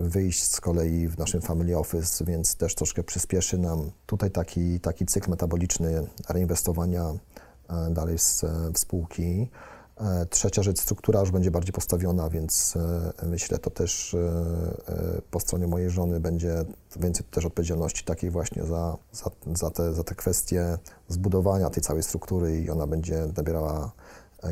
[0.00, 5.06] wyjść z kolei w naszym family office, więc też troszkę przyspieszy nam tutaj taki, taki
[5.06, 7.04] cykl metaboliczny reinwestowania
[7.68, 8.22] e, dalej w,
[8.74, 9.50] w spółki.
[10.00, 12.76] E, trzecia rzecz, struktura już będzie bardziej postawiona, więc
[13.22, 16.64] e, myślę, to też e, po stronie mojej żony będzie
[17.00, 22.02] więcej też odpowiedzialności takiej właśnie za, za, za, te, za te kwestie zbudowania tej całej
[22.02, 23.92] struktury i ona będzie nabierała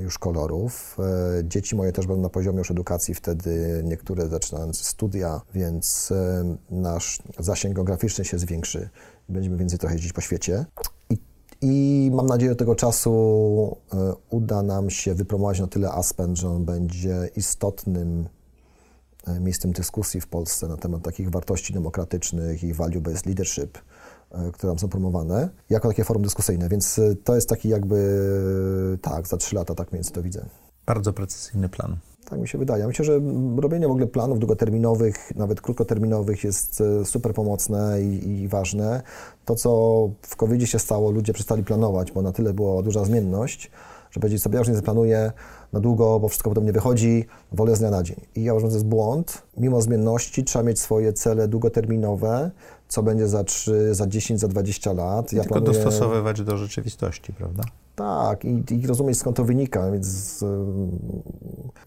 [0.01, 0.97] już kolorów.
[1.45, 6.13] Dzieci moje też będą na poziomie już edukacji, wtedy niektóre zaczynając studia, więc
[6.71, 8.89] nasz zasięg geograficzny się zwiększy.
[9.29, 10.65] Będziemy więcej trochę jeździć po świecie.
[11.11, 11.19] I
[11.63, 16.49] i mam nadzieję, że tego czasu e, uda nam się wypromować na tyle Aspen, że
[16.49, 18.29] on będzie istotnym
[19.27, 23.81] e, miejscem dyskusji w Polsce na temat takich wartości demokratycznych i value-based leadership, e,
[24.53, 26.69] które tam są promowane, jako takie forum dyskusyjne.
[26.69, 30.47] Więc to jest taki jakby, tak, za trzy lata tak mniej więcej to widzę.
[30.87, 31.97] Bardzo precyzyjny plan.
[32.29, 32.87] Tak mi się wydaje.
[32.87, 33.21] Myślę, że
[33.57, 39.03] robienie w ogóle planów długoterminowych, nawet krótkoterminowych jest e, super pomocne i, i ważne.
[39.45, 39.71] To, co
[40.23, 43.71] w covid się stało, ludzie przestali planować, bo na tyle była duża zmienność,
[44.11, 45.33] że powiedzieć sobie, ja już nie zaplanuję
[45.73, 48.21] na długo, bo wszystko potem nie wychodzi, wolę z dnia na dzień.
[48.35, 49.43] I ja uważam, że to jest błąd.
[49.57, 52.51] Mimo zmienności trzeba mieć swoje cele długoterminowe,
[52.89, 55.33] co będzie za 3, za 10, za 20 lat.
[55.33, 55.85] Ja tylko planuję...
[55.85, 57.63] dostosowywać do rzeczywistości, prawda?
[57.99, 60.45] Tak, i, i rozumieć skąd to wynika, więc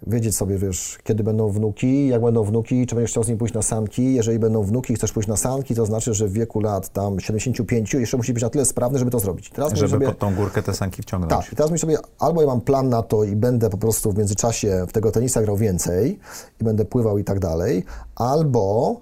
[0.08, 3.54] wiedzieć sobie, wiesz, kiedy będą wnuki, jak będą wnuki, czy będziesz chciał z nimi pójść
[3.54, 4.14] na sanki.
[4.14, 7.20] Jeżeli będą wnuki i chcesz pójść na sanki, to znaczy, że w wieku lat tam
[7.20, 9.50] 75 jeszcze musi być na tyle sprawny, żeby to zrobić.
[9.50, 11.32] Teraz żeby sobie, pod tą górkę te sanki wciągnąć.
[11.32, 14.12] Tak, i teraz myślę sobie, albo ja mam plan na to i będę po prostu
[14.12, 16.20] w międzyczasie w tego tenisa grał więcej
[16.62, 17.84] i będę pływał i tak dalej,
[18.16, 18.96] albo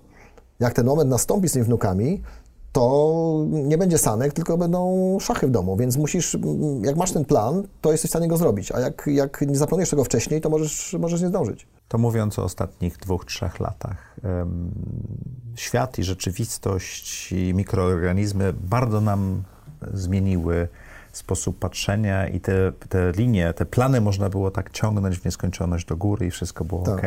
[0.60, 2.22] jak ten moment nastąpi z tymi wnukami,
[2.72, 6.38] to nie będzie sanek, tylko będą szachy w domu, więc musisz,
[6.82, 9.90] jak masz ten plan, to jesteś w stanie go zrobić, a jak, jak nie zaplanujesz
[9.90, 11.68] tego wcześniej, to możesz, możesz nie zdążyć.
[11.88, 14.16] To mówiąc o ostatnich dwóch, trzech latach,
[15.56, 19.44] świat i rzeczywistość i mikroorganizmy bardzo nam
[19.94, 20.68] zmieniły
[21.12, 25.98] sposób patrzenia i te, te linie, te plany można było tak ciągnąć w nieskończoność do
[25.98, 26.96] góry i wszystko było tak.
[26.96, 27.04] ok.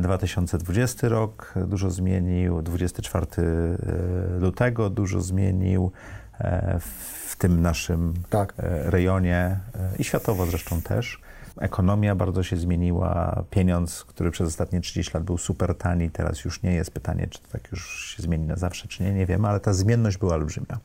[0.00, 5.92] 2020 rok dużo zmienił, 24 e, lutego dużo zmienił
[6.38, 8.54] e, w tym naszym tak.
[8.58, 9.58] E, rejonie
[9.98, 11.20] i światowo zresztą też.
[11.60, 13.44] Ekonomia bardzo się zmieniła.
[13.50, 16.90] Pieniądz, który przez ostatnie 30 lat był super tani, teraz już nie jest.
[16.90, 19.72] Pytanie, czy to tak już się zmieni na zawsze, czy nie, nie wiem, ale ta
[19.72, 20.78] zmienność była olbrzymia.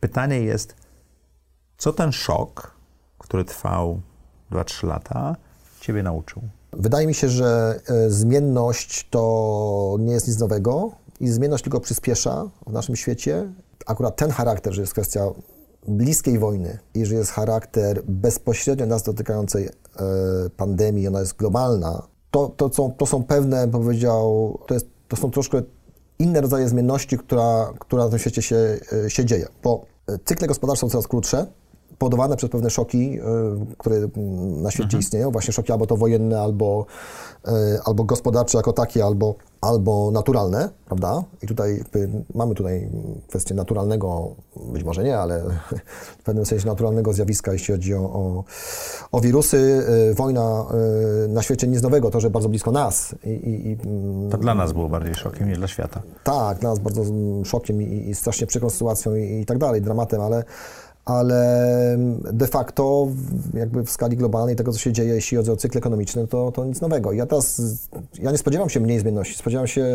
[0.00, 0.76] Pytanie jest,
[1.76, 2.74] co ten szok,
[3.18, 4.00] który trwał
[4.50, 5.36] 2-3 lata,
[5.80, 6.42] ciebie nauczył?
[6.72, 10.90] Wydaje mi się, że e, zmienność to nie jest nic nowego
[11.20, 13.52] i zmienność tylko przyspiesza w naszym świecie.
[13.86, 15.26] Akurat ten charakter, że jest kwestia
[15.88, 19.70] bliskiej wojny i że jest charakter bezpośrednio nas dotykającej e,
[20.56, 25.30] pandemii, ona jest globalna, to, to, są, to są pewne, powiedział, to, jest, to są
[25.30, 25.62] troszkę
[26.18, 29.48] inne rodzaje zmienności, która, która na tym świecie się, e, się dzieje.
[29.62, 29.84] Bo
[30.24, 31.46] cykle gospodarcze są coraz krótsze,
[32.02, 33.22] powodowane przez pewne szoki, e,
[33.78, 33.96] które
[34.62, 35.00] na świecie mhm.
[35.00, 36.86] istnieją, właśnie szoki albo to wojenne, albo,
[37.46, 41.24] e, albo gospodarcze jako takie, albo, albo naturalne, prawda?
[41.42, 41.84] I tutaj
[42.34, 42.88] mamy tutaj
[43.28, 44.34] kwestię naturalnego,
[44.72, 45.44] być może nie, ale
[46.20, 48.44] w pewnym sensie naturalnego zjawiska, jeśli chodzi o, o,
[49.12, 49.86] o wirusy.
[50.10, 50.64] E, wojna
[51.28, 53.14] na świecie nic nowego, to, że bardzo blisko nas.
[53.24, 53.76] I, i,
[54.30, 56.02] to dla nas było bardziej szokiem niż dla świata.
[56.24, 57.02] Tak, dla nas bardzo
[57.44, 60.44] szokiem i, i strasznie przykrą sytuacją i, i tak dalej, dramatem, ale
[61.04, 61.96] ale
[62.32, 63.08] de facto
[63.54, 66.64] jakby w skali globalnej tego, co się dzieje, jeśli chodzi o cykl ekonomiczny, to, to
[66.64, 67.12] nic nowego.
[67.12, 67.62] Ja teraz,
[68.18, 69.86] ja nie spodziewam się mniej zmienności, spodziewam się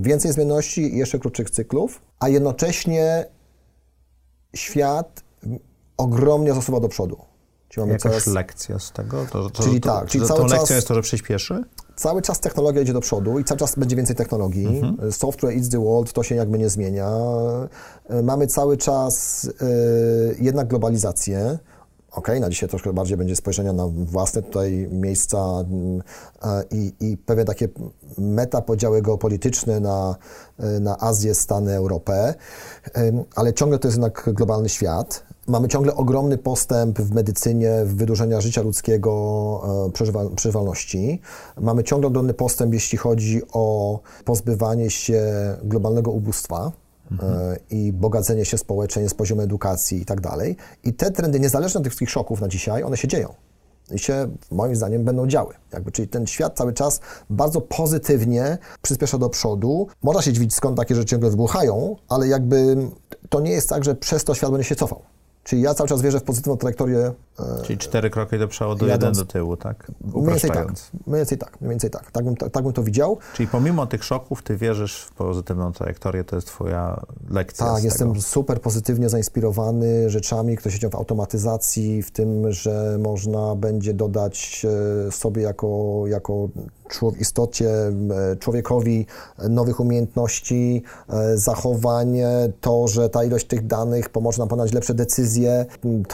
[0.00, 3.26] więcej zmienności i jeszcze krótszych cyklów, a jednocześnie
[4.54, 5.22] świat
[5.96, 7.16] ogromnie zasuwa do przodu.
[7.68, 8.26] Czyli Jakaś coraz...
[8.26, 9.26] lekcja z tego?
[9.32, 10.08] To, to, czyli to, tak.
[10.08, 10.58] Czyli cały tą czas...
[10.58, 11.64] lekcją jest to, że przyspieszy?
[11.96, 14.66] Cały czas technologia idzie do przodu i cały czas będzie więcej technologii.
[14.66, 15.12] Mhm.
[15.12, 17.10] Software eats the world, to się jakby nie zmienia.
[18.08, 21.58] E, mamy cały czas y, jednak globalizację.
[22.10, 25.64] Ok, na dzisiaj troszkę bardziej będzie spojrzenia na własne tutaj miejsca
[26.70, 27.68] i, i pewne takie
[28.18, 30.16] metapodziały geopolityczne na,
[30.80, 32.34] na Azję, Stany, Europę,
[33.34, 35.24] ale ciągle to jest jednak globalny świat.
[35.46, 41.20] Mamy ciągle ogromny postęp w medycynie, w wydłużenia życia ludzkiego, e, przeżywalności.
[41.60, 45.22] Mamy ciągle ogromny postęp, jeśli chodzi o pozbywanie się
[45.62, 46.72] globalnego ubóstwa.
[47.10, 47.56] Mhm.
[47.70, 50.56] i bogacenie się społeczeństw z poziomu edukacji i tak dalej.
[50.84, 53.34] I te trendy, niezależnie od tych wszystkich szoków na dzisiaj, one się dzieją.
[53.94, 55.54] I się, moim zdaniem, będą działy.
[55.72, 57.00] Jakby, czyli ten świat cały czas
[57.30, 59.86] bardzo pozytywnie przyspiesza do przodu.
[60.02, 62.76] Można się dziwić, skąd takie rzeczy ciągle wybuchają, ale jakby
[63.28, 65.02] to nie jest tak, że przez to świat będzie się cofał.
[65.44, 67.12] Czyli ja cały czas wierzę w pozytywną trajektorię.
[67.40, 69.90] E, Czyli cztery kroki do przodu, jeden do tyłu, tak?
[70.14, 70.68] Mniej więcej tak.
[71.06, 71.60] Mniej więcej tak.
[71.60, 72.10] Mniej więcej tak.
[72.10, 73.18] Tak bym, tak, tak bym to widział.
[73.34, 77.00] Czyli pomimo tych szoków, ty wierzysz w pozytywną trajektorię, to jest twoja
[77.30, 78.22] lekcja Tak, jestem tego.
[78.22, 84.66] super pozytywnie zainspirowany rzeczami, które się w automatyzacji, w tym, że można będzie dodać
[85.08, 86.48] e, sobie jako, jako
[87.20, 89.06] istocie, e, człowiekowi
[89.48, 90.82] nowych umiejętności,
[91.34, 92.18] zachowań,
[92.60, 95.66] to, że ta ilość tych danych pomoże nam podjąć lepsze decyzje,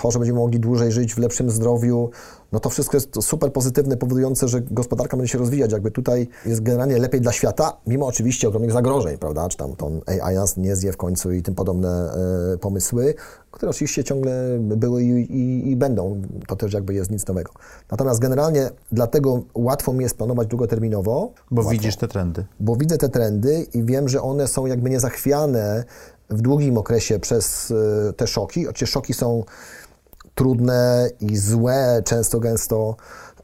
[0.03, 2.11] to, że będziemy mogli dłużej żyć w lepszym zdrowiu,
[2.53, 5.73] no to wszystko jest super pozytywne, powodujące, że gospodarka będzie się rozwijać.
[5.73, 9.49] Jakby tutaj jest generalnie lepiej dla świata, mimo oczywiście ogromnych zagrożeń, prawda?
[9.49, 12.13] Czy tam to AI nas nie zje w końcu i tym podobne
[12.55, 13.15] e, pomysły,
[13.51, 16.23] które oczywiście ciągle były i, i, i, będą.
[16.47, 17.53] To też jakby jest nic nowego.
[17.91, 21.33] Natomiast generalnie dlatego łatwo mi jest planować długoterminowo.
[21.51, 22.45] Bo łatwo, widzisz te trendy.
[22.61, 25.85] Bo widzę te trendy i wiem, że one są jakby niezachwiane
[26.31, 27.73] w długim okresie przez
[28.09, 28.69] e, te szoki.
[28.69, 29.45] Oczywiście szoki są
[30.41, 32.97] trudne i złe często, gęsto,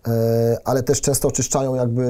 [0.08, 2.04] e, ale też często oczyszczają jakby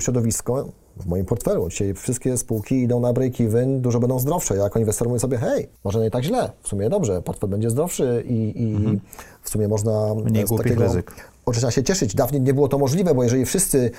[0.00, 0.68] środowisko.
[0.96, 4.56] W moim portfelu dzisiaj wszystkie spółki idą na break-even, dużo będą zdrowsze.
[4.56, 7.70] Ja jako inwestor mówię sobie, hej, może nie tak źle, w sumie dobrze, portfel będzie
[7.70, 9.00] zdrowszy i, i mhm.
[9.42, 11.12] w sumie można Mniej z takiego ryzyk.
[11.46, 12.14] oczyszczenia się cieszyć.
[12.14, 13.90] Dawniej nie było to możliwe, bo jeżeli wszyscy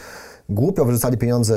[0.49, 1.55] głupio wyrzucali pieniądze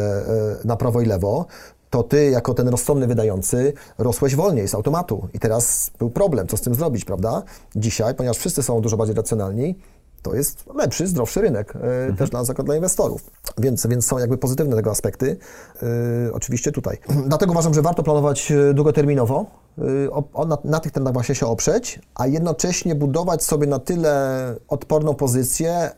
[0.62, 1.46] e, na prawo i lewo,
[1.90, 5.28] to ty, jako ten rozsądny wydający, rosłeś wolniej z automatu.
[5.34, 7.42] I teraz był problem, co z tym zrobić, prawda?
[7.76, 9.74] Dzisiaj, ponieważ wszyscy są dużo bardziej racjonalni,
[10.22, 12.16] to jest lepszy, zdrowszy rynek mhm.
[12.16, 13.30] też dla dla inwestorów.
[13.58, 15.36] Więc, więc są jakby pozytywne tego aspekty.
[15.82, 16.98] Yy, oczywiście tutaj.
[17.28, 19.46] Dlatego uważam, że warto planować długoterminowo,
[19.78, 20.10] yy,
[20.48, 25.90] na, na, tych trendach właśnie się oprzeć, a jednocześnie budować sobie na tyle odporną pozycję,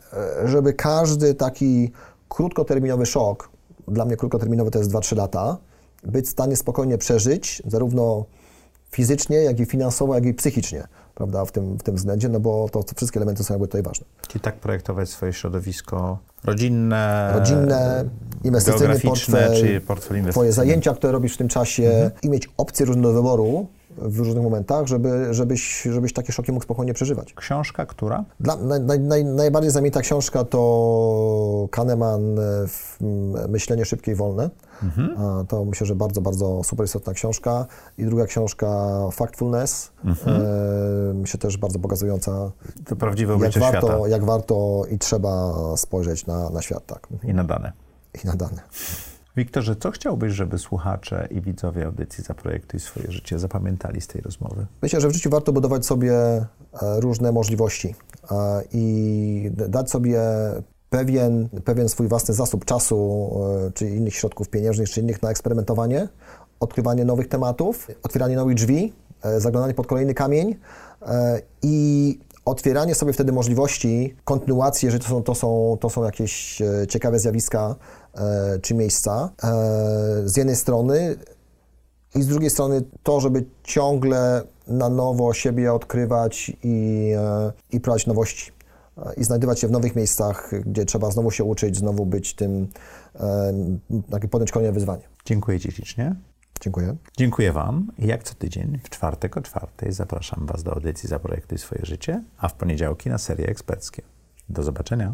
[0.45, 1.91] żeby każdy taki
[2.29, 3.49] krótkoterminowy szok,
[3.87, 5.57] dla mnie krótkoterminowy to jest 2-3 lata,
[6.03, 8.25] być w stanie spokojnie przeżyć, zarówno
[8.91, 12.69] fizycznie, jak i finansowo, jak i psychicznie, prawda, w tym, w tym względzie, no bo
[12.71, 14.05] to, to wszystkie elementy są jakby tutaj ważne.
[14.27, 18.05] Czyli tak projektować swoje środowisko rodzinne, rodzinne
[18.43, 20.31] inwestycyjny portfel, czy portfel inwestycyjny.
[20.31, 22.11] Twoje zajęcia, które robisz w tym czasie mhm.
[22.23, 23.67] i mieć opcje różne do wyboru,
[23.97, 27.33] w różnych momentach, żeby, żebyś, żebyś takie szoki mógł spokojnie przeżywać.
[27.33, 28.23] Książka, która?
[28.39, 32.65] Dla, naj, naj, naj, najbardziej znamienita książka to Kahneman e,
[33.47, 34.49] Myślenie szybkie i wolne.
[34.83, 35.45] Mhm.
[35.47, 37.65] To myślę, że bardzo, bardzo super istotna książka.
[37.97, 38.67] I druga książka
[39.11, 39.91] Factfulness.
[40.05, 40.41] Mhm.
[40.41, 42.51] E, myślę też bardzo pokazująca
[42.85, 44.07] to prawdziwe jak warto, świata.
[44.07, 46.85] Jak warto i trzeba spojrzeć na, na świat.
[46.85, 47.07] Tak.
[47.23, 47.71] I na dane.
[48.23, 48.61] I na dane.
[49.37, 54.65] Wiktorze, co chciałbyś, żeby słuchacze i widzowie audycji Zaprojektuj swoje życie zapamiętali z tej rozmowy?
[54.81, 56.45] Myślę, że w życiu warto budować sobie e,
[56.99, 57.95] różne możliwości
[58.31, 58.35] e,
[58.73, 60.21] i dać sobie
[60.89, 63.29] pewien, pewien swój własny zasób czasu,
[63.67, 66.07] e, czy innych środków pieniężnych, czy innych na eksperymentowanie,
[66.59, 68.93] odkrywanie nowych tematów, otwieranie nowych drzwi,
[69.37, 70.55] zaglądanie pod kolejny kamień
[71.61, 77.19] i otwieranie sobie wtedy możliwości kontynuacji, jeżeli to są, to są, to są jakieś ciekawe
[77.19, 77.75] zjawiska,
[78.61, 79.47] czy miejsca e,
[80.25, 81.15] z jednej strony
[82.15, 88.07] i z drugiej strony to, żeby ciągle na nowo siebie odkrywać i, e, i próbować
[88.07, 88.51] nowości
[89.17, 92.67] i znajdować się w nowych miejscach, gdzie trzeba znowu się uczyć, znowu być tym,
[94.11, 95.03] takie podjąć kolejne wyzwanie.
[95.25, 96.15] Dziękuję Ci ślicznie.
[96.61, 96.95] Dziękuję.
[97.17, 97.91] Dziękuję Wam.
[97.99, 102.47] Jak co tydzień, w czwartek o czwartej zapraszam Was do audycji Zaprojektuj swoje życie, a
[102.47, 104.01] w poniedziałki na serie eksperckie.
[104.49, 105.13] Do zobaczenia.